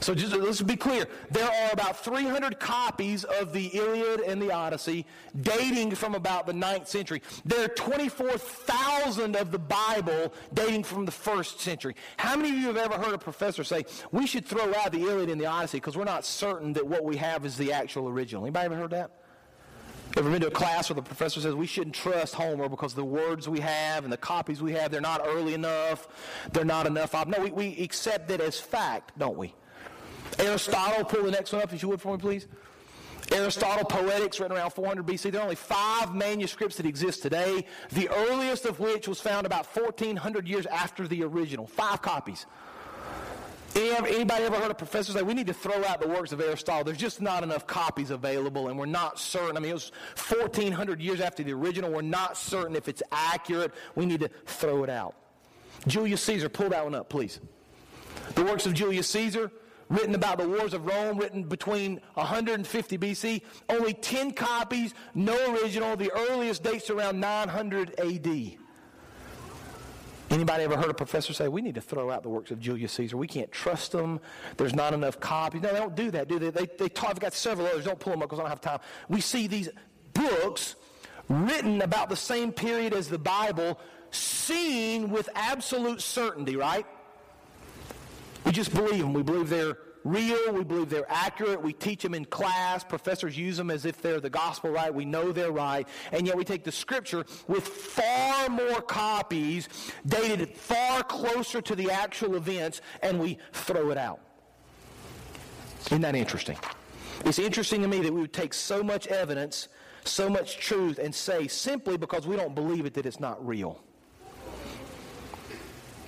So 0.00 0.14
just 0.14 0.34
let's 0.34 0.60
be 0.60 0.76
clear. 0.76 1.06
There 1.30 1.48
are 1.48 1.72
about 1.72 2.04
300 2.04 2.60
copies 2.60 3.24
of 3.24 3.52
the 3.52 3.66
Iliad 3.66 4.20
and 4.20 4.40
the 4.40 4.52
Odyssey 4.52 5.06
dating 5.40 5.94
from 5.94 6.14
about 6.14 6.46
the 6.46 6.52
9th 6.52 6.86
century. 6.86 7.22
There 7.44 7.64
are 7.64 7.68
24,000 7.68 9.36
of 9.36 9.50
the 9.50 9.58
Bible 9.58 10.34
dating 10.52 10.84
from 10.84 11.06
the 11.06 11.12
1st 11.12 11.60
century. 11.60 11.96
How 12.18 12.36
many 12.36 12.50
of 12.50 12.56
you 12.56 12.66
have 12.66 12.76
ever 12.76 12.94
heard 12.94 13.14
a 13.14 13.18
professor 13.18 13.64
say, 13.64 13.86
we 14.12 14.26
should 14.26 14.44
throw 14.44 14.74
out 14.74 14.92
the 14.92 15.00
Iliad 15.00 15.30
and 15.30 15.40
the 15.40 15.46
Odyssey 15.46 15.78
because 15.78 15.96
we're 15.96 16.04
not 16.04 16.24
certain 16.24 16.72
that 16.74 16.86
what 16.86 17.04
we 17.04 17.16
have 17.16 17.46
is 17.46 17.56
the 17.56 17.72
actual 17.72 18.08
original? 18.08 18.44
Anybody 18.44 18.66
ever 18.66 18.76
heard 18.76 18.90
that? 18.90 19.10
Ever 20.16 20.30
been 20.30 20.40
to 20.40 20.46
a 20.46 20.50
class 20.50 20.88
where 20.88 20.94
the 20.94 21.02
professor 21.02 21.40
says 21.40 21.54
we 21.54 21.66
shouldn't 21.66 21.94
trust 21.94 22.34
Homer 22.34 22.70
because 22.70 22.94
the 22.94 23.04
words 23.04 23.50
we 23.50 23.60
have 23.60 24.04
and 24.04 24.10
the 24.10 24.16
copies 24.16 24.62
we 24.62 24.72
have, 24.72 24.90
they're 24.90 25.02
not 25.02 25.20
early 25.26 25.52
enough, 25.52 26.08
they're 26.52 26.64
not 26.64 26.86
enough. 26.86 27.12
No, 27.26 27.38
we, 27.38 27.50
we 27.50 27.78
accept 27.82 28.28
that 28.28 28.40
as 28.40 28.58
fact, 28.58 29.12
don't 29.18 29.36
we? 29.36 29.52
Aristotle, 30.38 31.04
pull 31.04 31.24
the 31.24 31.30
next 31.30 31.52
one 31.52 31.60
up 31.60 31.70
if 31.74 31.82
you 31.82 31.90
would 31.90 32.00
for 32.00 32.16
me, 32.16 32.18
please. 32.18 32.46
Aristotle 33.30 33.84
Poetics, 33.84 34.40
written 34.40 34.56
around 34.56 34.70
400 34.70 35.04
BC. 35.04 35.32
There 35.32 35.40
are 35.40 35.44
only 35.44 35.54
five 35.54 36.14
manuscripts 36.14 36.76
that 36.76 36.86
exist 36.86 37.20
today, 37.20 37.66
the 37.92 38.08
earliest 38.08 38.64
of 38.64 38.80
which 38.80 39.08
was 39.08 39.20
found 39.20 39.44
about 39.44 39.66
1,400 39.76 40.48
years 40.48 40.64
after 40.64 41.06
the 41.06 41.24
original. 41.24 41.66
Five 41.66 42.00
copies. 42.00 42.46
Anybody 43.76 44.44
ever 44.44 44.56
heard 44.56 44.70
a 44.70 44.74
professor 44.74 45.12
say, 45.12 45.22
we 45.22 45.34
need 45.34 45.48
to 45.48 45.52
throw 45.52 45.84
out 45.84 46.00
the 46.00 46.08
works 46.08 46.32
of 46.32 46.40
Aristotle? 46.40 46.84
There's 46.84 46.96
just 46.96 47.20
not 47.20 47.42
enough 47.42 47.66
copies 47.66 48.10
available, 48.10 48.68
and 48.68 48.78
we're 48.78 48.86
not 48.86 49.18
certain. 49.18 49.56
I 49.56 49.60
mean, 49.60 49.72
it 49.72 49.74
was 49.74 49.92
1,400 50.16 51.00
years 51.00 51.20
after 51.20 51.42
the 51.42 51.52
original. 51.52 51.92
We're 51.92 52.00
not 52.00 52.38
certain 52.38 52.74
if 52.74 52.88
it's 52.88 53.02
accurate. 53.12 53.74
We 53.94 54.06
need 54.06 54.20
to 54.20 54.30
throw 54.46 54.82
it 54.82 54.88
out. 54.88 55.14
Julius 55.86 56.22
Caesar, 56.22 56.48
pull 56.48 56.70
that 56.70 56.84
one 56.84 56.94
up, 56.94 57.10
please. 57.10 57.38
The 58.34 58.44
works 58.44 58.64
of 58.64 58.72
Julius 58.72 59.08
Caesar, 59.10 59.50
written 59.90 60.14
about 60.14 60.38
the 60.38 60.48
wars 60.48 60.72
of 60.72 60.86
Rome, 60.86 61.18
written 61.18 61.44
between 61.44 62.00
150 62.14 62.98
BC. 62.98 63.42
Only 63.68 63.92
10 63.92 64.32
copies, 64.32 64.94
no 65.14 65.54
original. 65.54 65.96
The 65.96 66.12
earliest 66.30 66.62
dates 66.62 66.88
around 66.88 67.20
900 67.20 68.00
AD. 68.00 68.56
Anybody 70.36 70.64
ever 70.64 70.76
heard 70.76 70.90
a 70.90 70.94
professor 70.94 71.32
say, 71.32 71.48
we 71.48 71.62
need 71.62 71.76
to 71.76 71.80
throw 71.80 72.10
out 72.10 72.22
the 72.22 72.28
works 72.28 72.50
of 72.50 72.60
Julius 72.60 72.92
Caesar? 72.92 73.16
We 73.16 73.26
can't 73.26 73.50
trust 73.50 73.92
them. 73.92 74.20
There's 74.58 74.74
not 74.74 74.92
enough 74.92 75.18
copies. 75.18 75.62
No, 75.62 75.72
they 75.72 75.78
don't 75.78 75.96
do 75.96 76.10
that, 76.10 76.28
do 76.28 76.38
they? 76.38 76.50
They, 76.50 76.66
they 76.66 76.88
talk, 76.90 77.12
I've 77.12 77.20
got 77.20 77.32
several 77.32 77.66
others. 77.66 77.86
Don't 77.86 77.98
pull 77.98 78.10
them 78.10 78.20
up 78.20 78.28
because 78.28 78.40
I 78.40 78.42
don't 78.42 78.50
have 78.50 78.60
time. 78.60 78.80
We 79.08 79.22
see 79.22 79.46
these 79.46 79.70
books 80.12 80.76
written 81.30 81.80
about 81.80 82.10
the 82.10 82.16
same 82.16 82.52
period 82.52 82.92
as 82.92 83.08
the 83.08 83.18
Bible, 83.18 83.80
seen 84.10 85.08
with 85.08 85.26
absolute 85.34 86.02
certainty, 86.02 86.54
right? 86.54 86.84
We 88.44 88.52
just 88.52 88.74
believe 88.74 88.98
them. 88.98 89.14
We 89.14 89.22
believe 89.22 89.48
they're 89.48 89.78
real. 90.06 90.52
We 90.52 90.64
believe 90.64 90.88
they're 90.88 91.10
accurate. 91.10 91.60
We 91.60 91.72
teach 91.72 92.02
them 92.02 92.14
in 92.14 92.24
class. 92.24 92.84
Professors 92.84 93.36
use 93.36 93.56
them 93.56 93.70
as 93.70 93.84
if 93.84 94.00
they're 94.00 94.20
the 94.20 94.30
gospel, 94.30 94.70
right? 94.70 94.92
We 94.92 95.04
know 95.04 95.32
they're 95.32 95.52
right. 95.52 95.86
And 96.12 96.26
yet 96.26 96.36
we 96.36 96.44
take 96.44 96.64
the 96.64 96.72
scripture 96.72 97.24
with 97.48 97.66
far 97.66 98.48
more 98.48 98.80
copies, 98.80 99.68
dated 100.06 100.50
far 100.56 101.02
closer 101.02 101.60
to 101.60 101.74
the 101.74 101.90
actual 101.90 102.36
events, 102.36 102.80
and 103.02 103.18
we 103.20 103.38
throw 103.52 103.90
it 103.90 103.98
out. 103.98 104.20
Isn't 105.86 106.02
that 106.02 106.14
interesting? 106.14 106.58
It's 107.24 107.38
interesting 107.38 107.82
to 107.82 107.88
me 107.88 108.00
that 108.02 108.12
we 108.12 108.20
would 108.20 108.32
take 108.32 108.54
so 108.54 108.82
much 108.82 109.06
evidence, 109.06 109.68
so 110.04 110.28
much 110.28 110.58
truth, 110.58 110.98
and 110.98 111.14
say 111.14 111.48
simply 111.48 111.96
because 111.96 112.26
we 112.26 112.36
don't 112.36 112.54
believe 112.54 112.86
it 112.86 112.94
that 112.94 113.06
it's 113.06 113.20
not 113.20 113.44
real. 113.46 113.80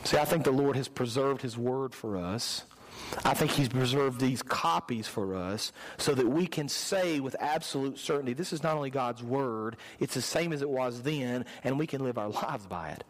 See, 0.05 0.17
I 0.17 0.25
think 0.25 0.45
the 0.45 0.53
Lord 0.53 0.77
has 0.77 0.89
preserved 0.89 1.43
His 1.43 1.59
Word 1.59 1.95
for 1.95 2.17
us. 2.17 2.65
I 3.25 3.35
think 3.35 3.51
He's 3.51 3.69
preserved 3.69 4.21
these 4.21 4.43
copies 4.43 5.07
for 5.07 5.35
us 5.35 5.73
so 5.97 6.15
that 6.15 6.27
we 6.27 6.47
can 6.47 6.69
say 6.69 7.21
with 7.21 7.37
absolute 7.41 7.99
certainty 7.99 8.33
this 8.33 8.53
is 8.53 8.63
not 8.63 8.77
only 8.77 8.91
God's 8.91 9.23
Word, 9.23 9.77
it's 9.99 10.15
the 10.15 10.23
same 10.23 10.53
as 10.53 10.63
it 10.63 10.69
was 10.69 11.03
then, 11.03 11.45
and 11.65 11.79
we 11.79 11.87
can 11.87 12.03
live 12.03 12.19
our 12.19 12.29
lives 12.43 12.67
by 12.67 12.91
it. 12.91 13.05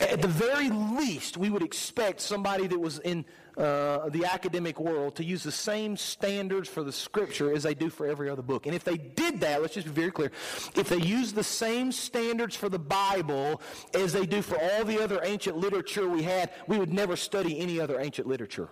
At 0.00 0.22
the 0.22 0.28
very 0.28 0.70
least, 0.70 1.36
we 1.36 1.50
would 1.50 1.62
expect 1.62 2.20
somebody 2.20 2.66
that 2.66 2.78
was 2.78 2.98
in 2.98 3.24
uh, 3.56 4.08
the 4.08 4.24
academic 4.24 4.80
world 4.80 5.16
to 5.16 5.24
use 5.24 5.42
the 5.42 5.52
same 5.52 5.96
standards 5.96 6.68
for 6.68 6.82
the 6.82 6.92
scripture 6.92 7.54
as 7.54 7.62
they 7.62 7.74
do 7.74 7.88
for 7.88 8.06
every 8.06 8.28
other 8.28 8.42
book. 8.42 8.66
And 8.66 8.74
if 8.74 8.82
they 8.82 8.96
did 8.96 9.40
that, 9.40 9.62
let's 9.62 9.74
just 9.74 9.86
be 9.86 9.92
very 9.92 10.10
clear, 10.10 10.32
if 10.74 10.88
they 10.88 10.98
use 10.98 11.32
the 11.32 11.44
same 11.44 11.92
standards 11.92 12.56
for 12.56 12.68
the 12.68 12.78
Bible 12.78 13.60
as 13.94 14.12
they 14.12 14.26
do 14.26 14.42
for 14.42 14.58
all 14.60 14.84
the 14.84 15.02
other 15.02 15.20
ancient 15.22 15.56
literature 15.56 16.08
we 16.08 16.22
had, 16.22 16.50
we 16.66 16.78
would 16.78 16.92
never 16.92 17.14
study 17.14 17.58
any 17.60 17.78
other 17.78 18.00
ancient 18.00 18.26
literature. 18.26 18.70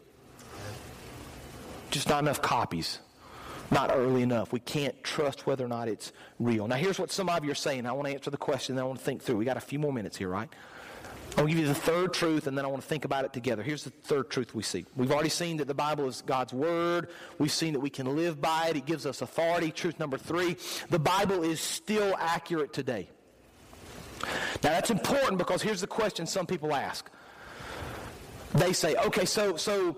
Just 1.92 2.08
not 2.08 2.24
enough 2.24 2.42
copies 2.42 2.98
not 3.72 3.90
early 3.92 4.22
enough. 4.22 4.52
We 4.52 4.60
can't 4.60 5.02
trust 5.02 5.46
whether 5.46 5.64
or 5.64 5.68
not 5.68 5.88
it's 5.88 6.12
real. 6.38 6.68
Now, 6.68 6.76
here's 6.76 6.98
what 6.98 7.10
some 7.10 7.28
of 7.28 7.44
you 7.44 7.50
are 7.50 7.54
saying. 7.54 7.86
I 7.86 7.92
want 7.92 8.06
to 8.06 8.14
answer 8.14 8.30
the 8.30 8.36
question, 8.36 8.76
then 8.76 8.84
I 8.84 8.86
want 8.86 8.98
to 8.98 9.04
think 9.04 9.22
through. 9.22 9.38
We 9.38 9.44
got 9.44 9.56
a 9.56 9.60
few 9.60 9.78
more 9.78 9.92
minutes 9.92 10.16
here, 10.16 10.28
right? 10.28 10.48
I'll 11.38 11.46
give 11.46 11.58
you 11.58 11.66
the 11.66 11.74
third 11.74 12.12
truth, 12.12 12.46
and 12.46 12.56
then 12.56 12.66
I 12.66 12.68
want 12.68 12.82
to 12.82 12.88
think 12.88 13.06
about 13.06 13.24
it 13.24 13.32
together. 13.32 13.62
Here's 13.62 13.84
the 13.84 13.90
third 13.90 14.28
truth 14.28 14.54
we 14.54 14.62
see. 14.62 14.84
We've 14.96 15.10
already 15.10 15.30
seen 15.30 15.56
that 15.56 15.66
the 15.66 15.74
Bible 15.74 16.06
is 16.06 16.22
God's 16.26 16.52
Word. 16.52 17.08
We've 17.38 17.50
seen 17.50 17.72
that 17.72 17.80
we 17.80 17.88
can 17.88 18.14
live 18.14 18.38
by 18.38 18.68
it. 18.68 18.76
It 18.76 18.84
gives 18.84 19.06
us 19.06 19.22
authority. 19.22 19.70
Truth 19.70 19.98
number 19.98 20.18
three, 20.18 20.58
the 20.90 20.98
Bible 20.98 21.42
is 21.42 21.58
still 21.58 22.14
accurate 22.18 22.74
today. 22.74 23.08
Now, 24.62 24.70
that's 24.70 24.90
important 24.90 25.38
because 25.38 25.62
here's 25.62 25.80
the 25.80 25.86
question 25.86 26.26
some 26.26 26.46
people 26.46 26.74
ask. 26.74 27.10
They 28.54 28.74
say, 28.74 28.94
okay, 28.96 29.24
so, 29.24 29.56
so 29.56 29.96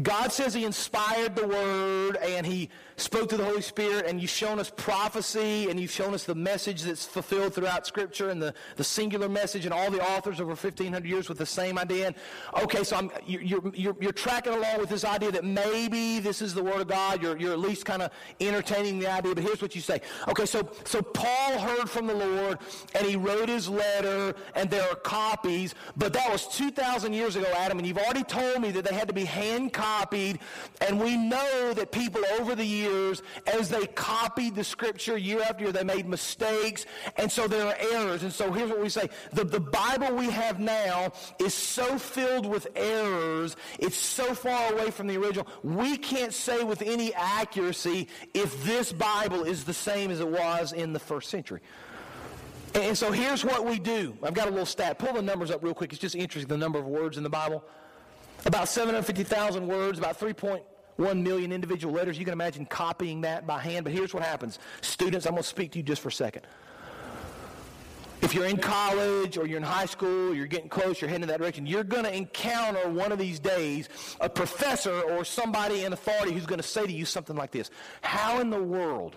God 0.00 0.32
says 0.32 0.54
He 0.54 0.64
inspired 0.64 1.34
the 1.36 1.46
Word 1.46 2.16
and 2.16 2.46
He 2.46 2.70
spoke 3.00 3.28
to 3.28 3.36
the 3.36 3.44
Holy 3.44 3.62
Spirit, 3.62 4.06
and 4.06 4.20
you've 4.20 4.30
shown 4.30 4.58
us 4.58 4.70
prophecy, 4.74 5.70
and 5.70 5.78
you've 5.78 5.90
shown 5.90 6.14
us 6.14 6.24
the 6.24 6.34
message 6.34 6.82
that's 6.82 7.06
fulfilled 7.06 7.54
throughout 7.54 7.86
Scripture, 7.86 8.30
and 8.30 8.42
the, 8.42 8.52
the 8.76 8.84
singular 8.84 9.28
message, 9.28 9.64
and 9.64 9.72
all 9.72 9.90
the 9.90 10.02
authors 10.02 10.40
over 10.40 10.50
1,500 10.50 11.06
years 11.06 11.28
with 11.28 11.38
the 11.38 11.46
same 11.46 11.78
idea. 11.78 12.08
And, 12.08 12.16
okay, 12.62 12.82
so 12.82 12.96
I'm, 12.96 13.10
you're, 13.26 13.62
you're, 13.74 13.96
you're 14.00 14.12
tracking 14.12 14.52
along 14.52 14.78
with 14.80 14.88
this 14.88 15.04
idea 15.04 15.30
that 15.32 15.44
maybe 15.44 16.18
this 16.18 16.42
is 16.42 16.54
the 16.54 16.62
Word 16.62 16.80
of 16.80 16.88
God. 16.88 17.22
You're, 17.22 17.38
you're 17.38 17.52
at 17.52 17.60
least 17.60 17.84
kind 17.84 18.02
of 18.02 18.10
entertaining 18.40 18.98
the 18.98 19.10
idea, 19.10 19.34
but 19.34 19.44
here's 19.44 19.62
what 19.62 19.74
you 19.74 19.80
say. 19.80 20.00
Okay, 20.26 20.46
so, 20.46 20.68
so 20.84 21.00
Paul 21.00 21.58
heard 21.58 21.88
from 21.88 22.06
the 22.06 22.14
Lord, 22.14 22.58
and 22.94 23.06
he 23.06 23.16
wrote 23.16 23.48
his 23.48 23.68
letter, 23.68 24.34
and 24.54 24.68
there 24.70 24.88
are 24.90 24.96
copies, 24.96 25.74
but 25.96 26.12
that 26.12 26.30
was 26.30 26.48
2,000 26.48 27.12
years 27.12 27.36
ago, 27.36 27.46
Adam, 27.56 27.78
and 27.78 27.86
you've 27.86 27.98
already 27.98 28.24
told 28.24 28.60
me 28.60 28.72
that 28.72 28.84
they 28.84 28.94
had 28.94 29.06
to 29.06 29.14
be 29.14 29.24
hand 29.24 29.72
copied, 29.72 30.40
and 30.80 31.00
we 31.00 31.16
know 31.16 31.72
that 31.74 31.92
people 31.92 32.22
over 32.38 32.56
the 32.56 32.64
years 32.64 32.87
years, 32.88 33.22
as 33.46 33.68
they 33.68 33.86
copied 33.86 34.54
the 34.54 34.64
scripture 34.64 35.16
year 35.16 35.42
after 35.42 35.64
year, 35.64 35.72
they 35.72 35.84
made 35.84 36.06
mistakes, 36.06 36.86
and 37.16 37.30
so 37.30 37.46
there 37.46 37.66
are 37.66 37.76
errors. 37.92 38.22
And 38.22 38.32
so 38.32 38.52
here's 38.52 38.70
what 38.70 38.80
we 38.80 38.88
say 38.88 39.08
the, 39.32 39.44
the 39.44 39.60
Bible 39.60 40.14
we 40.14 40.30
have 40.30 40.60
now 40.60 41.12
is 41.38 41.54
so 41.54 41.98
filled 41.98 42.46
with 42.46 42.68
errors, 42.76 43.56
it's 43.78 43.96
so 43.96 44.34
far 44.34 44.72
away 44.72 44.90
from 44.90 45.06
the 45.06 45.16
original, 45.16 45.46
we 45.62 45.96
can't 45.96 46.32
say 46.32 46.64
with 46.64 46.82
any 46.82 47.14
accuracy 47.14 48.08
if 48.34 48.64
this 48.64 48.92
Bible 48.92 49.44
is 49.44 49.64
the 49.64 49.74
same 49.74 50.10
as 50.10 50.20
it 50.20 50.28
was 50.28 50.72
in 50.72 50.92
the 50.92 51.00
first 51.00 51.30
century. 51.30 51.60
And 52.74 52.96
so 52.96 53.10
here's 53.10 53.44
what 53.44 53.64
we 53.64 53.78
do. 53.78 54.16
I've 54.22 54.34
got 54.34 54.46
a 54.46 54.50
little 54.50 54.66
stat. 54.66 54.98
Pull 54.98 55.14
the 55.14 55.22
numbers 55.22 55.50
up 55.50 55.64
real 55.64 55.74
quick. 55.74 55.92
It's 55.92 56.00
just 56.00 56.14
interesting, 56.14 56.48
the 56.48 56.58
number 56.58 56.78
of 56.78 56.86
words 56.86 57.16
in 57.16 57.22
the 57.22 57.30
Bible. 57.30 57.64
About 58.44 58.68
750,000 58.68 59.66
words, 59.66 59.98
about 59.98 60.20
3.1 60.20 60.60
1 60.98 61.22
million 61.22 61.52
individual 61.52 61.94
letters. 61.94 62.18
You 62.18 62.24
can 62.24 62.32
imagine 62.32 62.66
copying 62.66 63.20
that 63.20 63.46
by 63.46 63.60
hand. 63.60 63.84
But 63.84 63.92
here's 63.92 64.12
what 64.12 64.24
happens. 64.24 64.58
Students, 64.80 65.26
I'm 65.26 65.32
going 65.32 65.44
to 65.44 65.48
speak 65.48 65.72
to 65.72 65.78
you 65.78 65.84
just 65.84 66.02
for 66.02 66.08
a 66.08 66.12
second. 66.12 66.42
If 68.20 68.34
you're 68.34 68.46
in 68.46 68.56
college 68.56 69.38
or 69.38 69.46
you're 69.46 69.58
in 69.58 69.62
high 69.62 69.86
school, 69.86 70.34
you're 70.34 70.48
getting 70.48 70.68
close, 70.68 71.00
you're 71.00 71.08
heading 71.08 71.22
in 71.22 71.28
that 71.28 71.38
direction, 71.38 71.66
you're 71.66 71.84
going 71.84 72.02
to 72.02 72.14
encounter 72.14 72.88
one 72.90 73.12
of 73.12 73.18
these 73.18 73.38
days 73.38 73.88
a 74.20 74.28
professor 74.28 75.00
or 75.00 75.24
somebody 75.24 75.84
in 75.84 75.92
authority 75.92 76.32
who's 76.32 76.44
going 76.44 76.60
to 76.60 76.66
say 76.66 76.84
to 76.84 76.92
you 76.92 77.04
something 77.04 77.36
like 77.36 77.52
this 77.52 77.70
How 78.02 78.40
in 78.40 78.50
the 78.50 78.62
world 78.62 79.16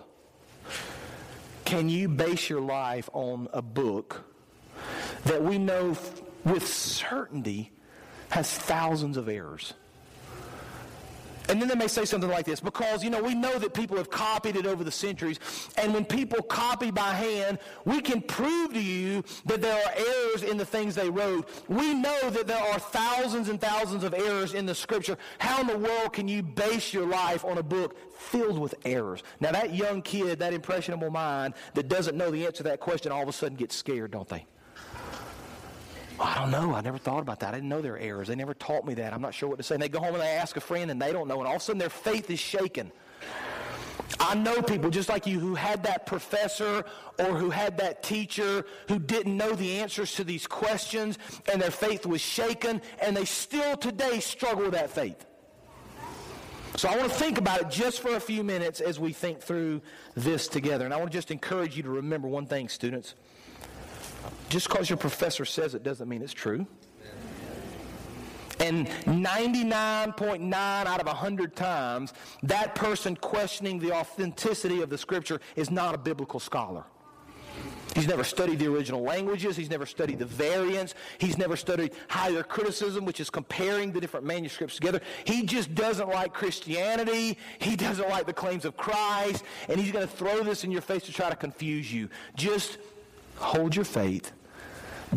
can 1.64 1.88
you 1.88 2.08
base 2.08 2.48
your 2.48 2.60
life 2.60 3.10
on 3.12 3.48
a 3.52 3.60
book 3.60 4.22
that 5.24 5.42
we 5.42 5.58
know 5.58 5.96
with 6.44 6.66
certainty 6.66 7.72
has 8.30 8.56
thousands 8.56 9.16
of 9.16 9.28
errors? 9.28 9.74
And 11.48 11.60
then 11.60 11.68
they 11.68 11.74
may 11.74 11.88
say 11.88 12.04
something 12.04 12.30
like 12.30 12.46
this 12.46 12.60
because, 12.60 13.02
you 13.02 13.10
know, 13.10 13.22
we 13.22 13.34
know 13.34 13.58
that 13.58 13.74
people 13.74 13.96
have 13.96 14.10
copied 14.10 14.56
it 14.56 14.66
over 14.66 14.84
the 14.84 14.90
centuries. 14.90 15.38
And 15.76 15.92
when 15.92 16.04
people 16.04 16.42
copy 16.42 16.90
by 16.90 17.12
hand, 17.12 17.58
we 17.84 18.00
can 18.00 18.22
prove 18.22 18.72
to 18.72 18.82
you 18.82 19.22
that 19.46 19.60
there 19.60 19.74
are 19.74 19.92
errors 19.96 20.42
in 20.42 20.56
the 20.56 20.64
things 20.64 20.94
they 20.94 21.10
wrote. 21.10 21.48
We 21.68 21.94
know 21.94 22.30
that 22.30 22.46
there 22.46 22.62
are 22.62 22.78
thousands 22.78 23.48
and 23.48 23.60
thousands 23.60 24.04
of 24.04 24.14
errors 24.14 24.54
in 24.54 24.66
the 24.66 24.74
scripture. 24.74 25.18
How 25.38 25.60
in 25.60 25.66
the 25.66 25.78
world 25.78 26.12
can 26.12 26.28
you 26.28 26.42
base 26.42 26.92
your 26.92 27.06
life 27.06 27.44
on 27.44 27.58
a 27.58 27.62
book 27.62 27.96
filled 28.16 28.58
with 28.58 28.74
errors? 28.84 29.22
Now, 29.40 29.52
that 29.52 29.74
young 29.74 30.02
kid, 30.02 30.38
that 30.38 30.52
impressionable 30.52 31.10
mind 31.10 31.54
that 31.74 31.88
doesn't 31.88 32.16
know 32.16 32.30
the 32.30 32.46
answer 32.46 32.58
to 32.58 32.62
that 32.64 32.80
question 32.80 33.12
all 33.12 33.22
of 33.22 33.28
a 33.28 33.32
sudden 33.32 33.56
gets 33.56 33.76
scared, 33.76 34.10
don't 34.12 34.28
they? 34.28 34.46
I 36.22 36.38
don't 36.38 36.50
know. 36.50 36.74
I 36.74 36.80
never 36.80 36.98
thought 36.98 37.20
about 37.20 37.40
that. 37.40 37.48
I 37.48 37.56
didn't 37.56 37.68
know 37.68 37.82
there 37.82 37.92
were 37.92 37.98
errors. 37.98 38.28
They 38.28 38.36
never 38.36 38.54
taught 38.54 38.86
me 38.86 38.94
that. 38.94 39.12
I'm 39.12 39.20
not 39.20 39.34
sure 39.34 39.48
what 39.48 39.58
to 39.58 39.64
say. 39.64 39.74
And 39.74 39.82
they 39.82 39.88
go 39.88 39.98
home 39.98 40.14
and 40.14 40.22
they 40.22 40.28
ask 40.28 40.56
a 40.56 40.60
friend 40.60 40.90
and 40.90 41.02
they 41.02 41.12
don't 41.12 41.26
know. 41.26 41.38
And 41.38 41.48
all 41.48 41.56
of 41.56 41.60
a 41.60 41.64
sudden 41.64 41.78
their 41.78 41.90
faith 41.90 42.30
is 42.30 42.38
shaken. 42.38 42.92
I 44.20 44.34
know 44.34 44.62
people 44.62 44.90
just 44.90 45.08
like 45.08 45.26
you 45.26 45.40
who 45.40 45.54
had 45.54 45.82
that 45.82 46.06
professor 46.06 46.84
or 47.18 47.24
who 47.34 47.50
had 47.50 47.78
that 47.78 48.02
teacher 48.02 48.64
who 48.88 48.98
didn't 48.98 49.36
know 49.36 49.52
the 49.52 49.80
answers 49.80 50.14
to 50.14 50.24
these 50.24 50.46
questions 50.46 51.18
and 51.50 51.60
their 51.60 51.70
faith 51.70 52.06
was 52.06 52.20
shaken 52.20 52.80
and 53.00 53.16
they 53.16 53.24
still 53.24 53.76
today 53.76 54.20
struggle 54.20 54.64
with 54.64 54.74
that 54.74 54.90
faith. 54.90 55.26
So 56.76 56.88
I 56.88 56.96
want 56.96 57.10
to 57.10 57.18
think 57.18 57.36
about 57.36 57.60
it 57.60 57.70
just 57.70 58.00
for 58.00 58.14
a 58.14 58.20
few 58.20 58.42
minutes 58.42 58.80
as 58.80 58.98
we 58.98 59.12
think 59.12 59.40
through 59.40 59.82
this 60.14 60.48
together. 60.48 60.84
And 60.84 60.94
I 60.94 60.96
want 60.96 61.10
to 61.10 61.18
just 61.18 61.30
encourage 61.30 61.76
you 61.76 61.82
to 61.82 61.90
remember 61.90 62.28
one 62.28 62.46
thing, 62.46 62.68
students. 62.68 63.14
Just 64.48 64.68
because 64.68 64.90
your 64.90 64.96
professor 64.98 65.44
says 65.44 65.74
it 65.74 65.82
doesn't 65.82 66.08
mean 66.08 66.22
it's 66.22 66.32
true. 66.32 66.66
And 68.60 68.86
99.9 69.06 70.54
out 70.54 71.00
of 71.00 71.06
100 71.06 71.56
times, 71.56 72.12
that 72.44 72.74
person 72.74 73.16
questioning 73.16 73.80
the 73.80 73.92
authenticity 73.92 74.82
of 74.82 74.90
the 74.90 74.98
scripture 74.98 75.40
is 75.56 75.70
not 75.70 75.94
a 75.94 75.98
biblical 75.98 76.38
scholar. 76.38 76.84
He's 77.94 78.06
never 78.06 78.24
studied 78.24 78.58
the 78.58 78.68
original 78.68 79.02
languages. 79.02 79.56
He's 79.56 79.68
never 79.68 79.84
studied 79.84 80.18
the 80.18 80.24
variants. 80.24 80.94
He's 81.18 81.36
never 81.36 81.56
studied 81.56 81.92
higher 82.08 82.42
criticism, 82.42 83.04
which 83.04 83.20
is 83.20 83.28
comparing 83.28 83.92
the 83.92 84.00
different 84.00 84.24
manuscripts 84.24 84.76
together. 84.76 85.00
He 85.24 85.44
just 85.44 85.74
doesn't 85.74 86.08
like 86.08 86.32
Christianity. 86.32 87.36
He 87.58 87.76
doesn't 87.76 88.08
like 88.08 88.26
the 88.26 88.32
claims 88.32 88.64
of 88.64 88.76
Christ. 88.76 89.44
And 89.68 89.78
he's 89.78 89.92
going 89.92 90.06
to 90.06 90.12
throw 90.12 90.42
this 90.42 90.64
in 90.64 90.70
your 90.70 90.80
face 90.80 91.02
to 91.04 91.12
try 91.12 91.28
to 91.28 91.36
confuse 91.36 91.92
you. 91.92 92.08
Just 92.34 92.78
hold 93.36 93.74
your 93.74 93.84
faith, 93.84 94.32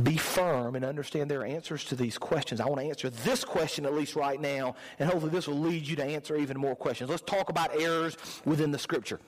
be 0.04 0.18
firm, 0.18 0.76
and 0.76 0.84
understand 0.84 1.32
there 1.32 1.42
are 1.42 1.46
answers 1.46 1.84
to 1.86 1.96
these 1.96 2.18
questions. 2.18 2.60
I 2.60 2.66
want 2.66 2.82
to 2.82 2.88
answer 2.88 3.10
this 3.10 3.46
question 3.46 3.86
at 3.86 3.94
least 3.94 4.16
right 4.16 4.40
now, 4.40 4.76
and 5.00 5.10
hopefully 5.10 5.32
this 5.32 5.48
will 5.48 5.60
lead 5.60 5.88
you 5.88 5.96
to 5.96 6.04
answer 6.04 6.36
even 6.36 6.58
more 6.58 6.76
questions. 6.76 7.10
Let's 7.10 7.22
talk 7.22 7.50
about 7.50 7.80
errors 7.80 8.18
within 8.44 8.72
the 8.72 8.80
Scripture. 8.80 9.20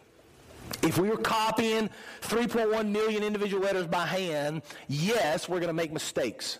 If 0.84 0.98
we 0.98 1.10
were 1.10 1.18
copying 1.18 1.90
3.1 2.22 2.90
million 2.90 3.24
individual 3.24 3.64
letters 3.64 3.88
by 3.88 4.06
hand, 4.06 4.64
yes, 4.88 5.48
we're 5.48 5.60
going 5.60 5.70
to 5.70 5.74
make 5.74 5.94
mistakes. 5.94 6.60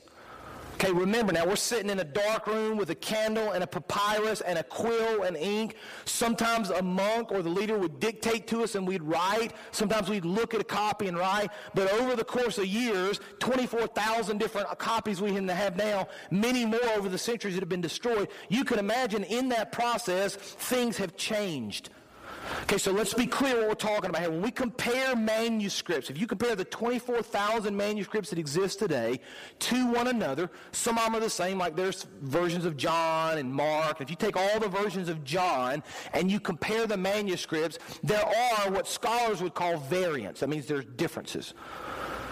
Okay, 0.80 0.92
remember 0.92 1.34
now, 1.34 1.44
we're 1.44 1.56
sitting 1.56 1.90
in 1.90 2.00
a 2.00 2.04
dark 2.04 2.46
room 2.46 2.78
with 2.78 2.92
a 2.92 2.96
candle 2.96 3.54
and 3.54 3.64
a 3.64 3.68
papyrus 3.68 4.42
and 4.42 4.60
a 4.60 4.64
quill 4.64 5.24
and 5.24 5.36
ink. 5.36 5.74
Sometimes 6.06 6.70
a 6.70 6.84
monk 6.84 7.32
or 7.32 7.42
the 7.42 7.50
leader 7.50 7.80
would 7.80 8.00
dictate 8.00 8.46
to 8.50 8.62
us 8.62 8.76
and 8.76 8.88
we'd 8.88 9.02
write. 9.02 9.54
Sometimes 9.72 10.08
we'd 10.08 10.24
look 10.24 10.54
at 10.54 10.62
a 10.62 10.64
copy 10.64 11.08
and 11.08 11.18
write. 11.18 11.50
But 11.74 11.92
over 11.94 12.16
the 12.16 12.24
course 12.24 12.60
of 12.60 12.68
years, 12.68 13.20
24,000 13.40 14.38
different 14.38 14.68
copies 14.78 15.20
we 15.20 15.34
have 15.34 15.78
now, 15.78 16.10
many 16.30 16.64
more 16.64 16.86
over 16.96 17.10
the 17.10 17.18
centuries 17.18 17.56
that 17.56 17.62
have 17.62 17.70
been 17.70 17.82
destroyed. 17.82 18.28
You 18.48 18.64
can 18.64 18.78
imagine 18.78 19.24
in 19.24 19.50
that 19.50 19.72
process, 19.72 20.36
things 20.36 20.98
have 20.98 21.18
changed. 21.18 21.90
Okay, 22.64 22.78
so 22.78 22.92
let's 22.92 23.14
be 23.14 23.26
clear 23.26 23.58
what 23.58 23.68
we're 23.68 23.76
talking 23.76 24.10
about 24.10 24.22
here. 24.22 24.32
When 24.32 24.42
we 24.42 24.52
compare 24.52 25.16
manuscripts, 25.16 26.10
if 26.10 26.20
you 26.20 26.28
compare 26.28 26.56
the 26.56 26.66
24,000 26.66 27.76
manuscripts 27.76 28.30
that 28.30 28.40
exist 28.40 28.80
today 28.80 29.20
to 29.60 29.92
one 29.92 30.08
another, 30.08 30.50
some 30.72 30.98
of 30.98 31.06
them 31.06 31.16
are 31.16 31.20
the 31.20 31.30
same, 31.30 31.58
like 31.58 31.76
there's 31.76 32.08
versions 32.22 32.66
of 32.66 32.76
John 32.76 33.38
and 33.38 33.54
Mark. 33.54 34.02
If 34.02 34.10
you 34.10 34.16
take 34.16 34.36
all 34.36 34.60
the 34.60 34.68
versions 34.68 35.10
of 35.10 35.24
John 35.24 35.84
and 36.14 36.30
you 36.30 36.40
compare 36.40 36.88
the 36.88 36.98
manuscripts, 36.98 37.80
there 38.04 38.26
are 38.26 38.72
what 38.72 38.88
scholars 38.88 39.42
would 39.42 39.54
call 39.54 39.78
variants. 39.78 40.42
That 40.42 40.50
means 40.50 40.66
there's 40.66 40.86
differences. 40.86 41.54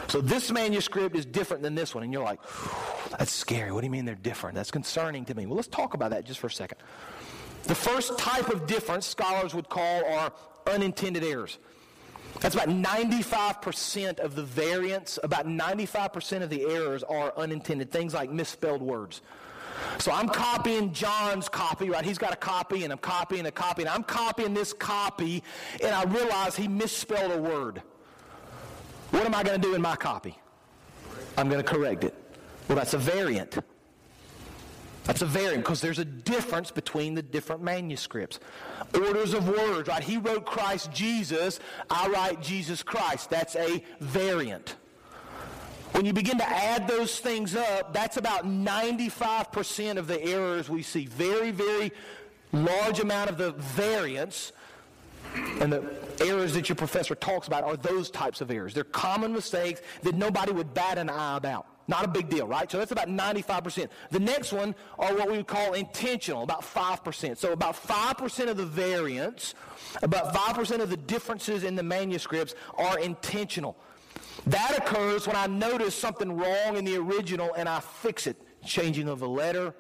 So 0.07 0.21
this 0.21 0.51
manuscript 0.51 1.15
is 1.15 1.25
different 1.25 1.63
than 1.63 1.75
this 1.75 1.95
one. 1.95 2.03
And 2.03 2.13
you're 2.13 2.23
like, 2.23 2.39
that's 3.17 3.31
scary. 3.31 3.71
What 3.71 3.81
do 3.81 3.87
you 3.87 3.91
mean 3.91 4.05
they're 4.05 4.15
different? 4.15 4.55
That's 4.55 4.71
concerning 4.71 5.25
to 5.25 5.35
me. 5.35 5.45
Well, 5.45 5.55
let's 5.55 5.67
talk 5.67 5.93
about 5.93 6.11
that 6.11 6.25
just 6.25 6.39
for 6.39 6.47
a 6.47 6.51
second. 6.51 6.77
The 7.67 7.75
first 7.75 8.17
type 8.19 8.49
of 8.49 8.67
difference 8.67 9.07
scholars 9.07 9.55
would 9.55 9.69
call 9.69 10.05
are 10.05 10.31
unintended 10.67 11.23
errors. 11.23 11.57
That's 12.39 12.53
about 12.53 12.69
95% 12.69 14.19
of 14.19 14.35
the 14.35 14.43
variance, 14.43 15.17
about 15.23 15.47
95% 15.47 16.43
of 16.43 16.49
the 16.49 16.63
errors 16.65 17.01
are 17.03 17.33
unintended. 17.37 17.91
Things 17.91 18.13
like 18.13 18.29
misspelled 18.29 18.81
words. 18.81 19.21
So 19.97 20.11
I'm 20.11 20.29
copying 20.29 20.93
John's 20.93 21.49
copy, 21.49 21.89
right? 21.89 22.05
He's 22.05 22.17
got 22.17 22.33
a 22.33 22.37
copy, 22.37 22.83
and 22.83 22.93
I'm 22.93 22.99
copying 22.99 23.45
a 23.45 23.51
copy, 23.51 23.81
and 23.81 23.89
I'm 23.89 24.03
copying 24.03 24.53
this 24.53 24.73
copy, 24.73 25.43
and 25.81 25.93
I 25.93 26.03
realize 26.03 26.55
he 26.55 26.67
misspelled 26.67 27.31
a 27.31 27.41
word. 27.41 27.81
What 29.11 29.25
am 29.25 29.33
I 29.33 29.43
going 29.43 29.59
to 29.59 29.67
do 29.67 29.75
in 29.75 29.81
my 29.81 29.95
copy? 29.95 30.37
I'm 31.37 31.49
going 31.49 31.63
to 31.63 31.67
correct 31.67 32.03
it. 32.03 32.13
Well, 32.67 32.77
that's 32.77 32.93
a 32.93 32.97
variant. 32.97 33.57
That's 35.05 35.21
a 35.21 35.25
variant 35.25 35.63
because 35.63 35.81
there's 35.81 35.99
a 35.99 36.05
difference 36.05 36.71
between 36.71 37.13
the 37.13 37.21
different 37.21 37.61
manuscripts. 37.61 38.39
Orders 38.93 39.33
of 39.33 39.47
words, 39.47 39.87
right? 39.87 40.03
He 40.03 40.17
wrote 40.17 40.45
Christ 40.45 40.91
Jesus. 40.91 41.59
I 41.89 42.07
write 42.07 42.41
Jesus 42.41 42.81
Christ. 42.81 43.29
That's 43.29 43.55
a 43.55 43.83
variant. 43.99 44.75
When 45.91 46.05
you 46.05 46.11
begin 46.11 46.39
to 46.39 46.49
add 46.49 46.87
those 46.87 47.19
things 47.19 47.55
up, 47.55 47.93
that's 47.93 48.17
about 48.17 48.45
95% 48.45 49.97
of 49.97 50.07
the 50.07 50.21
errors 50.21 50.69
we 50.69 50.81
see. 50.81 51.05
Very, 51.05 51.51
very 51.51 51.93
large 52.51 52.99
amount 52.99 53.29
of 53.29 53.37
the 53.37 53.51
variance 53.51 54.51
and 55.61 55.71
the 55.71 55.83
errors 56.19 56.53
that 56.53 56.67
your 56.67 56.75
professor 56.75 57.15
talks 57.15 57.47
about 57.47 57.63
are 57.63 57.77
those 57.77 58.09
types 58.09 58.41
of 58.41 58.49
errors. 58.49 58.73
They're 58.73 58.83
common 58.83 59.33
mistakes 59.33 59.81
that 60.01 60.15
nobody 60.15 60.51
would 60.51 60.73
bat 60.73 60.97
an 60.97 61.09
eye 61.09 61.37
about. 61.37 61.67
Not 61.87 62.03
a 62.03 62.07
big 62.07 62.29
deal, 62.29 62.47
right? 62.47 62.69
So 62.69 62.79
that's 62.79 62.91
about 62.91 63.07
95%. 63.07 63.89
The 64.09 64.19
next 64.19 64.51
one 64.51 64.73
are 64.97 65.13
what 65.15 65.29
we 65.29 65.37
would 65.37 65.47
call 65.47 65.73
intentional, 65.73 66.43
about 66.43 66.61
5%. 66.61 67.37
So 67.37 67.51
about 67.51 67.75
5% 67.75 68.49
of 68.49 68.57
the 68.57 68.65
variance, 68.65 69.53
about 70.01 70.33
5% 70.33 70.81
of 70.81 70.89
the 70.89 70.97
differences 70.97 71.63
in 71.63 71.75
the 71.75 71.83
manuscripts 71.83 72.55
are 72.77 72.97
intentional. 72.99 73.77
That 74.47 74.77
occurs 74.77 75.27
when 75.27 75.35
I 75.35 75.47
notice 75.47 75.95
something 75.95 76.35
wrong 76.35 76.77
in 76.77 76.85
the 76.85 76.97
original 76.97 77.53
and 77.55 77.69
I 77.69 77.79
fix 77.79 78.27
it. 78.27 78.37
Changing 78.65 79.07
of 79.07 79.21
a 79.21 79.27
letter, 79.27 79.75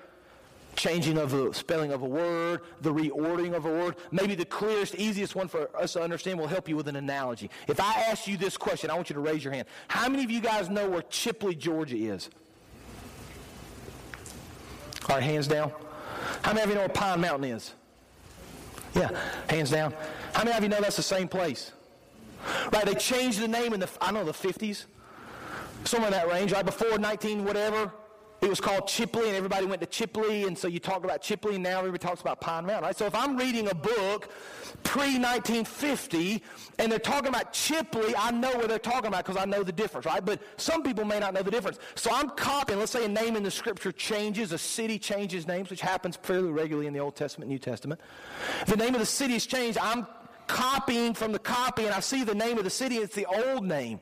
changing 0.75 1.17
of 1.17 1.31
the 1.31 1.53
spelling 1.53 1.91
of 1.91 2.01
a 2.01 2.05
word, 2.05 2.61
the 2.81 2.93
reordering 2.93 3.53
of 3.53 3.65
a 3.65 3.69
word. 3.69 3.95
Maybe 4.11 4.35
the 4.35 4.45
clearest, 4.45 4.95
easiest 4.95 5.35
one 5.35 5.47
for 5.47 5.69
us 5.75 5.93
to 5.93 6.01
understand 6.01 6.39
will 6.39 6.47
help 6.47 6.67
you 6.67 6.75
with 6.75 6.87
an 6.87 6.95
analogy. 6.95 7.49
If 7.67 7.79
I 7.79 7.93
ask 8.09 8.27
you 8.27 8.37
this 8.37 8.57
question, 8.57 8.89
I 8.89 8.95
want 8.95 9.09
you 9.09 9.15
to 9.15 9.19
raise 9.19 9.43
your 9.43 9.53
hand. 9.53 9.67
How 9.87 10.07
many 10.09 10.23
of 10.23 10.31
you 10.31 10.41
guys 10.41 10.69
know 10.69 10.89
where 10.89 11.01
Chipley, 11.03 11.57
Georgia 11.57 11.97
is? 11.97 12.29
All 15.09 15.15
right, 15.15 15.23
hands 15.23 15.47
down. 15.47 15.71
How 16.41 16.53
many 16.53 16.63
of 16.63 16.69
you 16.69 16.75
know 16.75 16.81
where 16.81 16.89
Pine 16.89 17.21
Mountain 17.21 17.51
is? 17.51 17.73
Yeah, 18.95 19.09
hands 19.49 19.71
down. 19.71 19.93
How 20.33 20.43
many 20.43 20.57
of 20.57 20.63
you 20.63 20.69
know 20.69 20.81
that's 20.81 20.95
the 20.95 21.03
same 21.03 21.27
place? 21.27 21.71
Right, 22.71 22.85
they 22.85 22.95
changed 22.95 23.39
the 23.39 23.47
name 23.47 23.73
in 23.73 23.79
the, 23.79 23.89
I 24.01 24.11
know, 24.11 24.23
the 24.23 24.31
50s. 24.31 24.85
Somewhere 25.83 26.07
in 26.07 26.13
that 26.13 26.27
range, 26.27 26.51
right? 26.51 26.65
Before 26.65 26.97
19 26.97 27.45
whatever. 27.45 27.91
It 28.41 28.49
was 28.49 28.59
called 28.59 28.83
Chipley, 28.83 29.27
and 29.27 29.35
everybody 29.35 29.65
went 29.65 29.81
to 29.81 29.87
Chipley, 29.87 30.45
and 30.45 30.57
so 30.57 30.67
you 30.67 30.79
talk 30.79 31.03
about 31.03 31.21
Chipley, 31.21 31.55
and 31.55 31.63
now 31.63 31.79
everybody 31.79 32.05
talks 32.05 32.21
about 32.21 32.41
Pine 32.41 32.65
Mountain, 32.65 32.83
right? 32.83 32.95
So 32.95 33.05
if 33.05 33.15
I'm 33.15 33.37
reading 33.37 33.69
a 33.69 33.73
book 33.73 34.29
pre-1950, 34.83 36.41
and 36.77 36.91
they're 36.91 36.99
talking 36.99 37.29
about 37.29 37.53
Chipley, 37.53 38.13
I 38.17 38.31
know 38.31 38.51
what 38.51 38.67
they're 38.67 38.77
talking 38.77 39.07
about 39.07 39.25
because 39.25 39.41
I 39.41 39.45
know 39.45 39.63
the 39.63 39.71
difference, 39.71 40.05
right? 40.05 40.23
But 40.23 40.41
some 40.57 40.83
people 40.83 41.05
may 41.05 41.19
not 41.19 41.33
know 41.33 41.41
the 41.41 41.51
difference. 41.51 41.79
So 41.95 42.11
I'm 42.13 42.29
copying, 42.31 42.77
let's 42.77 42.91
say 42.91 43.05
a 43.05 43.09
name 43.09 43.35
in 43.35 43.43
the 43.43 43.51
scripture 43.51 43.91
changes, 43.91 44.51
a 44.51 44.57
city 44.57 44.99
changes 44.99 45.47
names, 45.47 45.69
which 45.69 45.81
happens 45.81 46.17
fairly 46.17 46.51
regularly 46.51 46.87
in 46.87 46.93
the 46.93 46.99
Old 46.99 47.15
Testament, 47.15 47.49
New 47.49 47.59
Testament. 47.59 47.99
The 48.67 48.75
name 48.75 48.93
of 48.93 48.99
the 48.99 49.05
city 49.05 49.35
is 49.35 49.45
changed. 49.45 49.77
I'm 49.81 50.05
copying 50.47 51.13
from 51.13 51.31
the 51.31 51.39
copy, 51.39 51.85
and 51.85 51.93
I 51.93 51.99
see 52.01 52.23
the 52.23 52.35
name 52.35 52.57
of 52.57 52.63
the 52.63 52.69
city, 52.69 52.97
it's 52.97 53.15
the 53.15 53.25
old 53.25 53.63
name. 53.65 53.99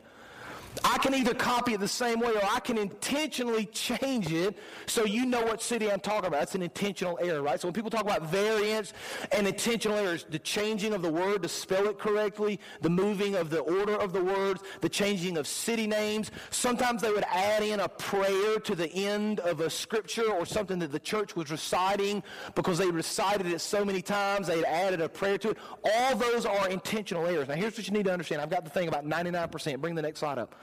I 0.83 0.97
can 0.97 1.13
either 1.13 1.33
copy 1.33 1.73
it 1.73 1.79
the 1.79 1.87
same 1.87 2.19
way 2.19 2.33
or 2.33 2.43
I 2.43 2.59
can 2.59 2.77
intentionally 2.77 3.65
change 3.67 4.31
it 4.31 4.57
so 4.85 5.05
you 5.05 5.25
know 5.25 5.43
what 5.43 5.61
city 5.61 5.91
I'm 5.91 5.99
talking 5.99 6.27
about. 6.27 6.39
That's 6.39 6.55
an 6.55 6.63
intentional 6.63 7.17
error, 7.21 7.41
right? 7.41 7.59
So 7.59 7.67
when 7.67 7.73
people 7.73 7.89
talk 7.89 8.03
about 8.03 8.29
variance 8.29 8.93
and 9.31 9.47
intentional 9.47 9.97
errors, 9.97 10.25
the 10.29 10.39
changing 10.39 10.93
of 10.93 11.01
the 11.01 11.11
word 11.11 11.43
to 11.43 11.49
spell 11.49 11.87
it 11.87 11.99
correctly, 11.99 12.59
the 12.81 12.89
moving 12.89 13.35
of 13.35 13.49
the 13.49 13.59
order 13.59 13.95
of 13.95 14.13
the 14.13 14.23
words, 14.23 14.63
the 14.81 14.89
changing 14.89 15.37
of 15.37 15.47
city 15.47 15.87
names, 15.87 16.31
sometimes 16.49 17.01
they 17.01 17.11
would 17.11 17.25
add 17.29 17.63
in 17.63 17.79
a 17.79 17.89
prayer 17.89 18.59
to 18.59 18.75
the 18.75 18.91
end 18.93 19.39
of 19.41 19.59
a 19.59 19.69
scripture 19.69 20.31
or 20.31 20.45
something 20.45 20.79
that 20.79 20.91
the 20.91 20.99
church 20.99 21.35
was 21.35 21.51
reciting 21.51 22.23
because 22.55 22.77
they 22.77 22.89
recited 22.89 23.47
it 23.47 23.59
so 23.59 23.85
many 23.85 24.01
times, 24.01 24.47
they 24.47 24.57
had 24.57 24.65
added 24.65 25.01
a 25.01 25.09
prayer 25.09 25.37
to 25.37 25.51
it. 25.51 25.57
All 25.83 26.15
those 26.15 26.45
are 26.45 26.69
intentional 26.69 27.25
errors. 27.25 27.47
Now 27.47 27.55
here's 27.55 27.77
what 27.77 27.87
you 27.87 27.93
need 27.93 28.05
to 28.05 28.13
understand. 28.13 28.41
I've 28.41 28.49
got 28.49 28.63
the 28.63 28.69
thing 28.69 28.87
about 28.87 29.05
99%. 29.05 29.79
Bring 29.79 29.95
the 29.95 30.01
next 30.01 30.19
slide 30.19 30.37
up. 30.37 30.55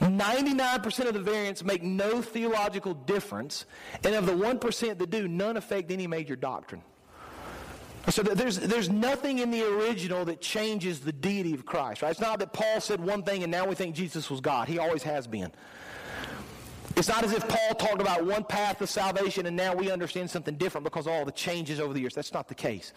99% 0.00 1.06
of 1.06 1.14
the 1.14 1.20
variants 1.20 1.64
make 1.64 1.82
no 1.82 2.20
theological 2.20 2.94
difference, 2.94 3.66
and 4.04 4.14
of 4.14 4.26
the 4.26 4.32
1% 4.32 4.98
that 4.98 5.10
do, 5.10 5.28
none 5.28 5.56
affect 5.56 5.90
any 5.90 6.06
major 6.06 6.34
doctrine. 6.34 6.82
So 8.08 8.22
there's, 8.22 8.58
there's 8.58 8.90
nothing 8.90 9.38
in 9.38 9.52
the 9.52 9.64
original 9.64 10.24
that 10.24 10.40
changes 10.40 11.00
the 11.00 11.12
deity 11.12 11.54
of 11.54 11.64
Christ, 11.64 12.02
right? 12.02 12.10
It's 12.10 12.20
not 12.20 12.40
that 12.40 12.52
Paul 12.52 12.80
said 12.80 13.00
one 13.00 13.22
thing 13.22 13.44
and 13.44 13.52
now 13.52 13.64
we 13.64 13.76
think 13.76 13.94
Jesus 13.94 14.28
was 14.28 14.40
God. 14.40 14.66
He 14.66 14.80
always 14.80 15.04
has 15.04 15.28
been. 15.28 15.52
It's 16.96 17.08
not 17.08 17.22
as 17.22 17.32
if 17.32 17.46
Paul 17.48 17.74
talked 17.76 18.00
about 18.00 18.24
one 18.24 18.42
path 18.42 18.80
of 18.80 18.90
salvation 18.90 19.46
and 19.46 19.56
now 19.56 19.72
we 19.74 19.90
understand 19.90 20.28
something 20.30 20.56
different 20.56 20.84
because 20.84 21.06
all 21.06 21.24
the 21.24 21.32
changes 21.32 21.78
over 21.78 21.94
the 21.94 22.00
years. 22.00 22.12
That's 22.12 22.32
not 22.32 22.48
the 22.48 22.56
case. 22.56 22.92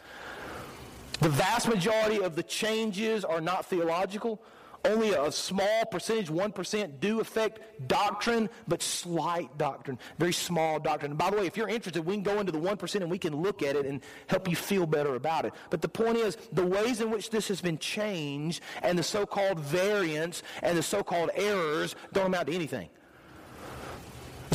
The 1.21 1.29
vast 1.29 1.67
majority 1.67 2.21
of 2.21 2.35
the 2.35 2.43
changes 2.43 3.23
are 3.23 3.39
not 3.39 3.67
theological. 3.67 4.41
Only 4.86 5.13
a 5.13 5.31
small 5.31 5.86
percentage, 5.89 6.29
1%, 6.29 6.99
do 6.99 7.19
affect 7.19 7.88
doctrine, 7.88 8.49
but 8.67 8.83
slight 8.83 9.57
doctrine, 9.57 9.97
very 10.19 10.31
small 10.31 10.79
doctrine. 10.79 11.13
And 11.13 11.17
by 11.17 11.31
the 11.31 11.38
way, 11.38 11.47
if 11.47 11.57
you're 11.57 11.67
interested, 11.67 12.05
we 12.05 12.13
can 12.13 12.23
go 12.23 12.39
into 12.39 12.51
the 12.51 12.59
1% 12.59 12.95
and 13.01 13.09
we 13.09 13.17
can 13.17 13.36
look 13.36 13.63
at 13.63 13.75
it 13.75 13.88
and 13.88 14.01
help 14.27 14.47
you 14.47 14.55
feel 14.55 14.86
better 14.86 15.15
about 15.15 15.45
it. 15.45 15.53
But 15.71 15.81
the 15.81 15.89
point 15.89 16.17
is, 16.17 16.38
the 16.51 16.65
ways 16.65 17.01
in 17.01 17.09
which 17.09 17.31
this 17.31 17.47
has 17.47 17.61
been 17.61 17.79
changed 17.79 18.61
and 18.83 18.97
the 18.97 19.03
so 19.03 19.25
called 19.25 19.59
variants 19.59 20.43
and 20.61 20.77
the 20.77 20.83
so 20.83 21.03
called 21.03 21.31
errors 21.33 21.95
don't 22.13 22.27
amount 22.27 22.47
to 22.47 22.53
anything. 22.53 22.89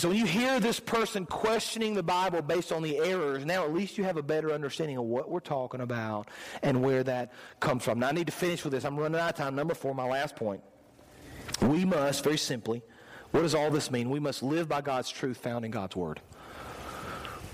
So 0.00 0.08
when 0.08 0.16
you 0.16 0.24
hear 0.24 0.60
this 0.60 0.80
person 0.80 1.26
questioning 1.26 1.92
the 1.92 2.02
Bible 2.02 2.40
based 2.40 2.72
on 2.72 2.82
the 2.82 2.96
errors, 2.96 3.44
now 3.44 3.64
at 3.64 3.74
least 3.74 3.98
you 3.98 4.04
have 4.04 4.16
a 4.16 4.22
better 4.22 4.50
understanding 4.50 4.96
of 4.96 5.04
what 5.04 5.30
we're 5.30 5.40
talking 5.40 5.82
about 5.82 6.28
and 6.62 6.82
where 6.82 7.02
that 7.02 7.34
comes 7.60 7.84
from. 7.84 7.98
Now 7.98 8.08
I 8.08 8.12
need 8.12 8.24
to 8.24 8.32
finish 8.32 8.64
with 8.64 8.72
this. 8.72 8.86
I'm 8.86 8.98
running 8.98 9.20
out 9.20 9.28
of 9.28 9.36
time. 9.36 9.54
Number 9.54 9.74
four, 9.74 9.94
my 9.94 10.08
last 10.08 10.36
point. 10.36 10.62
We 11.60 11.84
must, 11.84 12.24
very 12.24 12.38
simply, 12.38 12.80
what 13.32 13.42
does 13.42 13.54
all 13.54 13.70
this 13.70 13.90
mean? 13.90 14.08
We 14.08 14.20
must 14.20 14.42
live 14.42 14.70
by 14.70 14.80
God's 14.80 15.10
truth 15.10 15.36
found 15.36 15.66
in 15.66 15.70
God's 15.70 15.94
Word. 15.94 16.22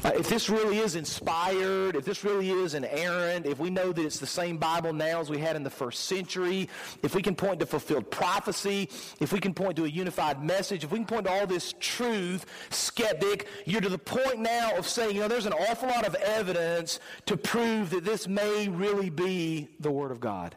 Uh, 0.04 0.12
if 0.14 0.28
this 0.28 0.50
really 0.50 0.78
is 0.78 0.94
inspired, 0.94 1.96
if 1.96 2.04
this 2.04 2.22
really 2.22 2.50
is 2.50 2.74
inerrant, 2.74 3.46
if 3.46 3.58
we 3.58 3.70
know 3.70 3.92
that 3.92 4.04
it's 4.04 4.18
the 4.18 4.26
same 4.26 4.58
Bible 4.58 4.92
now 4.92 5.20
as 5.20 5.30
we 5.30 5.38
had 5.38 5.56
in 5.56 5.62
the 5.62 5.70
first 5.70 6.04
century, 6.04 6.68
if 7.02 7.14
we 7.14 7.22
can 7.22 7.34
point 7.34 7.60
to 7.60 7.66
fulfilled 7.66 8.10
prophecy, 8.10 8.90
if 9.20 9.32
we 9.32 9.40
can 9.40 9.54
point 9.54 9.76
to 9.76 9.84
a 9.84 9.88
unified 9.88 10.44
message, 10.44 10.84
if 10.84 10.92
we 10.92 10.98
can 10.98 11.06
point 11.06 11.24
to 11.26 11.32
all 11.32 11.46
this 11.46 11.74
truth, 11.80 12.44
skeptic, 12.70 13.48
you're 13.64 13.80
to 13.80 13.88
the 13.88 13.98
point 13.98 14.38
now 14.38 14.76
of 14.76 14.86
saying, 14.86 15.14
you 15.14 15.22
know, 15.22 15.28
there's 15.28 15.46
an 15.46 15.54
awful 15.54 15.88
lot 15.88 16.06
of 16.06 16.14
evidence 16.16 17.00
to 17.24 17.36
prove 17.36 17.90
that 17.90 18.04
this 18.04 18.28
may 18.28 18.68
really 18.68 19.10
be 19.10 19.68
the 19.80 19.90
Word 19.90 20.10
of 20.10 20.20
God. 20.20 20.54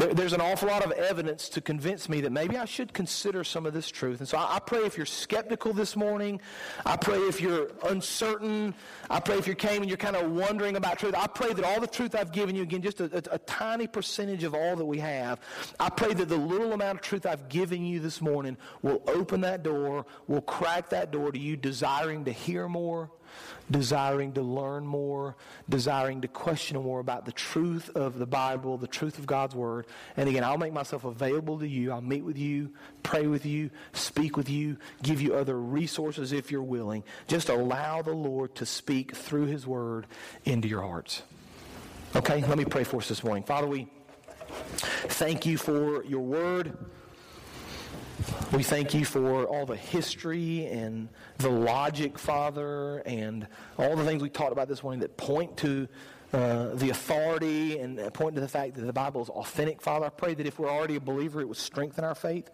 There, 0.00 0.14
there's 0.14 0.32
an 0.32 0.40
awful 0.40 0.68
lot 0.68 0.84
of 0.84 0.92
evidence 0.92 1.48
to 1.50 1.60
convince 1.60 2.08
me 2.08 2.22
that 2.22 2.32
maybe 2.32 2.56
I 2.56 2.64
should 2.64 2.92
consider 2.92 3.44
some 3.44 3.66
of 3.66 3.74
this 3.74 3.90
truth. 3.90 4.20
And 4.20 4.28
so 4.28 4.38
I, 4.38 4.56
I, 4.56 4.58
pray 4.58 4.80
if 4.80 4.96
you're 4.96 5.06
skeptical 5.06 5.72
this 5.74 5.94
morning, 5.94 6.40
I 6.86 6.96
pray 6.96 7.18
if 7.18 7.40
you're 7.40 7.70
uncertain, 7.84 8.74
I 9.10 9.20
pray 9.20 9.36
if 9.36 9.46
you 9.46 9.54
came 9.54 9.82
and 9.82 9.90
you're 9.90 9.98
kind 9.98 10.16
of 10.16 10.30
wondering 10.30 10.76
about 10.76 10.98
truth, 10.98 11.14
I 11.14 11.26
pray 11.26 11.52
that 11.52 11.64
all 11.64 11.80
the 11.80 11.86
truth 11.86 12.14
I've 12.14 12.32
given 12.32 12.56
you, 12.56 12.62
again, 12.62 12.82
just 12.82 13.00
a, 13.00 13.04
a, 13.14 13.34
a 13.34 13.38
tiny 13.40 13.86
percentage 13.86 14.42
of 14.42 14.54
all 14.54 14.76
that 14.76 14.86
we 14.86 14.98
have, 14.98 15.38
I 15.78 15.90
pray 15.90 16.14
that 16.14 16.28
the 16.28 16.36
little 16.36 16.72
amount 16.72 16.98
of 16.98 17.02
truth 17.02 17.26
I've 17.26 17.48
given 17.48 17.84
you 17.84 18.00
this 18.00 18.20
morning 18.20 18.56
will 18.80 19.02
open 19.06 19.42
that 19.42 19.62
door, 19.62 20.06
will 20.26 20.42
crack 20.42 20.90
that 20.90 21.10
door 21.10 21.30
to 21.30 21.38
you 21.38 21.56
desiring 21.56 22.24
to 22.24 22.32
hear 22.32 22.68
more 22.68 23.10
desiring 23.70 24.32
to 24.32 24.42
learn 24.42 24.86
more, 24.86 25.36
desiring 25.68 26.20
to 26.22 26.28
question 26.28 26.80
more 26.82 27.00
about 27.00 27.24
the 27.24 27.32
truth 27.32 27.90
of 27.94 28.18
the 28.18 28.26
Bible, 28.26 28.76
the 28.76 28.86
truth 28.86 29.18
of 29.18 29.26
God's 29.26 29.54
Word. 29.54 29.86
And 30.16 30.28
again, 30.28 30.44
I'll 30.44 30.58
make 30.58 30.72
myself 30.72 31.04
available 31.04 31.58
to 31.58 31.68
you. 31.68 31.92
I'll 31.92 32.00
meet 32.00 32.24
with 32.24 32.38
you, 32.38 32.70
pray 33.02 33.26
with 33.26 33.46
you, 33.46 33.70
speak 33.92 34.36
with 34.36 34.48
you, 34.48 34.76
give 35.02 35.20
you 35.20 35.34
other 35.34 35.58
resources 35.58 36.32
if 36.32 36.50
you're 36.50 36.62
willing. 36.62 37.04
Just 37.26 37.48
allow 37.48 38.02
the 38.02 38.14
Lord 38.14 38.54
to 38.56 38.66
speak 38.66 39.14
through 39.14 39.46
His 39.46 39.66
Word 39.66 40.06
into 40.44 40.68
your 40.68 40.82
hearts. 40.82 41.22
Okay, 42.16 42.44
let 42.46 42.58
me 42.58 42.64
pray 42.64 42.84
for 42.84 42.96
us 42.96 43.08
this 43.08 43.22
morning. 43.22 43.44
Father, 43.44 43.66
we 43.66 43.86
thank 44.48 45.46
you 45.46 45.56
for 45.56 46.04
your 46.04 46.20
Word. 46.20 46.76
We 48.52 48.62
thank 48.62 48.94
you 48.94 49.04
for 49.04 49.44
all 49.44 49.64
the 49.64 49.76
history 49.76 50.66
and 50.66 51.08
the 51.38 51.48
logic, 51.48 52.18
Father, 52.18 52.98
and 53.06 53.46
all 53.78 53.96
the 53.96 54.04
things 54.04 54.22
we 54.22 54.28
talked 54.28 54.52
about 54.52 54.68
this 54.68 54.82
morning 54.82 55.00
that 55.00 55.16
point 55.16 55.56
to 55.58 55.88
uh, 56.32 56.74
the 56.74 56.90
authority 56.90 57.78
and 57.78 57.98
point 58.12 58.34
to 58.34 58.40
the 58.40 58.48
fact 58.48 58.74
that 58.74 58.82
the 58.82 58.92
Bible 58.92 59.22
is 59.22 59.28
authentic, 59.28 59.80
Father. 59.80 60.06
I 60.06 60.10
pray 60.10 60.34
that 60.34 60.46
if 60.46 60.58
we're 60.58 60.70
already 60.70 60.96
a 60.96 61.00
believer, 61.00 61.40
it 61.40 61.48
would 61.48 61.56
strengthen 61.56 62.04
our 62.04 62.14
faith. 62.14 62.50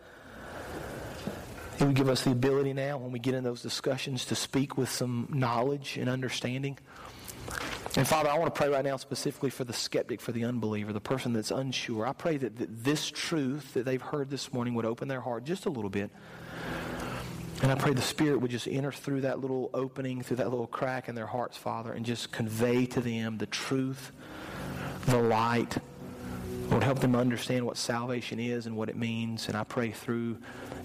It 1.78 1.84
would 1.84 1.96
give 1.96 2.08
us 2.08 2.22
the 2.22 2.30
ability 2.30 2.72
now, 2.72 2.96
when 2.98 3.12
we 3.12 3.18
get 3.18 3.34
in 3.34 3.44
those 3.44 3.60
discussions, 3.60 4.24
to 4.26 4.34
speak 4.34 4.78
with 4.78 4.90
some 4.90 5.28
knowledge 5.30 5.98
and 5.98 6.08
understanding. 6.08 6.78
And 7.96 8.06
Father, 8.06 8.28
I 8.28 8.36
want 8.36 8.54
to 8.54 8.58
pray 8.58 8.68
right 8.68 8.84
now 8.84 8.98
specifically 8.98 9.48
for 9.48 9.64
the 9.64 9.72
skeptic, 9.72 10.20
for 10.20 10.30
the 10.30 10.44
unbeliever, 10.44 10.92
the 10.92 11.00
person 11.00 11.32
that's 11.32 11.50
unsure. 11.50 12.06
I 12.06 12.12
pray 12.12 12.36
that, 12.36 12.58
that 12.58 12.84
this 12.84 13.10
truth 13.10 13.72
that 13.72 13.86
they've 13.86 14.02
heard 14.02 14.28
this 14.28 14.52
morning 14.52 14.74
would 14.74 14.84
open 14.84 15.08
their 15.08 15.22
heart 15.22 15.44
just 15.44 15.64
a 15.64 15.70
little 15.70 15.88
bit. 15.88 16.10
And 17.62 17.72
I 17.72 17.74
pray 17.74 17.94
the 17.94 18.02
Spirit 18.02 18.42
would 18.42 18.50
just 18.50 18.68
enter 18.68 18.92
through 18.92 19.22
that 19.22 19.40
little 19.40 19.70
opening, 19.72 20.20
through 20.20 20.36
that 20.36 20.50
little 20.50 20.66
crack 20.66 21.08
in 21.08 21.14
their 21.14 21.26
hearts, 21.26 21.56
Father, 21.56 21.94
and 21.94 22.04
just 22.04 22.32
convey 22.32 22.84
to 22.84 23.00
them 23.00 23.38
the 23.38 23.46
truth, 23.46 24.12
the 25.06 25.16
light, 25.16 25.78
Lord, 26.68 26.82
help 26.82 26.98
them 26.98 27.16
understand 27.16 27.64
what 27.64 27.78
salvation 27.78 28.38
is 28.38 28.66
and 28.66 28.76
what 28.76 28.90
it 28.90 28.96
means. 28.96 29.48
And 29.48 29.56
I 29.56 29.64
pray 29.64 29.90
through 29.90 30.36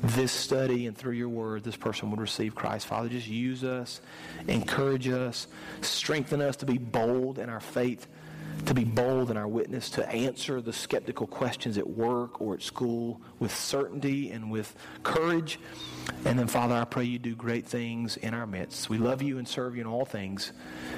this 0.01 0.31
study 0.31 0.87
and 0.87 0.97
through 0.97 1.13
your 1.13 1.29
word, 1.29 1.63
this 1.63 1.75
person 1.75 2.09
would 2.09 2.19
receive 2.19 2.55
Christ. 2.55 2.87
Father, 2.87 3.09
just 3.09 3.27
use 3.27 3.63
us, 3.63 4.01
encourage 4.47 5.07
us, 5.07 5.47
strengthen 5.81 6.41
us 6.41 6.55
to 6.57 6.65
be 6.65 6.77
bold 6.77 7.37
in 7.37 7.49
our 7.49 7.59
faith, 7.59 8.07
to 8.65 8.73
be 8.73 8.83
bold 8.83 9.31
in 9.31 9.37
our 9.37 9.47
witness, 9.47 9.89
to 9.91 10.09
answer 10.09 10.61
the 10.61 10.73
skeptical 10.73 11.27
questions 11.27 11.77
at 11.77 11.87
work 11.87 12.41
or 12.41 12.55
at 12.55 12.61
school 12.61 13.21
with 13.39 13.55
certainty 13.55 14.31
and 14.31 14.51
with 14.51 14.75
courage. 15.03 15.59
And 16.25 16.37
then, 16.37 16.47
Father, 16.47 16.75
I 16.75 16.85
pray 16.85 17.03
you 17.03 17.19
do 17.19 17.35
great 17.35 17.65
things 17.65 18.17
in 18.17 18.33
our 18.33 18.47
midst. 18.47 18.89
We 18.89 18.97
love 18.97 19.21
you 19.21 19.37
and 19.37 19.47
serve 19.47 19.75
you 19.75 19.81
in 19.81 19.87
all 19.87 20.05
things. 20.05 20.51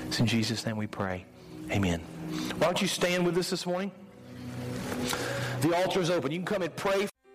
It's 0.07 0.19
in 0.19 0.25
Jesus' 0.25 0.65
name 0.65 0.77
we 0.77 0.87
pray. 0.87 1.25
Amen. 1.71 1.99
Why 2.57 2.67
don't 2.67 2.81
you 2.81 2.87
stand 2.87 3.25
with 3.25 3.37
us 3.37 3.49
this 3.49 3.65
morning? 3.65 3.91
The 5.61 5.75
altar 5.75 6.01
is 6.01 6.09
open. 6.09 6.31
You 6.31 6.39
can 6.39 6.45
come 6.45 6.61
and 6.61 6.75
pray. 6.75 7.07